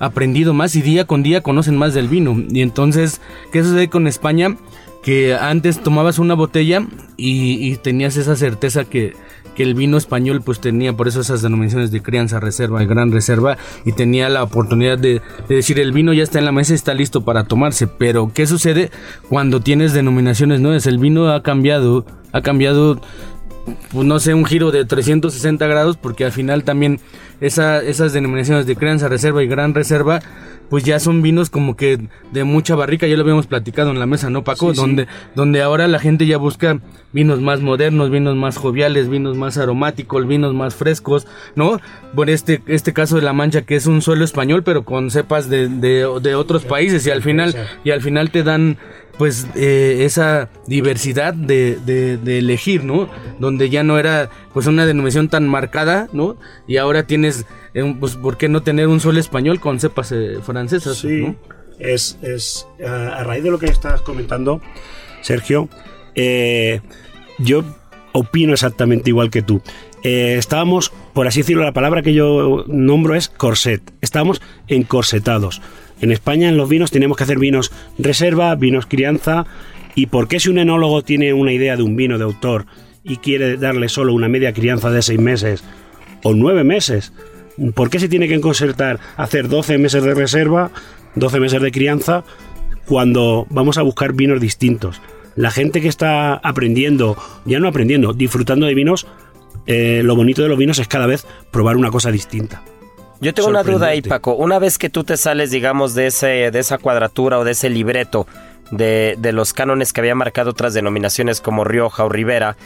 aprendido 0.02 0.56
más 0.56 0.76
y 0.76 0.82
día 0.82 1.06
con 1.06 1.22
día 1.22 1.42
conocen 1.42 1.78
más 1.78 1.94
del 1.94 2.08
vino. 2.08 2.36
Y 2.50 2.62
entonces, 2.62 3.22
¿qué 3.54 3.64
sucede 3.64 3.88
con 3.88 4.08
España? 4.08 4.58
Que 5.04 5.36
antes 5.36 5.82
tomabas 5.82 6.18
una 6.18 6.34
botella 6.34 6.86
y, 7.18 7.76
tenías 7.78 8.18
esa 8.18 8.36
certeza 8.36 8.84
que, 8.84 9.14
el 9.62 9.76
vino 9.76 9.98
español 9.98 10.42
pues 10.44 10.60
tenía, 10.60 10.94
por 10.94 11.08
eso 11.08 11.22
esas 11.22 11.42
denominaciones 11.42 11.92
de 11.92 12.02
crianza, 12.02 12.40
reserva 12.40 12.84
y 12.84 12.86
gran 12.86 13.12
reserva, 13.12 13.58
y 13.86 13.94
tenía 13.94 14.30
la 14.30 14.44
oportunidad 14.44 14.98
de, 14.98 15.22
de 15.48 15.56
decir 15.56 15.80
el 15.80 15.92
vino 15.92 16.14
ya 16.14 16.24
está 16.24 16.40
en 16.40 16.46
la 16.46 16.52
mesa 16.52 16.74
está 16.74 16.94
listo 16.94 17.24
para 17.24 17.44
tomarse. 17.46 17.88
Pero, 17.88 18.32
¿qué 18.34 18.48
sucede 18.48 18.92
cuando 19.30 19.62
tienes 19.62 19.94
denominaciones 19.94 20.60
nuevas? 20.60 20.86
El 20.88 20.98
vino 20.98 21.32
ha 21.32 21.44
cambiado, 21.44 22.06
ha 22.32 22.42
cambiado 22.42 23.02
pues 23.92 24.06
no 24.06 24.20
sé, 24.20 24.34
un 24.34 24.46
giro 24.46 24.72
de 24.72 24.86
360 24.86 25.68
grados, 25.68 25.98
porque 25.98 26.26
al 26.26 26.32
final 26.32 26.64
también 26.64 27.00
esa, 27.42 27.82
esas 27.82 28.14
denominaciones 28.14 28.66
de 28.66 28.76
crianza, 28.76 29.10
reserva 29.10 29.44
y 29.44 29.48
gran 29.48 29.74
reserva, 29.74 30.22
pues 30.70 30.86
ya 30.86 31.02
son 31.02 31.22
vinos 31.22 31.50
como 31.50 31.76
que 31.76 32.00
de 32.32 32.44
mucha 32.46 32.76
barrica, 32.76 33.06
ya 33.06 33.18
lo 33.18 33.24
habíamos 33.24 33.46
platicado 33.46 33.92
en 33.92 34.00
la 34.00 34.06
mesa, 34.06 34.30
¿no, 34.30 34.46
Paco? 34.46 34.72
donde, 34.72 35.06
donde 35.36 35.62
ahora 35.62 35.86
la 35.90 36.00
gente 36.00 36.26
ya 36.26 36.38
busca 36.38 36.80
vinos 37.12 37.42
más 37.42 37.60
modernos, 37.60 38.10
vinos 38.10 38.38
más 38.38 38.56
joviales, 38.56 39.10
vinos 39.10 39.36
más 39.36 39.58
aromáticos, 39.58 40.26
vinos 40.28 40.54
más 40.54 40.76
frescos, 40.76 41.28
¿no? 41.56 41.82
Por 42.16 42.30
este, 42.30 42.62
este 42.68 42.94
caso 42.94 43.18
de 43.18 43.24
La 43.24 43.34
Mancha, 43.34 43.64
que 43.64 43.76
es 43.76 43.86
un 43.86 44.02
suelo 44.02 44.24
español, 44.24 44.64
pero 44.64 44.86
con 44.86 45.12
cepas 45.12 45.50
de, 45.50 45.68
de, 45.68 46.36
otros 46.36 46.64
países, 46.64 47.06
y 47.06 47.12
al 47.12 47.22
final, 47.22 47.54
y 47.84 47.92
al 47.92 48.02
final 48.02 48.32
te 48.32 48.44
dan 48.44 48.78
pues 49.18 49.48
eh, 49.56 50.00
esa 50.02 50.50
diversidad 50.68 51.34
de, 51.34 51.78
de, 51.78 52.38
elegir, 52.38 52.84
¿no? 52.84 53.10
Donde 53.40 53.70
ya 53.70 53.84
no 53.84 54.00
era 54.00 54.30
pues 54.54 54.68
una 54.68 54.86
denominación 54.86 55.30
tan 55.30 55.48
marcada, 55.48 56.08
¿no? 56.14 56.38
Y 56.68 56.78
ahora 56.78 57.06
tienes, 57.06 57.46
eh, 57.74 57.96
pues, 58.00 58.16
¿por 58.16 58.38
qué 58.38 58.50
no 58.50 58.64
tener 58.64 58.88
un 58.88 59.00
sol 59.00 59.18
español 59.18 59.60
con 59.60 59.80
cepas 59.80 60.12
eh, 60.12 60.40
francesas? 60.44 60.98
Sí, 60.98 61.36
es, 61.80 62.18
es 62.22 62.68
a 62.86 63.24
raíz 63.24 63.44
de 63.44 63.52
lo 63.52 63.60
que 63.60 63.68
estás 63.68 64.02
comentando, 64.02 64.62
Sergio, 65.22 65.70
yo 67.38 67.64
opino 68.14 68.54
exactamente 68.54 69.10
igual 69.10 69.30
que 69.30 69.42
tú. 69.42 69.62
estábamos, 70.04 70.92
por 71.14 71.28
así 71.28 71.42
decirlo, 71.42 71.64
la 71.64 71.74
palabra 71.74 72.02
que 72.02 72.14
yo 72.14 72.66
nombro 72.68 73.16
es 73.16 73.30
corset. 73.30 73.82
Estábamos 74.02 74.42
encorsetados. 74.68 75.62
En 76.02 76.12
España 76.12 76.50
en 76.50 76.58
los 76.58 76.68
vinos 76.68 76.92
tenemos 76.92 77.16
que 77.16 77.24
hacer 77.24 77.40
vinos 77.40 77.72
reserva, 77.98 78.56
vinos 78.56 78.88
crianza. 78.88 79.46
¿Y 79.94 80.08
por 80.08 80.28
qué 80.28 80.40
si 80.40 80.50
un 80.50 80.58
enólogo 80.58 81.04
tiene 81.04 81.34
una 81.34 81.54
idea 81.54 81.78
de 81.78 81.84
un 81.84 81.96
vino 81.96 82.18
de 82.18 82.24
autor 82.24 82.66
y 83.04 83.18
quiere 83.18 83.58
darle 83.58 83.88
solo 83.88 84.14
una 84.14 84.28
media 84.28 84.54
crianza 84.54 84.90
de 84.90 85.02
seis 85.02 85.20
meses 85.20 85.64
o 86.24 86.34
nueve 86.34 86.64
meses? 86.64 87.14
¿Por 87.76 87.90
qué 87.90 88.00
se 88.00 88.10
tiene 88.10 88.28
que 88.28 88.42
concertar 88.42 89.00
hacer 89.18 89.48
12 89.48 89.78
meses 89.78 90.04
de 90.04 90.16
reserva, 90.16 90.72
12 91.16 91.40
meses 91.40 91.62
de 91.62 91.72
crianza, 91.72 92.24
cuando 92.88 93.46
vamos 93.50 93.78
a 93.78 93.84
buscar 93.84 94.14
vinos 94.14 94.42
distintos? 94.42 95.02
La 95.36 95.52
gente 95.52 95.82
que 95.82 95.88
está 95.88 96.34
aprendiendo, 96.36 97.16
ya 97.46 97.60
no 97.60 97.68
aprendiendo, 97.68 98.14
disfrutando 98.14 98.66
de 98.66 98.74
vinos, 98.74 99.06
eh, 99.68 100.02
lo 100.04 100.16
bonito 100.16 100.42
de 100.42 100.50
los 100.50 100.58
vinos 100.58 100.80
es 100.80 100.88
cada 100.88 101.06
vez 101.06 101.28
probar 101.52 101.78
una 101.78 101.92
cosa 101.92 102.12
distinta. 102.12 102.64
Yo 103.22 103.34
tengo 103.34 103.50
una 103.50 103.64
duda 103.64 103.88
ahí, 103.88 104.02
Paco. 104.02 104.34
Una 104.34 104.58
vez 104.58 104.78
que 104.78 104.90
tú 104.90 105.04
te 105.04 105.16
sales, 105.16 105.52
digamos, 105.52 105.94
de, 105.94 106.08
ese, 106.08 106.50
de 106.52 106.60
esa 106.60 106.80
cuadratura 106.80 107.38
o 107.38 107.44
de 107.44 107.52
ese 107.52 107.70
libreto 107.70 108.26
de, 108.72 109.32
los 109.34 109.54
cánones 109.54 109.94
que 109.94 110.02
había 110.02 110.16
marcado 110.16 110.52
otras 110.52 110.74
denominaciones 110.74 111.42
como 111.42 111.64
Rioja 111.64 112.04
o 112.04 112.10
Rivera, 112.10 112.58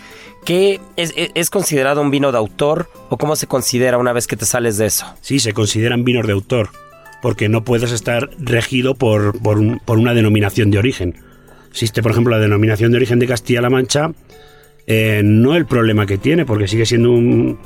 ¿qué 0.45 0.79
es, 0.95 1.49
considerado 1.49 2.01
un 2.01 2.11
vino 2.11 2.31
de 2.31 2.37
autor 2.37 2.89
o 3.09 3.17
cómo 3.17 3.35
se 3.35 3.47
considera 3.47 3.97
una 3.97 4.13
vez 4.13 4.27
que 4.27 4.37
te 4.37 4.45
sales 4.45 4.77
de 4.77 4.85
eso? 4.85 5.05
Sí, 5.21 5.39
se 5.39 5.53
consideran 5.53 6.03
vinos 6.03 6.25
de 6.27 6.33
autor, 6.33 6.69
porque 7.21 7.49
no 7.49 7.63
puedes 7.63 7.91
estar 7.91 8.29
regido 8.37 8.95
por, 8.95 9.39
por 9.41 9.97
una 9.97 10.13
denominación 10.13 10.71
de 10.71 10.77
origen. 10.77 11.15
Existe, 11.69 12.01
por 12.01 12.11
ejemplo, 12.11 12.33
la 12.33 12.41
denominación 12.41 12.91
de 12.91 12.97
origen 12.97 13.19
de 13.19 13.27
Castilla-La 13.27 13.69
Mancha, 13.69 14.11
eh, 14.87 15.21
no 15.23 15.55
el 15.55 15.65
problema 15.65 16.05
que 16.05 16.17
tiene, 16.17 16.45
porque 16.45 16.67
sigue 16.67 16.85
siendo 16.85 17.11
un- 17.11 17.57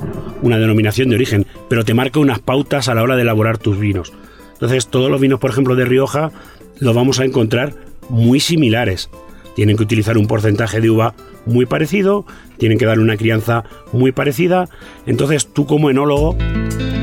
una 0.42 0.58
denominación 0.58 1.10
de 1.10 1.16
origen, 1.16 1.46
pero 1.68 1.84
te 1.84 1.94
marca 1.94 2.20
unas 2.20 2.40
pautas 2.40 2.88
a 2.88 2.94
la 2.96 3.04
hora 3.04 3.16
de 3.16 3.24
elaborar 3.24 3.58
tus 3.58 3.78
vinos. 3.80 4.14
Entonces, 4.54 4.88
todos 4.88 5.10
los 5.12 5.20
vinos, 5.22 5.40
por 5.40 5.50
ejemplo, 5.52 5.76
de 5.76 5.86
Rioja, 5.86 6.32
los 6.80 6.96
vamos 6.96 7.20
a 7.20 7.26
encontrar 7.26 7.74
muy 8.10 8.40
similares. 8.40 9.10
Tienen 9.56 9.76
que 9.78 9.84
utilizar 9.84 10.18
un 10.18 10.28
porcentaje 10.28 10.80
de 10.80 10.90
uva 10.90 11.14
muy 11.46 11.66
parecido, 11.66 12.26
tienen 12.58 12.78
que 12.78 12.86
dar 12.86 13.00
una 13.00 13.18
crianza 13.18 13.64
muy 13.92 14.12
parecida. 14.12 14.70
Entonces, 15.06 15.48
tú 15.52 15.66
como 15.66 15.90
enólogo 15.90 16.38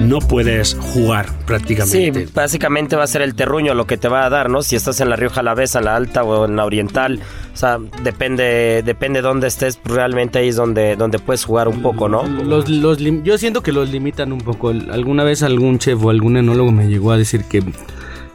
no 0.02 0.18
puedes 0.20 0.74
jugar 0.74 1.26
Sí, 1.28 1.34
prácticamente. 1.46 2.28
básicamente 2.34 2.96
va 2.96 3.04
a 3.04 3.06
ser 3.08 3.22
el 3.22 3.34
terruño 3.34 3.74
lo 3.74 3.86
que 3.86 3.96
te 3.96 4.08
va 4.08 4.24
a 4.24 4.30
dar, 4.30 4.50
¿no? 4.50 4.62
Si 4.62 4.76
estás 4.76 5.00
en 5.00 5.10
la 5.10 5.16
Rioja 5.16 5.40
Alavesa, 5.40 5.78
en 5.80 5.86
la 5.86 5.96
Alta 5.96 6.22
o 6.22 6.44
en 6.46 6.56
la 6.56 6.64
Oriental, 6.64 7.20
o 7.56 7.58
sea, 7.58 7.78
depende 8.04 8.82
depende 8.84 9.22
dónde 9.22 9.46
estés, 9.46 9.80
realmente 9.82 10.38
ahí 10.38 10.48
es 10.48 10.56
donde, 10.56 10.94
donde 10.94 11.18
puedes 11.18 11.42
jugar 11.42 11.68
un 11.68 11.80
poco, 11.80 12.06
¿no? 12.06 12.22
Los, 12.22 12.68
los 12.68 12.98
yo 12.98 13.38
siento 13.38 13.62
que 13.62 13.72
los 13.72 13.88
limitan 13.88 14.30
un 14.30 14.42
poco. 14.42 14.68
Alguna 14.68 15.24
vez 15.24 15.42
algún 15.42 15.78
chef 15.78 16.04
o 16.04 16.10
algún 16.10 16.36
enólogo 16.36 16.70
me 16.70 16.86
llegó 16.86 17.12
a 17.12 17.16
decir 17.16 17.44
que, 17.44 17.62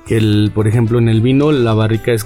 que 0.08 0.18
el, 0.18 0.52
por 0.56 0.68
ejemplo, 0.68 0.98
en 0.98 1.08
el 1.08 1.22
vino 1.22 1.52
la 1.52 1.76
barrica 1.76 2.14
es, 2.14 2.26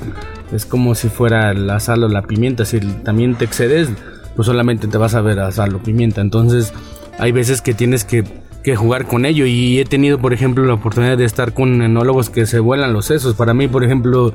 es 0.54 0.66
como 0.66 0.96
si 0.96 1.10
fuera 1.10 1.54
la 1.54 1.82
sal 1.82 2.02
o 2.06 2.08
la 2.08 2.22
pimienta. 2.22 2.64
Si 2.64 2.80
también 2.80 3.36
te 3.36 3.44
excedes, 3.44 3.90
pues 4.38 4.46
solamente 4.46 4.88
te 4.88 4.98
vas 4.98 5.16
a 5.16 5.22
ver 5.22 5.42
a 5.42 5.52
sal 5.52 5.76
o 5.76 5.80
pimienta. 5.80 6.22
Entonces, 6.22 6.74
hay 7.20 7.34
veces 7.34 7.62
que 7.62 7.74
tienes 7.74 8.06
que, 8.06 8.24
que 8.64 8.78
jugar 8.78 9.06
con 9.06 9.26
ello. 9.26 9.46
Y 9.46 9.80
he 9.80 9.84
tenido, 9.84 10.18
por 10.20 10.32
ejemplo, 10.32 10.64
la 10.64 10.76
oportunidad 10.76 11.18
de 11.18 11.26
estar 11.26 11.54
con 11.54 11.82
enólogos 11.82 12.30
que 12.30 12.46
se 12.46 12.60
vuelan 12.60 12.94
los 12.94 13.08
sesos. 13.08 13.36
Para 13.36 13.54
mí, 13.54 13.68
por 13.68 13.84
ejemplo, 13.84 14.34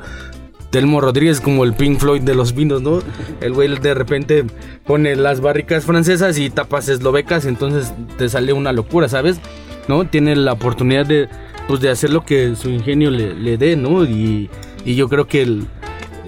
Telmo 0.71 1.01
Rodríguez 1.01 1.41
como 1.41 1.65
el 1.65 1.73
Pink 1.75 1.99
Floyd 1.99 2.23
de 2.23 2.35
los 2.35 2.55
vinos, 2.55 2.81
¿no? 2.83 3.01
El 3.41 3.53
güey 3.53 3.77
de 3.79 3.95
repente 3.95 4.45
pone 4.87 5.17
las 5.17 5.41
barricas 5.41 5.85
francesas 5.85 6.39
y 6.39 6.49
tapas 6.51 6.89
eslovecas, 6.89 7.45
entonces 7.45 7.93
te 8.19 8.29
sale 8.29 8.53
una 8.53 8.73
locura, 8.73 9.09
¿sabes? 9.09 9.41
¿No? 9.89 10.05
Tiene 10.07 10.37
la 10.37 10.53
oportunidad 10.53 11.07
de, 11.07 11.29
pues, 11.67 11.81
de 11.81 11.91
hacer 11.91 12.11
lo 12.11 12.25
que 12.25 12.55
su 12.55 12.71
ingenio 12.71 13.11
le, 13.11 13.35
le 13.35 13.57
dé, 13.59 13.75
¿no? 13.77 14.05
Y, 14.05 14.49
y 14.85 14.95
yo 14.95 15.09
creo 15.09 15.27
que 15.27 15.43
el- 15.43 15.67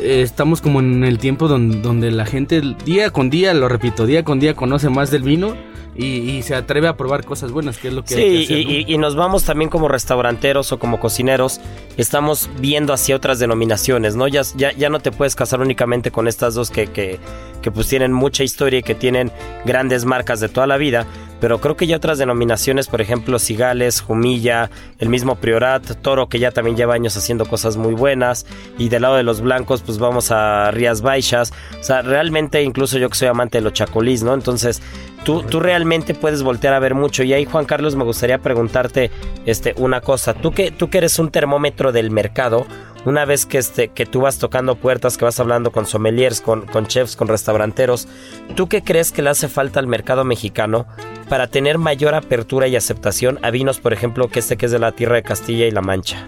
estamos 0.00 0.60
como 0.60 0.80
en 0.80 1.04
el 1.04 1.18
tiempo 1.18 1.48
donde, 1.48 1.80
donde 1.80 2.10
la 2.10 2.26
gente 2.26 2.60
día 2.84 3.10
con 3.10 3.30
día, 3.30 3.54
lo 3.54 3.68
repito, 3.68 4.06
día 4.06 4.24
con 4.24 4.40
día 4.40 4.54
conoce 4.54 4.88
más 4.88 5.10
del 5.10 5.22
vino 5.22 5.54
y, 5.94 6.06
y 6.06 6.42
se 6.42 6.54
atreve 6.54 6.88
a 6.88 6.96
probar 6.96 7.24
cosas 7.24 7.50
buenas, 7.52 7.76
que 7.76 7.88
es 7.88 7.94
lo 7.94 8.02
que 8.02 8.14
hay 8.14 8.20
que 8.22 8.36
Sí, 8.38 8.44
hacer, 8.44 8.58
y, 8.58 8.64
¿no? 8.64 8.70
y- 8.70 8.94
y 8.94 8.98
nos 8.98 9.14
vamos 9.14 9.44
también 9.44 9.68
como 9.68 9.88
restauranteros 9.88 10.72
o 10.72 10.78
como 10.78 10.98
cocineros, 10.98 11.60
estamos 11.98 12.48
viendo 12.60 12.94
hacia 12.94 13.14
otras 13.14 13.38
denominaciones, 13.38 14.16
¿no? 14.16 14.26
Ya, 14.26 14.40
ya, 14.56 14.72
ya 14.72 14.88
no 14.88 15.00
te 15.00 15.12
puedes 15.12 15.34
casar 15.36 15.60
únicamente 15.60 16.10
con 16.10 16.28
estas 16.28 16.54
dos 16.54 16.70
que, 16.70 16.86
que, 16.86 17.18
que 17.60 17.70
pues 17.70 17.88
tienen 17.88 18.12
mucha 18.12 18.42
historia 18.42 18.78
y 18.78 18.82
que 18.82 18.94
tienen 18.94 19.30
grandes 19.66 20.06
marcas 20.06 20.40
de 20.40 20.48
toda 20.48 20.66
la 20.66 20.78
vida, 20.78 21.06
pero 21.42 21.60
creo 21.60 21.76
que 21.76 21.88
ya 21.88 21.96
otras 21.96 22.18
denominaciones, 22.18 22.86
por 22.86 23.00
ejemplo, 23.00 23.40
Cigales, 23.40 24.00
Jumilla, 24.00 24.70
el 25.00 25.08
mismo 25.08 25.34
Priorat, 25.34 26.00
Toro, 26.00 26.28
que 26.28 26.38
ya 26.38 26.52
también 26.52 26.76
lleva 26.76 26.94
años 26.94 27.16
haciendo 27.16 27.46
cosas 27.46 27.76
muy 27.76 27.94
buenas, 27.94 28.46
y 28.78 28.90
del 28.90 29.02
lado 29.02 29.16
de 29.16 29.24
los 29.24 29.40
blancos, 29.40 29.82
pues 29.82 29.98
vamos 29.98 30.30
a 30.30 30.70
Rías 30.70 31.02
Baixas, 31.02 31.52
o 31.80 31.82
sea, 31.82 32.02
realmente 32.02 32.62
incluso 32.62 32.96
yo 32.96 33.10
que 33.10 33.16
soy 33.16 33.26
amante 33.26 33.58
de 33.58 33.62
los 33.62 33.72
chacolís, 33.72 34.22
¿no? 34.22 34.34
Entonces, 34.34 34.82
tú, 35.24 35.42
tú 35.42 35.58
realmente 35.58 36.14
puedes 36.14 36.44
voltear 36.44 36.74
a 36.74 36.78
ver 36.78 36.94
mucho, 36.94 37.24
y 37.24 37.32
ahí, 37.32 37.44
Juan 37.44 37.64
Carlos, 37.64 37.96
me 37.96 38.04
gustaría 38.04 38.38
preguntarte 38.38 39.10
este, 39.44 39.74
una 39.78 40.00
cosa, 40.00 40.34
tú 40.34 40.52
que, 40.52 40.70
tú 40.70 40.90
que 40.90 40.98
eres 40.98 41.18
un 41.18 41.32
termómetro 41.32 41.90
del 41.90 42.12
mercado, 42.12 42.66
una 43.04 43.24
vez 43.24 43.46
que, 43.46 43.58
este, 43.58 43.88
que 43.88 44.06
tú 44.06 44.20
vas 44.20 44.38
tocando 44.38 44.76
puertas, 44.76 45.18
que 45.18 45.24
vas 45.24 45.40
hablando 45.40 45.72
con 45.72 45.86
sommeliers, 45.86 46.40
con, 46.40 46.66
con 46.66 46.86
chefs, 46.86 47.16
con 47.16 47.26
restauranteros, 47.26 48.06
¿tú 48.54 48.68
qué 48.68 48.84
crees 48.84 49.10
que 49.10 49.22
le 49.22 49.30
hace 49.30 49.48
falta 49.48 49.80
al 49.80 49.88
mercado 49.88 50.24
mexicano 50.24 50.86
para 51.28 51.46
tener 51.46 51.78
mayor 51.78 52.14
apertura 52.14 52.68
y 52.68 52.76
aceptación 52.76 53.38
a 53.42 53.50
vinos, 53.50 53.80
por 53.80 53.92
ejemplo, 53.92 54.28
que 54.28 54.40
este 54.40 54.56
que 54.56 54.66
es 54.66 54.72
de 54.72 54.78
la 54.78 54.92
tierra 54.92 55.16
de 55.16 55.22
Castilla 55.22 55.66
y 55.66 55.70
La 55.70 55.80
Mancha? 55.82 56.26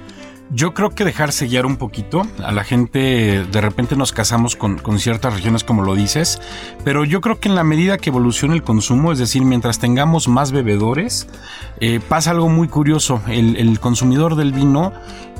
Yo 0.50 0.74
creo 0.74 0.90
que 0.90 1.04
dejarse 1.04 1.46
guiar 1.46 1.66
un 1.66 1.76
poquito. 1.76 2.22
A 2.44 2.52
la 2.52 2.64
gente 2.64 3.44
de 3.44 3.60
repente 3.60 3.96
nos 3.96 4.12
casamos 4.12 4.56
con, 4.56 4.78
con 4.78 4.98
ciertas 4.98 5.34
regiones 5.34 5.64
como 5.64 5.82
lo 5.82 5.94
dices, 5.94 6.40
pero 6.84 7.04
yo 7.04 7.20
creo 7.20 7.40
que 7.40 7.48
en 7.48 7.54
la 7.54 7.64
medida 7.64 7.98
que 7.98 8.10
evoluciona 8.10 8.54
el 8.54 8.62
consumo, 8.62 9.10
es 9.10 9.18
decir, 9.18 9.42
mientras 9.44 9.78
tengamos 9.78 10.28
más 10.28 10.52
bebedores, 10.52 11.28
eh, 11.80 11.98
pasa 12.08 12.30
algo 12.30 12.48
muy 12.48 12.68
curioso. 12.68 13.20
El 13.26 13.80
consumidor 13.80 14.36
del 14.36 14.52
vino 14.52 14.92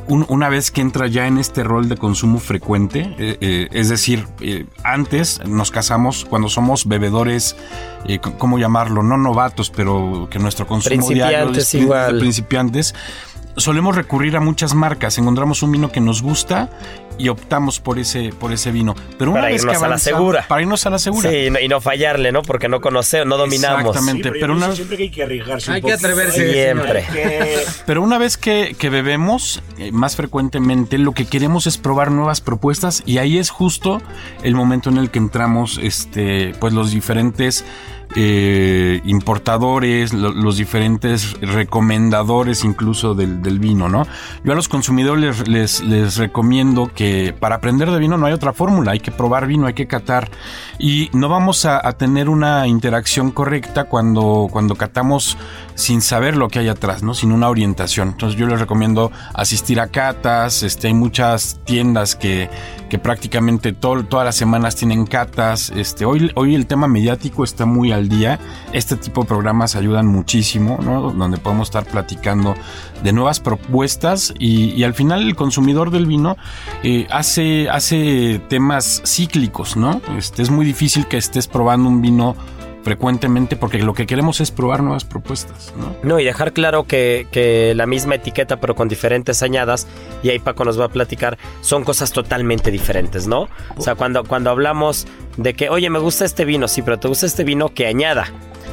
un- 0.09 0.27
una 0.29 0.49
vez 0.49 0.71
que 0.71 0.81
entra 0.81 1.07
ya 1.07 1.27
en 1.27 1.39
este 1.39 1.65
rol 1.65 1.89
de 1.89 1.97
consumo 1.97 2.39
frecuente, 2.39 3.15
eh, 3.19 3.37
eh, 3.41 3.69
es 3.73 3.89
decir, 3.89 4.27
eh, 4.41 4.67
antes 4.83 5.41
nos 5.47 5.71
casamos 5.71 6.25
cuando 6.25 6.49
somos 6.49 6.87
bebedores, 6.87 7.57
¿cómo 8.39 8.59
llamarlo? 8.59 9.03
No 9.03 9.17
novatos, 9.17 9.71
pero 9.71 10.29
que 10.31 10.39
nuestro 10.39 10.67
consumo 10.67 10.95
diario 11.15 11.39
de 11.53 11.61
igual. 11.85 12.19
principiantes. 12.19 12.95
Solemos 13.57 13.95
recurrir 13.95 14.37
a 14.37 14.41
muchas 14.41 14.75
marcas, 14.75 15.17
encontramos 15.19 15.63
un 15.63 15.71
vino 15.73 15.93
que 15.93 16.01
nos 16.01 16.23
gusta 16.23 16.71
y 17.19 17.29
optamos 17.29 17.79
por 17.79 18.01
ese, 18.01 18.31
por 18.41 18.53
ese 18.53 18.73
vino. 18.73 18.97
Pero 19.17 19.31
una 19.31 19.43
Para 19.43 19.53
vez 19.53 19.63
irnos 19.63 19.79
que 19.79 19.85
a 19.85 19.89
la 19.89 19.99
segura. 19.99 20.45
Para 20.49 20.63
irnos 20.63 20.85
a 20.87 20.91
la 20.91 20.99
segura. 20.99 21.31
Sí, 21.31 21.37
y 21.37 21.51
no, 21.51 21.61
y 21.61 21.69
no 21.69 21.81
fallarle, 21.81 22.33
¿no? 22.33 22.43
Porque 22.43 22.69
no 22.69 22.81
conocemos, 22.81 23.29
no 23.29 23.37
dominamos. 23.37 23.85
Exactamente, 23.97 24.31
Sí, 24.33 24.39
pero 24.41 24.55
una 24.55 24.75
siempre 24.75 24.97
que 24.97 25.03
hay 25.05 25.11
que 25.11 25.23
arriesgarse 25.23 25.71
Hay 25.73 25.81
un 25.81 25.87
que 25.87 25.93
atreverse. 25.93 26.53
Siempre. 26.53 27.05
Hay 27.05 27.13
que- 27.13 27.59
Pero 27.87 28.03
una 28.03 28.19
vez 28.19 28.37
que, 28.37 28.75
que 28.77 28.91
bebemos 28.91 29.63
eh, 29.79 29.93
más 29.93 30.17
frecuentemente, 30.17 30.99
lo 30.99 31.13
que 31.13 31.27
queremos 31.27 31.69
es 31.69 31.79
probar 31.79 32.11
nuevas 32.11 32.41
propuestas 32.41 33.05
y 33.07 33.19
ahí 33.19 33.39
es 33.39 33.51
justo 33.51 34.03
el 34.43 34.57
momento 34.57 34.91
en 34.91 34.99
el 34.99 35.11
que 35.11 35.21
entramos, 35.21 35.79
este, 35.81 36.53
pues 36.59 36.73
los 36.73 36.91
diferentes 36.91 37.65
eh, 38.17 39.01
importadores, 39.05 40.13
lo- 40.13 40.33
los 40.33 40.57
diferentes 40.57 41.35
recomendadores 41.41 42.65
incluso 42.65 43.15
del, 43.15 43.59
vino, 43.59 43.89
¿no? 43.89 44.07
Yo 44.45 44.53
a 44.53 44.55
los 44.55 44.69
consumidores 44.69 45.49
les, 45.49 45.83
recomiendo 46.17 46.91
que 46.95 47.35
para 47.39 47.57
aprender 47.57 47.91
de 47.91 47.99
vino 47.99 48.17
no 48.17 48.27
hay 48.27 48.33
otra 48.33 48.53
fórmula, 48.53 48.93
hay 48.93 49.01
que 49.01 49.11
probar 49.11 49.47
vino, 49.47 49.67
hay 49.67 49.75
que 49.75 49.87
catar 49.87 50.31
y 50.79 51.11
no 51.13 51.29
vamos 51.29 51.65
a, 51.67 51.87
a 51.87 51.93
tener 51.93 52.29
una 52.29 52.67
interacción 52.67 53.31
correcta 53.31 53.85
cuando, 53.85 54.49
cuando 54.51 54.75
catamos 54.77 55.37
sin 55.75 56.01
saber 56.01 56.37
lo 56.37 56.49
que 56.49 56.61
hay 56.61 56.69
atrás, 56.69 57.03
¿no? 57.03 57.15
Sin 57.15 57.33
una 57.33 57.49
orientación. 57.49 58.09
Entonces 58.09 58.39
yo 58.39 58.47
les 58.47 58.61
recomiendo 58.61 59.11
asistir 59.35 59.81
a 59.81 59.89
catas, 59.89 60.63
este, 60.63 60.87
hay 60.89 60.95
muchas 60.95 61.59
tiendas 61.65 62.15
que, 62.15 62.49
que 62.95 62.99
prácticamente 63.01 63.73
todas 63.73 64.25
las 64.25 64.37
semanas 64.37 64.77
tienen 64.77 65.05
catas. 65.05 65.73
Este, 65.75 66.05
hoy, 66.05 66.55
el 66.55 66.67
tema 66.69 66.87
mediático 66.87 67.43
está 67.43 67.67
muy 67.67 67.91
al 67.91 68.09
día. 68.09 68.39
Este 68.73 68.95
tipo 68.95 69.23
de 69.23 69.27
programas 69.27 69.75
ayudan 69.75 70.07
muchísimo, 70.07 70.79
¿no? 70.81 71.11
Donde 71.11 71.39
podemos 71.39 71.67
estar 71.67 71.85
platicando 71.85 72.55
de 73.03 73.13
nuevas 73.13 73.41
propuestas 73.41 74.33
y, 74.39 74.85
al 74.85 74.95
final 74.95 75.25
el 75.25 75.35
consumidor 75.35 75.91
del 75.91 76.07
vino 76.07 76.37
eh, 76.85 77.09
hace, 77.11 77.69
hace 77.69 78.41
temas 78.49 79.03
cíclicos, 79.05 79.77
¿no? 79.77 80.01
Este, 80.17 80.43
es 80.43 80.51
muy 80.51 80.65
difícil 80.65 81.09
que 81.09 81.17
estés 81.17 81.49
probando 81.49 81.89
un 81.89 82.01
vino 82.01 82.37
frecuentemente 82.85 83.57
porque 83.57 83.79
lo 83.79 83.95
que 83.95 84.07
queremos 84.07 84.41
es 84.41 84.51
probar 84.51 84.83
nuevas 84.83 85.05
propuestas, 85.05 85.73
¿no? 85.77 85.97
No, 86.03 86.21
y 86.21 86.25
dejar 86.25 86.53
claro 86.53 86.85
que, 86.85 87.27
que 87.33 87.73
la 87.75 87.87
misma 87.87 88.15
etiqueta, 88.17 88.61
pero 88.61 88.75
con 88.77 88.89
diferentes 88.89 89.43
añadas, 89.43 89.87
y 90.23 90.29
ahí 90.31 90.39
Paco 90.39 90.65
nos 90.65 90.79
va 90.79 90.85
a 90.85 90.89
platicar, 90.89 91.39
son 91.63 91.83
cosas 91.83 92.13
totalmente 92.13 92.71
diferentes, 92.71 93.27
¿no? 93.27 93.49
O 93.77 93.81
sea, 93.81 93.95
cuando, 93.95 94.23
cuando 94.25 94.51
hablamos 94.51 95.07
de 95.37 95.55
que, 95.55 95.69
oye, 95.71 95.89
me 95.91 95.99
gusta 95.99 96.25
este 96.25 96.45
vino, 96.45 96.69
sí, 96.69 96.83
pero 96.83 96.99
te 96.99 97.09
gusta 97.09 97.27
este 97.27 97.43
vino 97.43 97.71
que 97.71 97.87
añada, 97.87 98.27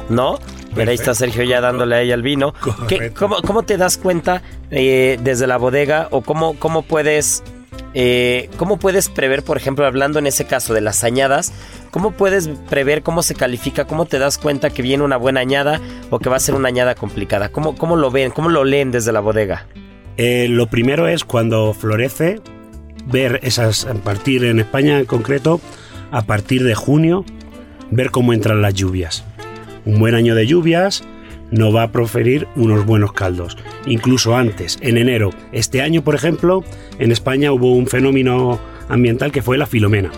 ¿no? 0.08 0.38
Pero 0.74 0.90
ahí 0.90 0.94
está 0.96 1.14
Sergio 1.14 1.42
ya 1.44 1.60
dándole 1.60 1.96
a 1.96 2.00
ella 2.02 2.14
el 2.14 2.22
vino. 2.22 2.52
¿Qué- 2.88 2.96
Correcto. 2.96 3.18
cómo, 3.18 3.36
cómo 3.42 3.62
te 3.62 3.76
das 3.76 3.98
cuenta 3.98 4.42
eh, 4.70 5.18
desde 5.22 5.46
la 5.46 5.56
bodega 5.58 6.08
o 6.10 6.20
cómo, 6.22 6.54
cómo 6.58 6.82
puedes... 6.82 7.42
eh, 7.94 8.48
¿Cómo 8.56 8.78
puedes 8.78 9.08
prever, 9.08 9.42
por 9.42 9.56
ejemplo, 9.56 9.84
hablando 9.84 10.18
en 10.18 10.26
ese 10.26 10.46
caso 10.46 10.72
de 10.72 10.80
las 10.80 11.04
añadas, 11.04 11.52
cómo 11.90 12.12
puedes 12.12 12.48
prever 12.70 13.02
cómo 13.02 13.22
se 13.22 13.34
califica, 13.34 13.84
cómo 13.84 14.06
te 14.06 14.18
das 14.18 14.38
cuenta 14.38 14.70
que 14.70 14.82
viene 14.82 15.04
una 15.04 15.16
buena 15.16 15.40
añada 15.40 15.80
o 16.10 16.18
que 16.18 16.30
va 16.30 16.36
a 16.36 16.40
ser 16.40 16.54
una 16.54 16.68
añada 16.68 16.94
complicada? 16.94 17.50
¿Cómo, 17.50 17.76
cómo 17.76 17.96
lo 17.96 18.10
ven, 18.10 18.30
cómo 18.30 18.48
lo 18.48 18.64
leen 18.64 18.90
desde 18.90 19.12
la 19.12 19.20
bodega? 19.20 19.66
Eh, 20.16 20.46
lo 20.48 20.68
primero 20.68 21.06
es 21.06 21.24
cuando 21.24 21.74
florece, 21.74 22.40
ver 23.06 23.40
esas, 23.42 23.84
a 23.84 23.94
partir 23.94 24.44
en 24.44 24.60
España 24.60 24.98
en 24.98 25.04
concreto, 25.04 25.60
a 26.10 26.22
partir 26.22 26.64
de 26.64 26.74
junio, 26.74 27.24
ver 27.90 28.10
cómo 28.10 28.32
entran 28.32 28.62
las 28.62 28.74
lluvias. 28.74 29.24
Un 29.84 29.98
buen 29.98 30.14
año 30.14 30.34
de 30.34 30.46
lluvias 30.46 31.04
no 31.52 31.72
va 31.72 31.84
a 31.84 31.92
proferir 31.92 32.48
unos 32.56 32.84
buenos 32.84 33.12
caldos. 33.12 33.56
Incluso 33.86 34.36
antes, 34.36 34.78
en 34.80 34.98
enero. 34.98 35.30
Este 35.52 35.80
año, 35.82 36.02
por 36.02 36.16
ejemplo, 36.16 36.64
en 36.98 37.12
España 37.12 37.52
hubo 37.52 37.72
un 37.74 37.86
fenómeno 37.86 38.58
ambiental 38.88 39.30
que 39.30 39.42
fue 39.42 39.58
la 39.58 39.66
filomena. 39.66 40.10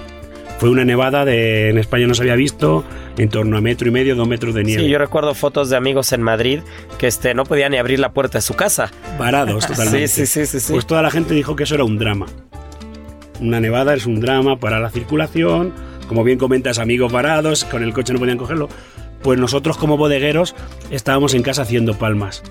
Fue 0.59 0.70
una 0.70 0.85
nevada 0.85 1.24
de 1.24 1.70
en 1.70 1.78
España 1.78 2.07
no 2.07 2.14
se 2.14 2.22
había 2.22 2.37
visto 2.37 2.85
en 3.18 3.28
torno 3.28 3.57
a 3.57 3.61
metro 3.61 3.89
y 3.89 3.91
medio, 3.91 4.14
dos 4.14 4.28
metros 4.28 4.55
de 4.55 4.62
nieve. 4.62 4.82
Sí, 4.82 4.89
yo 4.89 4.99
recuerdo 4.99 5.35
fotos 5.35 5.68
de 5.68 5.76
amigos 5.76 6.12
en 6.12 6.22
Madrid 6.22 6.61
que 6.97 7.09
este, 7.09 7.35
no 7.35 7.45
podían 7.45 7.72
ni 7.72 7.78
abrir 7.78 7.99
la 7.99 8.12
puerta 8.12 8.39
de 8.39 8.43
su 8.43 8.55
casa. 8.55 8.91
Varados 9.18 9.66
totalmente. 9.66 10.09
Sí, 10.09 10.26
sí, 10.26 10.47
sí, 10.47 10.47
sí, 10.47 10.61
sí. 10.61 10.72
Pues 10.72 10.87
toda 10.87 11.03
la 11.03 11.11
gente 11.11 11.35
dijo 11.35 11.57
que 11.57 11.64
eso 11.64 11.74
era 11.74 11.85
un 11.85 11.99
drama. 11.99 12.26
Una 13.41 13.61
nevada 13.61 13.95
es 13.95 14.07
un 14.07 14.20
drama 14.20 14.61
para 14.61 14.78
la 14.78 14.91
circulación, 14.91 15.72
como 16.07 16.22
bien 16.22 16.39
comentas, 16.39 16.78
amigos 16.78 17.11
varados, 17.12 17.64
con 17.64 17.82
el 17.82 17.93
coche 17.93 18.12
no 18.12 18.20
podían 18.20 18.39
cogerlo. 18.39 18.68
Pues 19.25 19.41
nosotros 19.41 19.79
como 19.79 19.97
bodegueros 19.97 20.55
estábamos 20.91 21.33
en 21.33 21.43
casa 21.43 21.62
haciendo 21.62 21.99
palmas. 21.99 22.43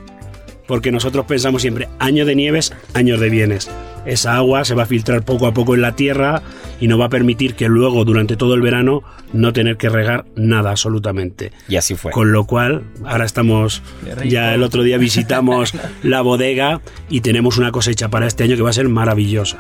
Porque 0.68 0.92
nosotros 0.92 1.26
pensamos 1.28 1.62
siempre, 1.62 1.88
año 2.00 2.26
de 2.26 2.36
nieves, 2.36 2.74
años 2.96 3.20
de 3.20 3.30
bienes. 3.30 3.70
Esa 4.08 4.38
agua 4.38 4.66
se 4.66 4.74
va 4.74 4.84
a 4.84 4.88
filtrar 4.88 5.24
poco 5.24 5.46
a 5.46 5.54
poco 5.54 5.76
en 5.76 5.82
la 5.82 5.96
tierra 5.96 6.42
y 6.82 6.88
nos 6.88 7.00
va 7.00 7.06
a 7.06 7.10
permitir 7.10 7.54
que 7.54 7.68
luego, 7.68 8.06
durante 8.06 8.38
todo 8.38 8.56
el 8.56 8.62
verano, 8.62 9.04
no 9.34 9.54
tener 9.54 9.78
que 9.78 9.90
regar 9.90 10.26
nada 10.36 10.72
absolutamente. 10.72 11.52
Y 11.70 11.76
así 11.76 11.94
fue. 11.94 12.12
Con 12.12 12.32
lo 12.32 12.46
cual, 12.46 12.82
ahora 13.06 13.26
estamos, 13.26 13.84
ya 14.26 14.56
el 14.56 14.64
otro 14.64 14.82
día 14.82 14.98
visitamos 14.98 15.74
la 16.04 16.22
bodega 16.22 16.82
y 17.08 17.22
tenemos 17.22 17.60
una 17.60 17.72
cosecha 17.72 18.10
para 18.10 18.26
este 18.26 18.46
año 18.46 18.56
que 18.56 18.64
va 18.64 18.72
a 18.72 18.74
ser 18.74 18.90
maravillosa. 18.90 19.60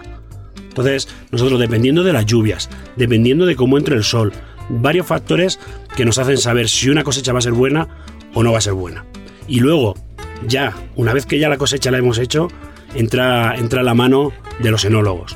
Entonces, 0.69 1.07
nosotros 1.29 1.59
dependiendo 1.59 2.01
de 2.01 2.13
las 2.13 2.25
lluvias, 2.25 2.71
dependiendo 2.95 3.45
de 3.45 3.55
cómo 3.55 3.77
entre 3.77 3.95
el 3.95 4.03
sol, 4.03 4.33
varios 4.69 5.07
factores 5.07 5.59
que 5.95 6.05
nos 6.05 6.17
hacen 6.17 6.37
saber 6.37 6.69
si 6.69 6.89
una 6.89 7.03
cosecha 7.03 7.33
va 7.33 7.39
a 7.39 7.43
ser 7.43 7.53
buena 7.53 7.87
o 8.33 8.43
no 8.43 8.51
va 8.51 8.57
a 8.57 8.61
ser 8.61 8.73
buena. 8.73 9.05
Y 9.47 9.59
luego, 9.59 9.95
ya, 10.47 10.73
una 10.95 11.13
vez 11.13 11.25
que 11.25 11.39
ya 11.39 11.49
la 11.49 11.57
cosecha 11.57 11.91
la 11.91 11.97
hemos 11.97 12.17
hecho, 12.17 12.47
entra, 12.95 13.55
entra 13.55 13.83
la 13.83 13.93
mano 13.93 14.31
de 14.59 14.71
los 14.71 14.85
enólogos, 14.85 15.35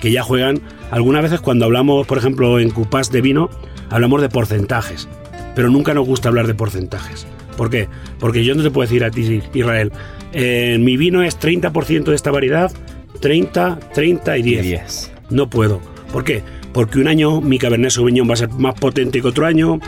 que 0.00 0.10
ya 0.10 0.22
juegan, 0.22 0.60
algunas 0.90 1.22
veces 1.22 1.40
cuando 1.40 1.64
hablamos, 1.64 2.06
por 2.06 2.18
ejemplo, 2.18 2.58
en 2.58 2.70
cupás 2.70 3.10
de 3.10 3.20
vino, 3.20 3.50
hablamos 3.90 4.20
de 4.22 4.28
porcentajes, 4.28 5.08
pero 5.54 5.70
nunca 5.70 5.94
nos 5.94 6.06
gusta 6.06 6.28
hablar 6.28 6.46
de 6.46 6.54
porcentajes. 6.54 7.26
¿Por 7.56 7.70
qué? 7.70 7.88
Porque 8.18 8.44
yo 8.44 8.54
no 8.54 8.62
te 8.62 8.70
puedo 8.70 8.86
decir 8.86 9.04
a 9.04 9.10
ti, 9.10 9.42
Israel, 9.54 9.92
eh, 10.32 10.76
mi 10.80 10.96
vino 10.96 11.22
es 11.22 11.38
30% 11.38 12.04
de 12.04 12.14
esta 12.14 12.30
variedad, 12.30 12.72
30, 13.20 13.78
30 13.94 14.38
y 14.38 14.42
10. 14.42 15.12
No 15.30 15.48
puedo. 15.48 15.80
¿Por 16.12 16.24
qué? 16.24 16.42
Porque 16.74 16.98
un 16.98 17.08
año 17.08 17.40
mi 17.40 17.58
Cabernet 17.58 17.92
Sauvignon 17.92 18.28
va 18.28 18.34
a 18.34 18.36
ser 18.36 18.50
más 18.50 18.74
potente 18.74 19.22
que 19.22 19.28
otro 19.28 19.46
año, 19.46 19.78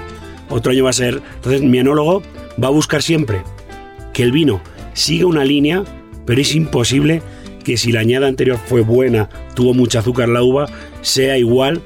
otro 0.48 0.72
año 0.72 0.84
va 0.84 0.90
a 0.90 0.94
ser... 0.94 1.20
Entonces 1.34 1.60
mi 1.62 1.78
enólogo 1.78 2.22
va 2.62 2.68
a 2.68 2.70
buscar 2.70 3.02
siempre 3.02 3.42
que 4.14 4.22
el 4.22 4.32
vino 4.32 4.62
siga 4.94 5.26
una 5.26 5.44
línea, 5.44 5.84
pero 6.24 6.40
es 6.40 6.54
imposible 6.54 7.20
que 7.64 7.76
si 7.76 7.90
la 7.90 8.00
añada 8.00 8.28
anterior 8.28 8.58
fue 8.64 8.80
buena, 8.80 9.28
tuvo 9.54 9.74
mucho 9.74 9.98
azúcar 9.98 10.28
la 10.28 10.42
uva, 10.42 10.66
sea 11.02 11.36
igual 11.36 11.82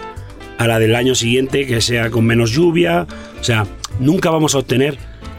a 0.59 0.67
la 0.67 0.79
del 0.79 0.95
año 0.95 1.15
siguiente, 1.15 1.67
que 1.67 1.81
sea 1.81 2.11
con 2.11 2.27
menos 2.27 2.53
lluvia. 2.53 3.07
O 3.41 3.43
sea, 3.43 3.67
nunca 3.99 4.29
vamos 4.29 4.55
a 4.55 4.59
obtener 4.59 4.99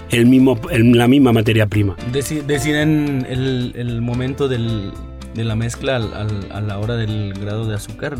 el 0.09 0.25
mismo, 0.25 0.59
la 0.71 1.07
misma 1.07 1.31
materia 1.31 1.67
prima. 1.67 1.95
deciden 2.11 3.25
el, 3.29 4.01
momento 4.01 4.47
de 4.47 4.91
la 5.35 5.55
mezcla 5.55 5.97
a 5.97 6.61
la 6.61 6.79
hora 6.79 6.95
del 6.95 7.33
grado 7.39 7.67
de 7.67 7.75
azúcar? 7.75 8.17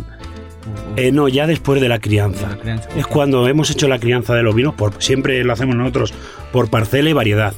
Eh, 0.96 1.12
no, 1.12 1.28
ya 1.28 1.48
después 1.48 1.82
de 1.82 1.90
la 1.90 2.00
crianza. 2.00 2.58
Es 2.96 3.08
cuando 3.08 3.48
hemos 3.48 3.70
hecho 3.70 3.88
la 3.88 4.00
crianza 4.00 4.36
de 4.36 4.44
los 4.44 4.54
vinos, 4.54 4.76
por, 4.76 5.02
siempre 5.02 5.44
lo 5.44 5.54
hacemos 5.54 5.76
nosotros, 5.76 6.14
por 6.52 6.70
parcela 6.70 7.10
y 7.10 7.14
variedad. 7.14 7.54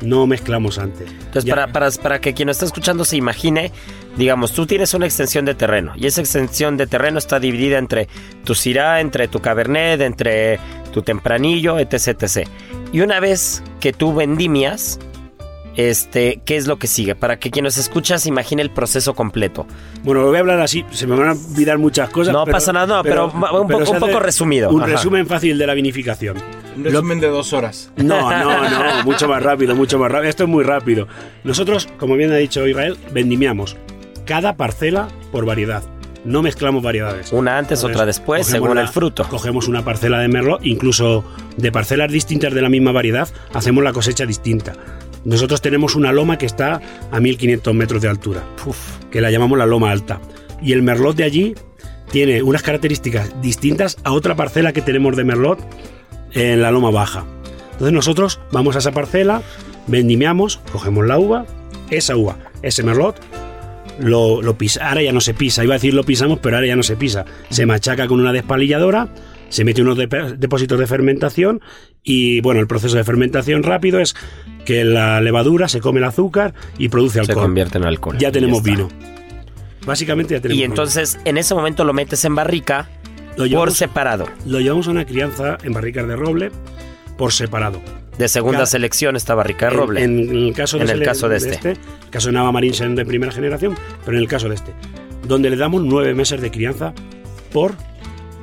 No 0.00 0.28
mezclamos 0.28 0.78
antes. 0.78 1.10
Entonces, 1.10 1.50
para, 1.50 1.72
para, 1.72 1.90
para, 1.90 2.20
que 2.20 2.32
quien 2.32 2.48
está 2.48 2.64
escuchando 2.64 3.04
se 3.04 3.16
imagine, 3.16 3.72
digamos, 4.16 4.52
tú 4.52 4.64
tienes 4.64 4.94
una 4.94 5.06
extensión 5.06 5.44
de 5.44 5.54
terreno 5.54 5.92
y 5.96 6.06
esa 6.06 6.20
extensión 6.20 6.76
de 6.76 6.86
terreno 6.86 7.18
está 7.18 7.40
dividida 7.40 7.78
entre 7.78 8.08
tu 8.44 8.54
Syrah, 8.54 9.00
entre 9.00 9.26
tu 9.26 9.40
Cabernet, 9.40 10.00
entre 10.00 10.60
tu 10.92 11.02
Tempranillo, 11.02 11.80
etc, 11.80 12.22
etc. 12.22 12.48
Y 12.92 13.00
una 13.00 13.18
vez 13.18 13.64
que 13.80 13.92
tú 13.92 14.14
vendimias, 14.14 15.00
este, 15.78 16.40
¿qué 16.44 16.56
es 16.56 16.66
lo 16.66 16.76
que 16.76 16.88
sigue? 16.88 17.14
Para 17.14 17.38
que 17.38 17.52
quien 17.52 17.62
nos 17.62 17.78
escucha 17.78 18.18
se 18.18 18.28
imagine 18.28 18.60
el 18.60 18.70
proceso 18.70 19.14
completo. 19.14 19.64
Bueno, 20.02 20.22
lo 20.22 20.26
voy 20.26 20.36
a 20.36 20.40
hablar 20.40 20.60
así, 20.60 20.84
se 20.90 21.06
me 21.06 21.14
van 21.14 21.28
a 21.28 21.32
olvidar 21.32 21.78
muchas 21.78 22.10
cosas. 22.10 22.32
No 22.32 22.44
pasa 22.44 22.72
nada, 22.72 22.96
no, 22.96 23.02
pero, 23.04 23.26
un, 23.26 23.68
poco, 24.00 24.18
resumido. 24.18 24.70
Un 24.70 24.82
resumen 24.82 25.26
fácil 25.28 25.56
de 25.56 25.66
la 25.68 25.74
vinificación. 25.74 26.36
Un 26.76 26.84
resumen 26.84 27.20
de 27.20 27.28
dos 27.28 27.52
horas. 27.52 27.92
No, 27.96 28.28
no, 28.28 28.68
no, 28.68 29.04
mucho 29.04 29.28
más 29.28 29.40
rápido, 29.40 29.76
mucho 29.76 30.00
más 30.00 30.10
rápido. 30.10 30.28
Esto 30.28 30.42
es 30.42 30.48
muy 30.48 30.64
rápido. 30.64 31.06
Nosotros, 31.44 31.88
como 31.96 32.16
bien 32.16 32.32
ha 32.32 32.36
dicho 32.36 32.66
Israel, 32.66 32.98
vendimiamos 33.12 33.76
cada 34.24 34.56
parcela 34.56 35.06
por 35.30 35.46
variedad. 35.46 35.84
No 36.24 36.42
mezclamos 36.42 36.82
variedades. 36.82 37.32
Una 37.32 37.56
antes, 37.56 37.84
otra 37.84 38.04
después, 38.04 38.48
según 38.48 38.78
el 38.78 38.88
fruto. 38.88 39.28
Cogemos 39.28 39.68
una 39.68 39.84
parcela 39.84 40.18
de 40.18 40.26
merlot, 40.26 40.66
incluso 40.66 41.24
de 41.56 41.70
parcelas 41.70 42.10
distintas 42.10 42.52
de 42.52 42.62
la 42.62 42.68
misma 42.68 42.90
variedad, 42.90 43.28
hacemos 43.54 43.84
la 43.84 43.92
cosecha 43.92 44.26
distinta. 44.26 44.72
Nosotros 45.24 45.60
tenemos 45.60 45.94
una 45.96 46.12
loma 46.12 46.38
que 46.38 46.46
está 46.46 46.80
a 47.10 47.20
1500 47.20 47.74
metros 47.74 48.02
de 48.02 48.08
altura, 48.08 48.44
que 49.10 49.20
la 49.20 49.30
llamamos 49.30 49.58
la 49.58 49.66
loma 49.66 49.90
alta. 49.90 50.20
Y 50.62 50.72
el 50.72 50.82
merlot 50.82 51.16
de 51.16 51.24
allí 51.24 51.54
tiene 52.10 52.42
unas 52.42 52.62
características 52.62 53.40
distintas 53.42 53.98
a 54.04 54.12
otra 54.12 54.34
parcela 54.34 54.72
que 54.72 54.82
tenemos 54.82 55.16
de 55.16 55.24
merlot 55.24 55.58
en 56.32 56.62
la 56.62 56.70
loma 56.70 56.90
baja. 56.90 57.24
Entonces 57.72 57.92
nosotros 57.92 58.40
vamos 58.50 58.76
a 58.76 58.80
esa 58.80 58.92
parcela, 58.92 59.42
vendimiamos, 59.86 60.60
cogemos 60.72 61.06
la 61.06 61.18
uva, 61.18 61.46
esa 61.90 62.16
uva, 62.16 62.38
ese 62.62 62.82
merlot, 62.82 63.16
lo, 64.00 64.42
lo 64.42 64.56
pisa, 64.56 64.88
ahora 64.88 65.02
ya 65.02 65.12
no 65.12 65.20
se 65.20 65.34
pisa, 65.34 65.64
iba 65.64 65.74
a 65.74 65.78
decir 65.78 65.94
lo 65.94 66.04
pisamos, 66.04 66.38
pero 66.40 66.56
ahora 66.56 66.66
ya 66.66 66.76
no 66.76 66.82
se 66.82 66.96
pisa. 66.96 67.24
Se 67.50 67.66
machaca 67.66 68.06
con 68.06 68.20
una 68.20 68.32
despalilladora, 68.32 69.08
se 69.48 69.64
mete 69.64 69.82
unos 69.82 69.96
depósitos 69.96 70.78
de 70.78 70.86
fermentación 70.86 71.60
y 72.02 72.40
bueno, 72.40 72.60
el 72.60 72.66
proceso 72.66 72.96
de 72.96 73.04
fermentación 73.04 73.62
rápido 73.62 74.00
es 74.00 74.14
que 74.64 74.84
la 74.84 75.20
levadura 75.20 75.68
se 75.68 75.80
come 75.80 75.98
el 75.98 76.04
azúcar 76.04 76.54
y 76.78 76.88
produce 76.88 77.20
alcohol. 77.20 77.36
Se 77.36 77.40
convierte 77.40 77.78
en 77.78 77.84
alcohol. 77.84 78.18
Ya 78.18 78.30
tenemos 78.30 78.62
vino. 78.62 78.88
Básicamente 79.86 80.34
ya 80.34 80.40
tenemos 80.40 80.60
Y 80.60 80.64
entonces 80.64 81.18
en 81.24 81.38
ese 81.38 81.54
momento 81.54 81.84
lo 81.84 81.92
metes 81.92 82.24
en 82.24 82.34
barrica 82.34 82.88
por 83.36 83.72
separado. 83.72 84.26
Lo 84.46 84.60
llevamos 84.60 84.88
a 84.88 84.90
una 84.90 85.04
crianza 85.04 85.58
en 85.62 85.72
barricas 85.72 86.06
de 86.06 86.16
roble 86.16 86.50
por 87.16 87.32
separado. 87.32 87.80
De 88.18 88.28
segunda 88.28 88.66
selección 88.66 89.16
esta 89.16 89.34
barrica 89.34 89.66
de 89.66 89.76
roble. 89.76 90.02
En, 90.02 90.18
el 90.28 90.52
caso 90.52 90.76
de, 90.76 90.84
en 90.84 90.90
el 90.90 91.02
caso 91.04 91.28
de, 91.28 91.36
este. 91.36 91.50
este. 91.50 91.70
El 91.70 92.10
caso 92.10 92.28
de 92.28 92.32
Nava 92.32 92.50
Marín 92.50 92.96
de 92.96 93.06
primera 93.06 93.32
generación, 93.32 93.76
pero 94.04 94.16
en 94.16 94.22
el 94.22 94.28
caso 94.28 94.48
de 94.48 94.56
este. 94.56 94.74
Donde 95.22 95.50
le 95.50 95.56
damos 95.56 95.82
nueve 95.82 96.14
meses 96.14 96.40
de 96.40 96.50
crianza 96.50 96.92
por 97.52 97.74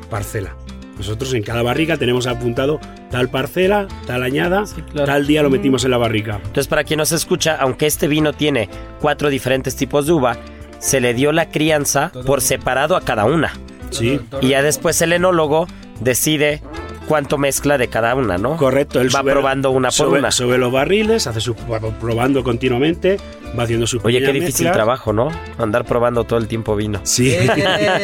parcela. 0.10 0.56
Nosotros 0.98 1.34
en 1.34 1.44
cada 1.44 1.62
barrica 1.62 1.98
tenemos 1.98 2.28
apuntado 2.28 2.80
tal 3.12 3.30
parcela, 3.30 3.88
tal 4.08 4.24
añada, 4.24 4.64
tal 5.06 5.28
día 5.28 5.44
lo 5.44 5.50
metimos 5.50 5.84
en 5.84 5.92
la 5.92 5.98
barrica. 5.98 6.38
Entonces, 6.38 6.68
para 6.68 6.84
quien 6.84 7.00
nos 7.00 7.12
escucha, 7.12 7.58
aunque 7.60 7.86
este 7.86 8.08
vino 8.08 8.34
tiene 8.34 8.70
cuatro 9.02 9.30
diferentes 9.30 9.76
tipos 9.76 10.08
de 10.08 10.14
uva, 10.14 10.38
se 10.80 11.02
le 11.02 11.14
dio 11.14 11.32
la 11.32 11.50
crianza 11.50 12.12
por 12.26 12.42
separado 12.42 12.96
a 12.96 13.02
cada 13.02 13.26
una. 13.26 13.54
Sí. 13.90 14.20
Y 14.42 14.50
ya 14.50 14.62
después 14.62 15.02
el 15.02 15.14
enólogo 15.14 15.68
decide 16.00 16.62
cuánto 17.08 17.38
mezcla 17.38 17.78
de 17.78 17.88
cada 17.88 18.16
una, 18.16 18.38
¿no? 18.38 18.58
Correcto. 18.58 19.02
Él 19.02 19.14
va 19.14 19.24
probando 19.24 19.72
una 19.72 19.90
por 19.92 20.10
una. 20.10 20.32
Sube 20.32 20.58
los 20.58 20.72
barriles, 20.72 21.28
hace 21.28 21.42
su, 21.42 21.56
probando 21.56 22.44
continuamente, 22.44 23.18
va 23.58 23.64
haciendo 23.64 23.88
su 23.88 24.00
Oye, 24.04 24.22
qué 24.22 24.32
difícil 24.32 24.72
trabajo, 24.72 25.14
¿no? 25.14 25.30
Andar 25.58 25.86
probando 25.86 26.24
todo 26.24 26.40
el 26.40 26.48
tiempo 26.48 26.76
vino. 26.76 27.00
Sí. 27.04 27.36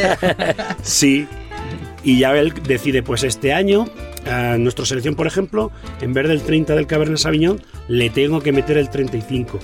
sí 0.81 1.27
y 2.03 2.19
ya 2.19 2.37
él 2.37 2.53
decide, 2.67 3.03
pues 3.03 3.23
este 3.23 3.53
año, 3.53 3.85
a 4.25 4.57
nuestra 4.57 4.85
selección, 4.85 5.15
por 5.15 5.27
ejemplo, 5.27 5.71
en 6.01 6.13
vez 6.13 6.27
del 6.27 6.41
30 6.41 6.75
del 6.75 6.87
Cabernet 6.87 7.17
Sauvignon, 7.17 7.61
le 7.87 8.09
tengo 8.09 8.41
que 8.41 8.51
meter 8.51 8.77
el 8.77 8.89
35, 8.89 9.59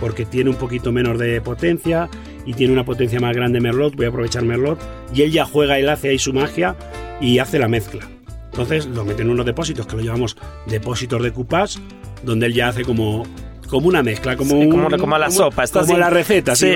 porque 0.00 0.24
tiene 0.24 0.50
un 0.50 0.56
poquito 0.56 0.92
menos 0.92 1.18
de 1.18 1.40
potencia 1.40 2.08
y 2.46 2.54
tiene 2.54 2.72
una 2.72 2.84
potencia 2.84 3.20
más 3.20 3.34
grande 3.34 3.60
Merlot, 3.60 3.94
voy 3.96 4.06
a 4.06 4.08
aprovechar 4.08 4.44
Merlot, 4.44 4.78
y 5.14 5.22
él 5.22 5.32
ya 5.32 5.44
juega, 5.44 5.78
él 5.78 5.88
hace 5.88 6.10
ahí 6.10 6.18
su 6.18 6.32
magia 6.32 6.76
y 7.20 7.38
hace 7.38 7.58
la 7.58 7.68
mezcla. 7.68 8.08
Entonces 8.46 8.86
lo 8.86 9.04
mete 9.04 9.22
en 9.22 9.30
unos 9.30 9.44
depósitos 9.46 9.86
que 9.86 9.96
lo 9.96 10.02
llamamos 10.02 10.36
depósitos 10.66 11.22
de 11.22 11.32
coupage, 11.32 11.78
donde 12.22 12.46
él 12.46 12.54
ya 12.54 12.68
hace 12.68 12.82
como 12.82 13.24
como 13.68 13.88
una 13.88 14.02
mezcla, 14.02 14.36
como, 14.36 14.50
como, 14.68 15.18
la 15.18 15.30
sopa, 15.30 15.66
como 15.66 15.96
la 15.96 16.10
receta, 16.10 16.54
sí, 16.54 16.70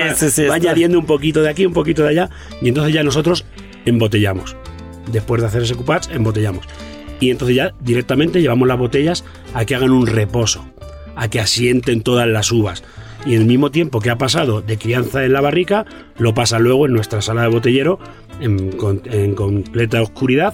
va, 0.49 0.55
añadiendo 0.55 0.99
un 0.99 1.05
poquito 1.05 1.41
de 1.41 1.47
aquí, 1.47 1.65
un 1.65 1.71
poquito 1.71 2.01
de 2.01 2.09
allá, 2.09 2.29
y 2.61 2.67
entonces 2.67 2.93
ya 2.93 3.03
nosotros 3.03 3.45
embotellamos 3.85 4.57
después 5.11 5.41
de 5.41 5.47
hacer 5.47 5.63
ese 5.63 5.75
coupage, 5.75 6.13
embotellamos. 6.13 6.65
Y 7.19 7.31
entonces 7.31 7.55
ya 7.55 7.73
directamente 7.81 8.41
llevamos 8.41 8.67
las 8.67 8.77
botellas 8.77 9.25
a 9.53 9.65
que 9.65 9.75
hagan 9.75 9.91
un 9.91 10.07
reposo, 10.07 10.65
a 11.15 11.27
que 11.27 11.39
asienten 11.39 12.01
todas 12.01 12.27
las 12.27 12.51
uvas. 12.51 12.83
Y 13.25 13.35
el 13.35 13.45
mismo 13.45 13.69
tiempo 13.71 13.99
que 13.99 14.09
ha 14.09 14.17
pasado 14.17 14.61
de 14.61 14.77
crianza 14.77 15.25
en 15.25 15.33
la 15.33 15.41
barrica, 15.41 15.85
lo 16.17 16.33
pasa 16.33 16.57
luego 16.59 16.85
en 16.85 16.93
nuestra 16.93 17.21
sala 17.21 17.41
de 17.41 17.49
botellero 17.49 17.99
en, 18.39 18.71
completa 19.35 20.01
oscuridad, 20.01 20.53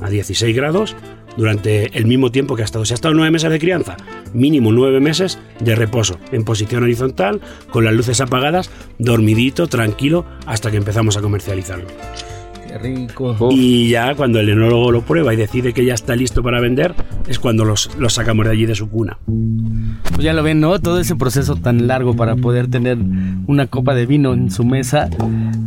a 0.00 0.08
16 0.08 0.56
grados, 0.56 0.96
durante 1.36 1.98
el 1.98 2.06
mismo 2.06 2.30
tiempo 2.30 2.56
que 2.56 2.62
ha 2.62 2.64
estado. 2.64 2.86
Si 2.86 2.94
ha 2.94 2.96
estado 2.96 3.12
nueve 3.12 3.30
meses 3.30 3.50
de 3.50 3.58
crianza, 3.58 3.98
mínimo 4.32 4.72
nueve 4.72 5.00
meses 5.00 5.38
de 5.60 5.74
reposo, 5.74 6.18
en 6.32 6.44
posición 6.44 6.82
horizontal, 6.82 7.42
con 7.70 7.84
las 7.84 7.92
luces 7.92 8.22
apagadas, 8.22 8.70
dormidito, 8.98 9.66
tranquilo, 9.66 10.24
hasta 10.46 10.70
que 10.70 10.78
empezamos 10.78 11.18
a 11.18 11.20
comercializarlo 11.20 11.86
rico. 12.78 13.36
Y 13.50 13.90
ya 13.90 14.14
cuando 14.14 14.40
el 14.40 14.48
enólogo 14.48 14.92
lo 14.92 15.02
prueba 15.02 15.32
y 15.34 15.36
decide 15.36 15.72
que 15.72 15.84
ya 15.84 15.94
está 15.94 16.16
listo 16.16 16.42
para 16.42 16.60
vender, 16.60 16.94
es 17.28 17.38
cuando 17.38 17.64
los, 17.64 17.96
los 17.98 18.14
sacamos 18.14 18.46
de 18.46 18.52
allí 18.52 18.66
de 18.66 18.74
su 18.74 18.88
cuna. 18.88 19.18
Pues 20.10 20.22
ya 20.22 20.32
lo 20.32 20.42
ven, 20.42 20.60
¿no? 20.60 20.78
Todo 20.78 21.00
ese 21.00 21.16
proceso 21.16 21.56
tan 21.56 21.86
largo 21.86 22.14
para 22.16 22.36
poder 22.36 22.68
tener 22.68 22.98
una 23.46 23.66
copa 23.66 23.94
de 23.94 24.06
vino 24.06 24.32
en 24.32 24.50
su 24.50 24.64
mesa, 24.64 25.08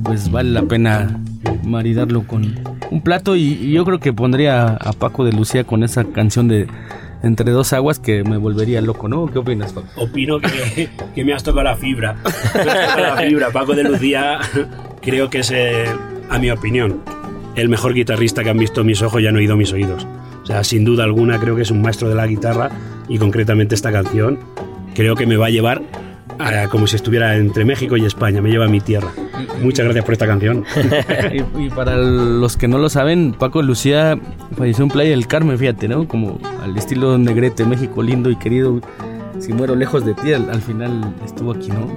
pues 0.04 0.32
vale 0.32 0.52
la 0.52 0.64
pena 0.64 1.20
maridarlo 1.64 2.26
con, 2.26 2.56
un 2.92 3.02
plato 3.02 3.36
y, 3.36 3.54
y 3.54 3.72
yo 3.72 3.86
creo 3.86 4.00
que 4.00 4.14
pondría 4.14 4.68
a 4.68 4.94
Paco 4.94 5.24
de 5.24 5.32
Lucía 5.32 5.64
con 5.64 5.84
esa 5.84 6.04
canción 6.06 6.48
de 6.48 6.68
Entre 7.22 7.52
dos 7.52 7.74
aguas 7.74 8.00
que 8.00 8.24
me 8.24 8.38
volvería 8.38 8.82
loco, 8.82 9.10
¿no? 9.10 9.28
¿Qué 9.28 9.40
opinas, 9.40 9.74
Paco? 9.74 9.88
Opino 9.98 10.40
que, 10.40 10.90
que 11.14 11.26
me 11.26 11.34
has 11.34 11.44
tocado 11.44 11.64
la 11.64 11.76
fibra. 11.76 12.16
Me 12.24 12.62
has 12.62 12.88
tocado 12.88 13.16
la 13.16 13.18
fibra. 13.18 13.50
Paco 13.52 13.76
de 13.76 13.84
Lucía 13.84 14.40
creo 15.02 15.30
que 15.30 15.40
es, 15.40 15.52
eh, 15.52 15.86
a 16.30 16.40
mi 16.40 16.52
opinión, 16.52 17.02
el 17.56 17.70
mejor 17.70 17.94
guitarrista 17.94 18.44
que 18.44 18.50
han 18.50 18.58
visto 18.58 18.84
mis 18.84 19.02
ojos 19.02 19.22
y 19.22 19.28
han 19.28 19.36
oído 19.36 19.58
mis 19.58 19.72
oídos. 19.74 20.08
O 20.44 20.46
sea, 20.46 20.64
sin 20.64 20.84
duda 20.86 21.04
alguna 21.04 21.40
creo 21.40 21.56
que 21.56 21.62
es 21.64 21.72
un 21.72 21.82
maestro 21.82 22.10
de 22.10 22.16
la 22.16 22.26
guitarra 22.28 22.70
y 23.08 23.18
concretamente 23.18 23.76
esta 23.76 23.92
canción 23.92 24.40
creo 24.96 25.16
que 25.16 25.26
me 25.28 25.38
va 25.38 25.48
a 25.48 25.50
llevar 25.50 25.82
a- 26.40 26.68
como 26.70 26.88
si 26.88 26.96
estuviera 26.96 27.36
entre 27.36 27.66
México 27.66 27.98
y 27.98 28.06
España, 28.06 28.42
me 28.42 28.50
lleva 28.50 28.66
a 28.66 28.70
mi 28.70 28.80
tierra. 28.80 29.10
Muchas 29.62 29.84
gracias 29.86 30.06
por 30.06 30.14
esta 30.14 30.26
canción. 30.28 30.64
y, 31.58 31.70
para 31.70 31.98
los 31.98 32.56
que 32.58 32.68
no 32.68 32.78
lo 32.78 32.90
saben, 32.90 33.34
Paco 33.38 33.62
Lucía 33.62 34.18
falleció 34.58 34.86
en 34.86 34.90
Playa 34.92 35.12
del 35.12 35.28
Carmen, 35.28 35.58
fíjate, 35.58 35.88
¿no? 35.88 36.08
Como 36.08 36.40
al 36.64 36.76
estilo 36.78 37.18
Negrete, 37.18 37.66
México 37.66 38.02
lindo 38.02 38.30
y 38.30 38.36
querido. 38.38 38.80
Si 39.40 39.54
muero 39.54 39.76
lejos 39.76 40.06
de 40.06 40.14
ti, 40.16 40.34
al 40.34 40.62
final 40.62 41.14
estuvo 41.26 41.52
aquí, 41.52 41.70
¿no? 41.70 41.88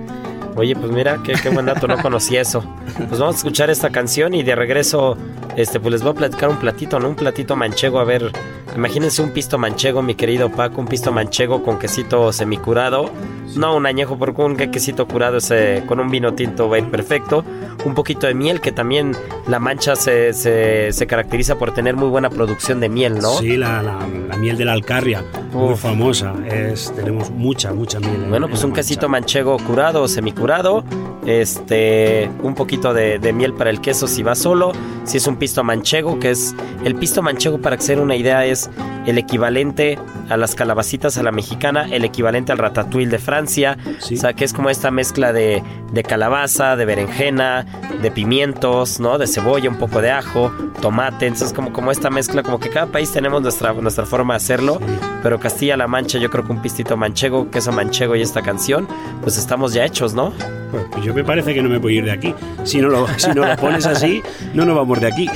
Oye, 0.55 0.77
pues 0.77 0.93
mira, 0.93 1.19
qué, 1.25 1.33
qué 1.33 1.49
buen 1.49 1.67
dato, 1.67 1.89
no 1.89 1.97
conocía 1.99 2.43
eso. 2.43 2.63
Pues 2.97 3.19
vamos 3.19 3.37
a 3.37 3.39
escuchar 3.39 3.71
esta 3.71 3.91
canción 3.91 4.35
y 4.35 4.43
de 4.43 4.55
regreso, 4.55 5.17
este, 5.57 5.81
pues 5.81 5.93
les 5.93 6.03
voy 6.03 6.13
a 6.13 6.15
platicar 6.15 6.51
un 6.51 6.57
platito, 6.57 6.99
¿no? 6.99 7.09
Un 7.09 7.15
platito 7.15 7.57
manchego, 7.57 7.99
a 7.99 8.05
ver, 8.05 8.31
imagínense 8.77 9.23
un 9.23 9.31
pisto 9.31 9.57
manchego, 9.59 10.03
mi 10.03 10.15
querido 10.15 10.51
Paco, 10.51 10.81
un 10.81 10.87
pisto 10.87 11.11
manchego 11.11 11.63
con 11.63 11.79
quesito 11.79 12.33
semicurado, 12.33 13.11
no 13.57 13.75
un 13.77 13.87
añejo, 13.87 14.19
porque 14.19 14.43
un 14.43 14.57
quesito 14.57 15.07
curado 15.09 15.39
ese, 15.39 15.85
con 15.87 16.01
un 16.01 16.11
vino 16.11 16.35
tinto 16.35 16.69
va 16.69 16.77
a 16.77 16.79
ir 16.81 16.91
perfecto, 16.91 17.45
un 17.85 17.95
poquito 17.95 18.27
de 18.27 18.35
miel, 18.35 18.61
que 18.61 18.71
también 18.73 19.13
la 19.49 19.59
mancha 19.59 19.97
se, 19.97 20.33
se, 20.33 20.93
se 20.93 21.07
caracteriza 21.07 21.57
por 21.59 21.73
tener 21.75 21.97
muy 21.97 22.09
buena 22.09 22.31
producción 22.31 22.81
de 22.81 22.89
miel, 22.89 23.19
¿no? 23.21 23.31
Sí, 23.39 23.57
la, 23.57 23.83
la- 23.83 24.07
la 24.29 24.37
miel 24.37 24.57
de 24.57 24.65
la 24.65 24.73
Alcarria, 24.73 25.25
muy 25.53 25.75
famosa. 25.77 26.33
Es, 26.49 26.93
tenemos 26.95 27.31
mucha, 27.31 27.73
mucha 27.73 27.99
miel. 28.01 28.15
en- 28.25 28.31
Bueno, 28.31 28.47
en 28.47 28.51
pues 28.53 28.65
un 28.65 28.73
quesito 28.73 29.09
manchego 29.09 29.57
curado 29.59 30.03
o 30.03 30.09
semicurado, 30.09 30.85
este, 31.27 32.31
un 32.43 32.55
poquito 32.55 32.93
de, 32.95 33.19
de 33.19 33.33
miel 33.33 33.53
para 33.55 33.71
el 33.71 33.81
queso 33.81 34.07
si 34.07 34.23
va 34.23 34.35
solo, 34.35 34.73
si 35.05 35.17
es 35.19 35.27
un 35.27 35.37
pisto 35.37 35.65
manchego, 35.65 36.19
que 36.19 36.31
es 36.31 36.55
el 36.85 36.95
pisto 36.95 37.23
manchego 37.23 37.59
para 37.61 37.77
den 37.77 37.99
una 38.01 38.17
idea 38.17 38.45
es 38.45 38.71
el 39.07 39.19
equivalente 39.19 39.99
a 40.29 40.37
las 40.37 40.55
calabacitas 40.55 41.19
a 41.19 41.23
la 41.23 41.33
mexicana, 41.33 41.87
el 41.91 42.05
equivalente 42.05 42.53
al 42.53 42.59
ratatouille 42.59 43.11
de 43.11 43.19
Francia, 43.19 43.77
Sí. 43.99 44.15
o 44.15 44.21
sea 44.21 44.33
que 44.35 44.45
es 44.45 44.53
como 44.53 44.71
esta 44.71 44.91
mezcla 44.91 45.33
de, 45.33 45.63
de 45.93 46.03
calabaza, 46.05 46.77
de 46.77 46.85
berenjena, 46.85 47.67
de 48.01 48.11
pimientos, 48.11 49.01
¿no? 49.01 49.19
De 49.19 49.27
cebolla, 49.27 49.69
un 49.69 49.77
poco 49.77 50.01
de 50.01 50.11
ajo, 50.13 50.53
tomate, 50.81 51.27
entonces 51.27 51.53
como, 51.53 51.73
como 51.73 51.91
esta 51.91 52.09
mezcla, 52.11 52.43
como 52.43 52.61
que 52.61 52.71
cada 52.71 52.87
país 52.87 53.11
tenemos 53.13 53.43
nuestra, 53.43 53.73
nuestra 53.73 54.07
forma 54.07 54.35
de 54.35 54.37
hacerlo, 54.39 54.81
pero 55.23 55.39
Castilla-La 55.41 55.89
Mancha 55.89 56.19
yo 56.19 56.31
creo 56.31 56.45
que 56.45 56.53
un 56.53 56.63
pistito 56.63 56.97
manchego, 56.97 57.51
queso 57.51 57.73
manchego 57.73 58.15
y 58.17 58.23
esta 58.23 58.43
canción, 58.43 58.87
pues 59.23 59.37
estamos 59.37 59.73
ya 59.75 59.85
hechos, 59.85 60.15
¿no? 60.15 60.33
Pues, 60.71 60.85
pues 60.91 61.05
yo 61.05 61.13
me 61.13 61.23
parece 61.25 61.53
que 61.53 61.63
no 61.63 61.69
me 61.69 61.79
puedo 61.79 61.95
ir 61.95 62.05
de 62.07 62.13
aquí. 62.13 62.35
Si 62.65 62.81
no 62.81 62.89
lo, 62.89 63.07
si 63.19 63.29
no 63.33 63.45
lo 63.47 63.57
pones 63.57 63.85
así, 63.85 64.23
no 64.55 64.65
nos 64.65 64.75
vamos 64.77 64.92
de 65.01 65.07
aquí. 65.07 65.31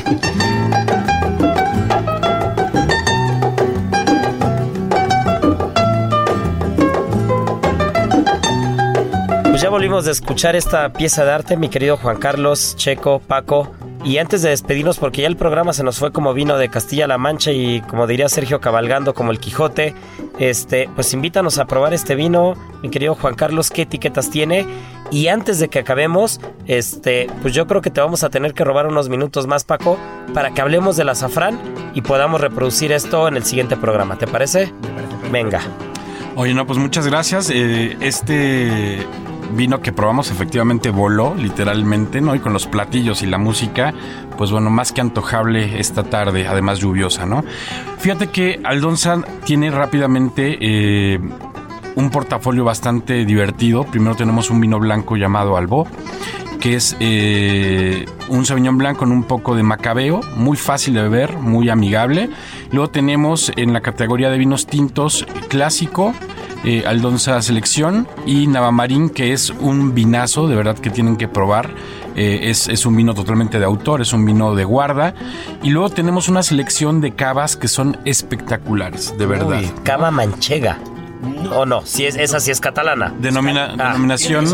Pues 9.44 9.62
ya 9.62 9.70
volvimos 9.70 10.04
de 10.04 10.12
escuchar 10.12 10.54
esta 10.54 10.92
pieza 10.92 11.24
de 11.24 11.32
arte, 11.32 11.56
mi 11.56 11.70
querido 11.70 11.96
Juan 11.96 12.18
Carlos, 12.18 12.76
Checo, 12.76 13.20
Paco. 13.20 13.72
Y 14.04 14.18
antes 14.18 14.42
de 14.42 14.50
despedirnos, 14.50 14.98
porque 14.98 15.22
ya 15.22 15.28
el 15.28 15.36
programa 15.36 15.72
se 15.72 15.82
nos 15.82 15.98
fue 15.98 16.12
como 16.12 16.32
vino 16.32 16.58
de 16.58 16.68
Castilla-La 16.68 17.18
Mancha 17.18 17.50
y 17.50 17.80
como 17.80 18.06
diría 18.06 18.28
Sergio 18.28 18.60
cabalgando 18.60 19.14
como 19.14 19.32
el 19.32 19.40
Quijote, 19.40 19.94
este, 20.38 20.88
pues 20.94 21.12
invítanos 21.12 21.58
a 21.58 21.64
probar 21.64 21.92
este 21.92 22.14
vino, 22.14 22.54
mi 22.82 22.90
querido 22.90 23.16
Juan 23.16 23.34
Carlos, 23.34 23.70
qué 23.70 23.82
etiquetas 23.82 24.30
tiene. 24.30 24.64
Y 25.10 25.28
antes 25.28 25.58
de 25.58 25.68
que 25.68 25.78
acabemos, 25.78 26.40
este, 26.66 27.28
pues 27.42 27.54
yo 27.54 27.66
creo 27.66 27.80
que 27.80 27.90
te 27.90 28.00
vamos 28.00 28.24
a 28.24 28.30
tener 28.30 28.54
que 28.54 28.64
robar 28.64 28.86
unos 28.86 29.08
minutos 29.08 29.46
más, 29.46 29.64
Paco, 29.64 29.98
para 30.34 30.52
que 30.52 30.60
hablemos 30.60 30.96
del 30.96 31.08
azafrán 31.08 31.58
y 31.94 32.02
podamos 32.02 32.40
reproducir 32.40 32.92
esto 32.92 33.28
en 33.28 33.36
el 33.36 33.44
siguiente 33.44 33.76
programa. 33.76 34.18
¿Te 34.18 34.26
parece? 34.26 34.72
Venga. 35.30 35.60
Oye, 36.34 36.52
no, 36.54 36.66
pues 36.66 36.78
muchas 36.78 37.06
gracias. 37.06 37.50
Eh, 37.50 37.96
este 38.00 38.98
vino 39.52 39.80
que 39.80 39.92
probamos 39.92 40.30
efectivamente 40.30 40.90
voló, 40.90 41.34
literalmente, 41.34 42.20
¿no? 42.20 42.34
Y 42.34 42.40
con 42.40 42.52
los 42.52 42.66
platillos 42.66 43.22
y 43.22 43.26
la 43.26 43.38
música, 43.38 43.94
pues 44.36 44.50
bueno, 44.50 44.70
más 44.70 44.92
que 44.92 45.00
antojable 45.00 45.78
esta 45.78 46.02
tarde, 46.04 46.46
además 46.46 46.78
lluviosa, 46.78 47.26
¿no? 47.26 47.44
Fíjate 47.98 48.28
que 48.28 48.60
Aldonza 48.64 49.22
tiene 49.44 49.70
rápidamente 49.70 50.58
eh, 50.60 51.20
un 51.96 52.10
portafolio 52.10 52.64
bastante 52.64 53.24
divertido. 53.24 53.84
Primero 53.84 54.14
tenemos 54.14 54.50
un 54.50 54.60
vino 54.60 54.78
blanco 54.78 55.16
llamado 55.16 55.56
Albó, 55.56 55.86
que 56.60 56.76
es 56.76 56.96
eh, 57.00 58.06
un 58.28 58.46
Sauvignon 58.46 58.78
Blanc 58.78 58.96
con 58.98 59.10
un 59.10 59.24
poco 59.24 59.56
de 59.56 59.62
macabeo, 59.62 60.20
muy 60.36 60.56
fácil 60.56 60.94
de 60.94 61.02
beber, 61.02 61.36
muy 61.38 61.68
amigable. 61.68 62.30
Luego 62.70 62.90
tenemos 62.90 63.50
en 63.56 63.72
la 63.72 63.80
categoría 63.80 64.30
de 64.30 64.38
vinos 64.38 64.66
tintos 64.66 65.26
clásico, 65.48 66.14
eh, 66.64 66.84
Aldonza 66.86 67.40
Selección 67.42 68.08
y 68.26 68.46
Navamarín, 68.46 69.08
que 69.08 69.32
es 69.32 69.50
un 69.50 69.94
vinazo, 69.94 70.48
de 70.48 70.56
verdad 70.56 70.78
que 70.78 70.90
tienen 70.90 71.16
que 71.16 71.28
probar. 71.28 71.70
Eh, 72.16 72.50
es, 72.50 72.68
es 72.68 72.86
un 72.86 72.96
vino 72.96 73.14
totalmente 73.14 73.58
de 73.58 73.64
autor, 73.64 74.00
es 74.00 74.12
un 74.12 74.24
vino 74.24 74.54
de 74.54 74.64
guarda. 74.64 75.14
Y 75.62 75.70
luego 75.70 75.90
tenemos 75.90 76.28
una 76.28 76.42
selección 76.42 77.00
de 77.00 77.14
cavas 77.14 77.56
que 77.56 77.68
son 77.68 77.98
espectaculares, 78.04 79.16
de 79.16 79.26
verdad. 79.26 79.60
Uy, 79.60 79.70
cava 79.84 80.10
manchega. 80.10 80.78
O 81.52 81.64
no, 81.64 81.84
si 81.86 82.04
es, 82.06 82.16
esa 82.16 82.40
sí 82.40 82.50
es 82.50 82.60
catalana. 82.60 83.14
Denomina- 83.18 83.74
Ah. 83.78 83.92
denominación. 83.92 84.46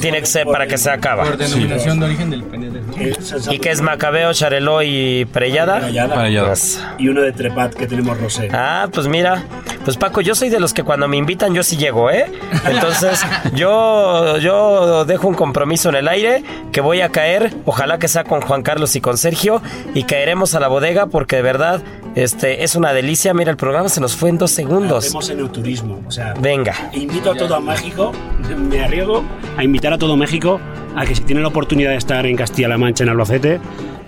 Tiene 0.00 0.20
que 0.20 0.26
ser 0.26 0.46
para 0.46 0.66
que 0.66 0.78
sea 0.78 0.98
cava. 0.98 1.24
Por 1.24 1.36
denominación 1.36 1.98
de 2.00 2.06
origen 2.06 2.30
del 2.30 2.42
¿no? 2.44 3.52
¿Y 3.52 3.58
qué 3.58 3.70
es 3.70 3.80
Macabeo, 3.80 4.32
Chareló 4.32 4.82
y 4.82 5.24
Prellada? 5.26 5.80
Rayada. 5.80 6.46
Pues, 6.46 6.80
Y 6.98 7.08
uno 7.08 7.22
de 7.22 7.32
Trepat 7.32 7.74
que 7.74 7.86
tenemos 7.86 8.18
rosé. 8.20 8.48
Ah, 8.52 8.88
pues 8.92 9.06
mira, 9.08 9.44
pues 9.84 9.96
Paco, 9.96 10.20
yo 10.20 10.34
soy 10.34 10.50
de 10.50 10.60
los 10.60 10.72
que 10.74 10.82
cuando 10.82 11.08
me 11.08 11.16
invitan 11.16 11.54
yo 11.54 11.62
sí 11.62 11.76
llego, 11.76 12.10
¿eh? 12.10 12.26
Entonces 12.66 13.20
yo, 13.54 14.38
yo 14.38 15.04
dejo 15.04 15.28
un 15.28 15.34
compromiso 15.34 15.88
en 15.88 15.96
el 15.96 16.08
aire 16.08 16.44
que 16.72 16.80
voy 16.80 17.00
a 17.00 17.08
caer, 17.10 17.52
ojalá 17.64 17.98
que 17.98 18.08
sea 18.08 18.24
con 18.24 18.40
Juan 18.40 18.62
Carlos 18.62 18.94
y 18.96 19.00
con 19.00 19.16
Sergio, 19.18 19.62
y 19.94 20.04
caeremos 20.04 20.54
a 20.54 20.60
la 20.60 20.68
bodega 20.68 21.06
porque 21.06 21.36
de 21.36 21.42
verdad 21.42 21.82
este, 22.14 22.62
es 22.64 22.76
una 22.76 22.92
delicia. 22.92 23.34
Mira, 23.34 23.50
el 23.50 23.56
programa 23.56 23.88
se 23.88 24.00
nos 24.00 24.14
fue 24.14 24.28
en 24.30 24.38
dos 24.38 24.52
segundos. 24.52 25.04
Hacemos 25.06 25.28
en 25.30 25.40
el 25.40 25.50
turismo. 25.50 26.00
O 26.06 26.10
sea, 26.10 26.34
Venga. 26.40 26.74
invito 26.92 27.30
a 27.30 27.34
todo 27.34 27.54
a 27.54 27.60
México, 27.60 28.12
me 28.56 28.80
arriesgo 28.82 29.24
a 29.56 29.64
invitar 29.64 29.92
a 29.92 29.98
todo 29.98 30.16
México 30.16 30.60
a 30.96 31.04
que 31.06 31.14
si 31.14 31.22
tienen 31.22 31.42
la 31.42 31.48
oportunidad 31.48 31.90
de 31.90 31.96
estar 31.96 32.26
en 32.26 32.36
Castilla-La 32.36 32.78
Mancha, 32.78 33.04
en 33.04 33.10
Albacete, 33.10 33.60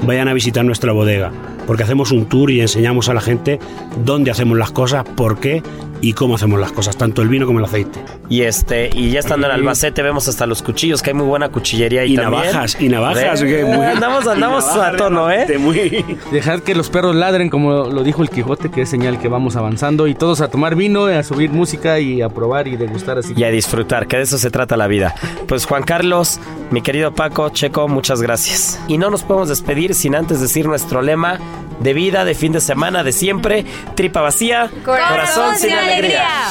vayan 0.02 0.28
a 0.28 0.34
visitar 0.34 0.64
nuestra 0.64 0.92
bodega. 0.92 1.32
Porque 1.66 1.82
hacemos 1.82 2.12
un 2.12 2.26
tour 2.26 2.50
y 2.50 2.60
enseñamos 2.60 3.08
a 3.08 3.14
la 3.14 3.20
gente 3.20 3.58
dónde 4.04 4.30
hacemos 4.30 4.56
las 4.56 4.70
cosas, 4.70 5.04
por 5.04 5.40
qué 5.40 5.62
y 6.00 6.12
cómo 6.12 6.34
hacemos 6.36 6.60
las 6.60 6.72
cosas, 6.72 6.96
tanto 6.96 7.22
el 7.22 7.28
vino 7.28 7.46
como 7.46 7.58
el 7.58 7.64
aceite. 7.64 8.00
Y 8.28 8.42
este, 8.42 8.90
y 8.92 9.10
ya 9.10 9.20
estando 9.20 9.46
en 9.46 9.52
Albacete 9.52 10.02
vemos 10.02 10.28
hasta 10.28 10.46
los 10.46 10.62
cuchillos, 10.62 11.02
que 11.02 11.10
hay 11.10 11.14
muy 11.14 11.26
buena 11.26 11.48
cuchillería 11.48 12.04
Y 12.04 12.16
también. 12.16 12.44
navajas, 12.46 12.76
y 12.80 12.88
navajas. 12.88 13.42
Ve, 13.42 13.48
que 13.48 13.64
muy- 13.64 13.84
andamos, 13.86 14.24
y 14.24 14.28
andamos 14.28 14.64
navajas 14.66 14.94
a 14.94 14.96
tono, 14.96 15.30
¿eh? 15.30 15.58
Muy, 15.58 16.04
Dejad 16.32 16.60
que 16.60 16.74
los 16.74 16.90
perros 16.90 17.14
ladren, 17.14 17.48
como 17.50 17.84
lo 17.86 18.02
dijo 18.02 18.22
el 18.22 18.30
Quijote, 18.30 18.70
que 18.70 18.82
es 18.82 18.88
señal 18.90 19.18
que 19.18 19.28
vamos 19.28 19.56
avanzando. 19.56 20.06
Y 20.06 20.14
todos 20.14 20.40
a 20.40 20.48
tomar 20.48 20.74
vino, 20.74 21.06
a 21.06 21.22
subir 21.22 21.50
música 21.50 21.98
y 22.00 22.22
a 22.22 22.28
probar 22.28 22.68
y 22.68 22.76
degustar 22.76 23.18
así. 23.18 23.32
y 23.36 23.44
a 23.44 23.50
disfrutar, 23.50 24.06
que 24.06 24.16
de 24.16 24.22
eso 24.24 24.38
se 24.38 24.50
trata 24.50 24.76
la 24.76 24.86
vida. 24.86 25.14
Pues 25.48 25.64
Juan 25.66 25.82
Carlos, 25.82 26.40
mi 26.70 26.82
querido 26.82 27.14
Paco, 27.14 27.48
Checo, 27.50 27.88
muchas 27.88 28.20
gracias. 28.22 28.78
Y 28.88 28.98
no 28.98 29.10
nos 29.10 29.22
podemos 29.22 29.48
despedir 29.48 29.94
sin 29.94 30.14
antes 30.14 30.40
decir 30.40 30.66
nuestro 30.66 31.02
lema 31.02 31.38
de 31.80 31.92
vida, 31.92 32.24
de 32.24 32.34
fin 32.34 32.52
de 32.52 32.60
semana, 32.60 33.04
de 33.04 33.12
siempre, 33.12 33.64
tripa 33.94 34.22
vacía, 34.22 34.70
corazón, 34.84 35.56
sin 35.56 35.70
alegría. 35.86 36.50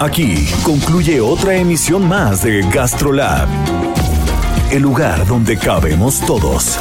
Aquí 0.00 0.46
concluye 0.64 1.20
otra 1.20 1.54
emisión 1.54 2.06
más 2.06 2.42
de 2.42 2.62
GastroLab, 2.70 3.48
el 4.70 4.82
lugar 4.82 5.26
donde 5.26 5.56
cabemos 5.56 6.20
todos. 6.20 6.78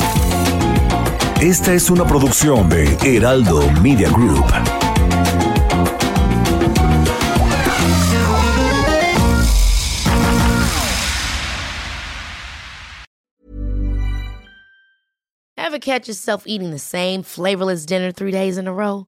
Esta 1.39 1.74
es 1.74 1.89
una 1.89 2.05
producción 2.05 2.69
de 2.69 2.97
Heraldo 3.01 3.69
Media 3.82 4.09
Group. 4.09 4.45
Ever 15.57 15.80
catch 15.80 16.07
yourself 16.07 16.43
eating 16.45 16.71
the 16.71 16.78
same 16.78 17.24
flavorless 17.24 17.86
dinner 17.86 18.11
three 18.11 18.32
days 18.32 18.57
in 18.57 18.67
a 18.67 18.74
row? 18.74 19.07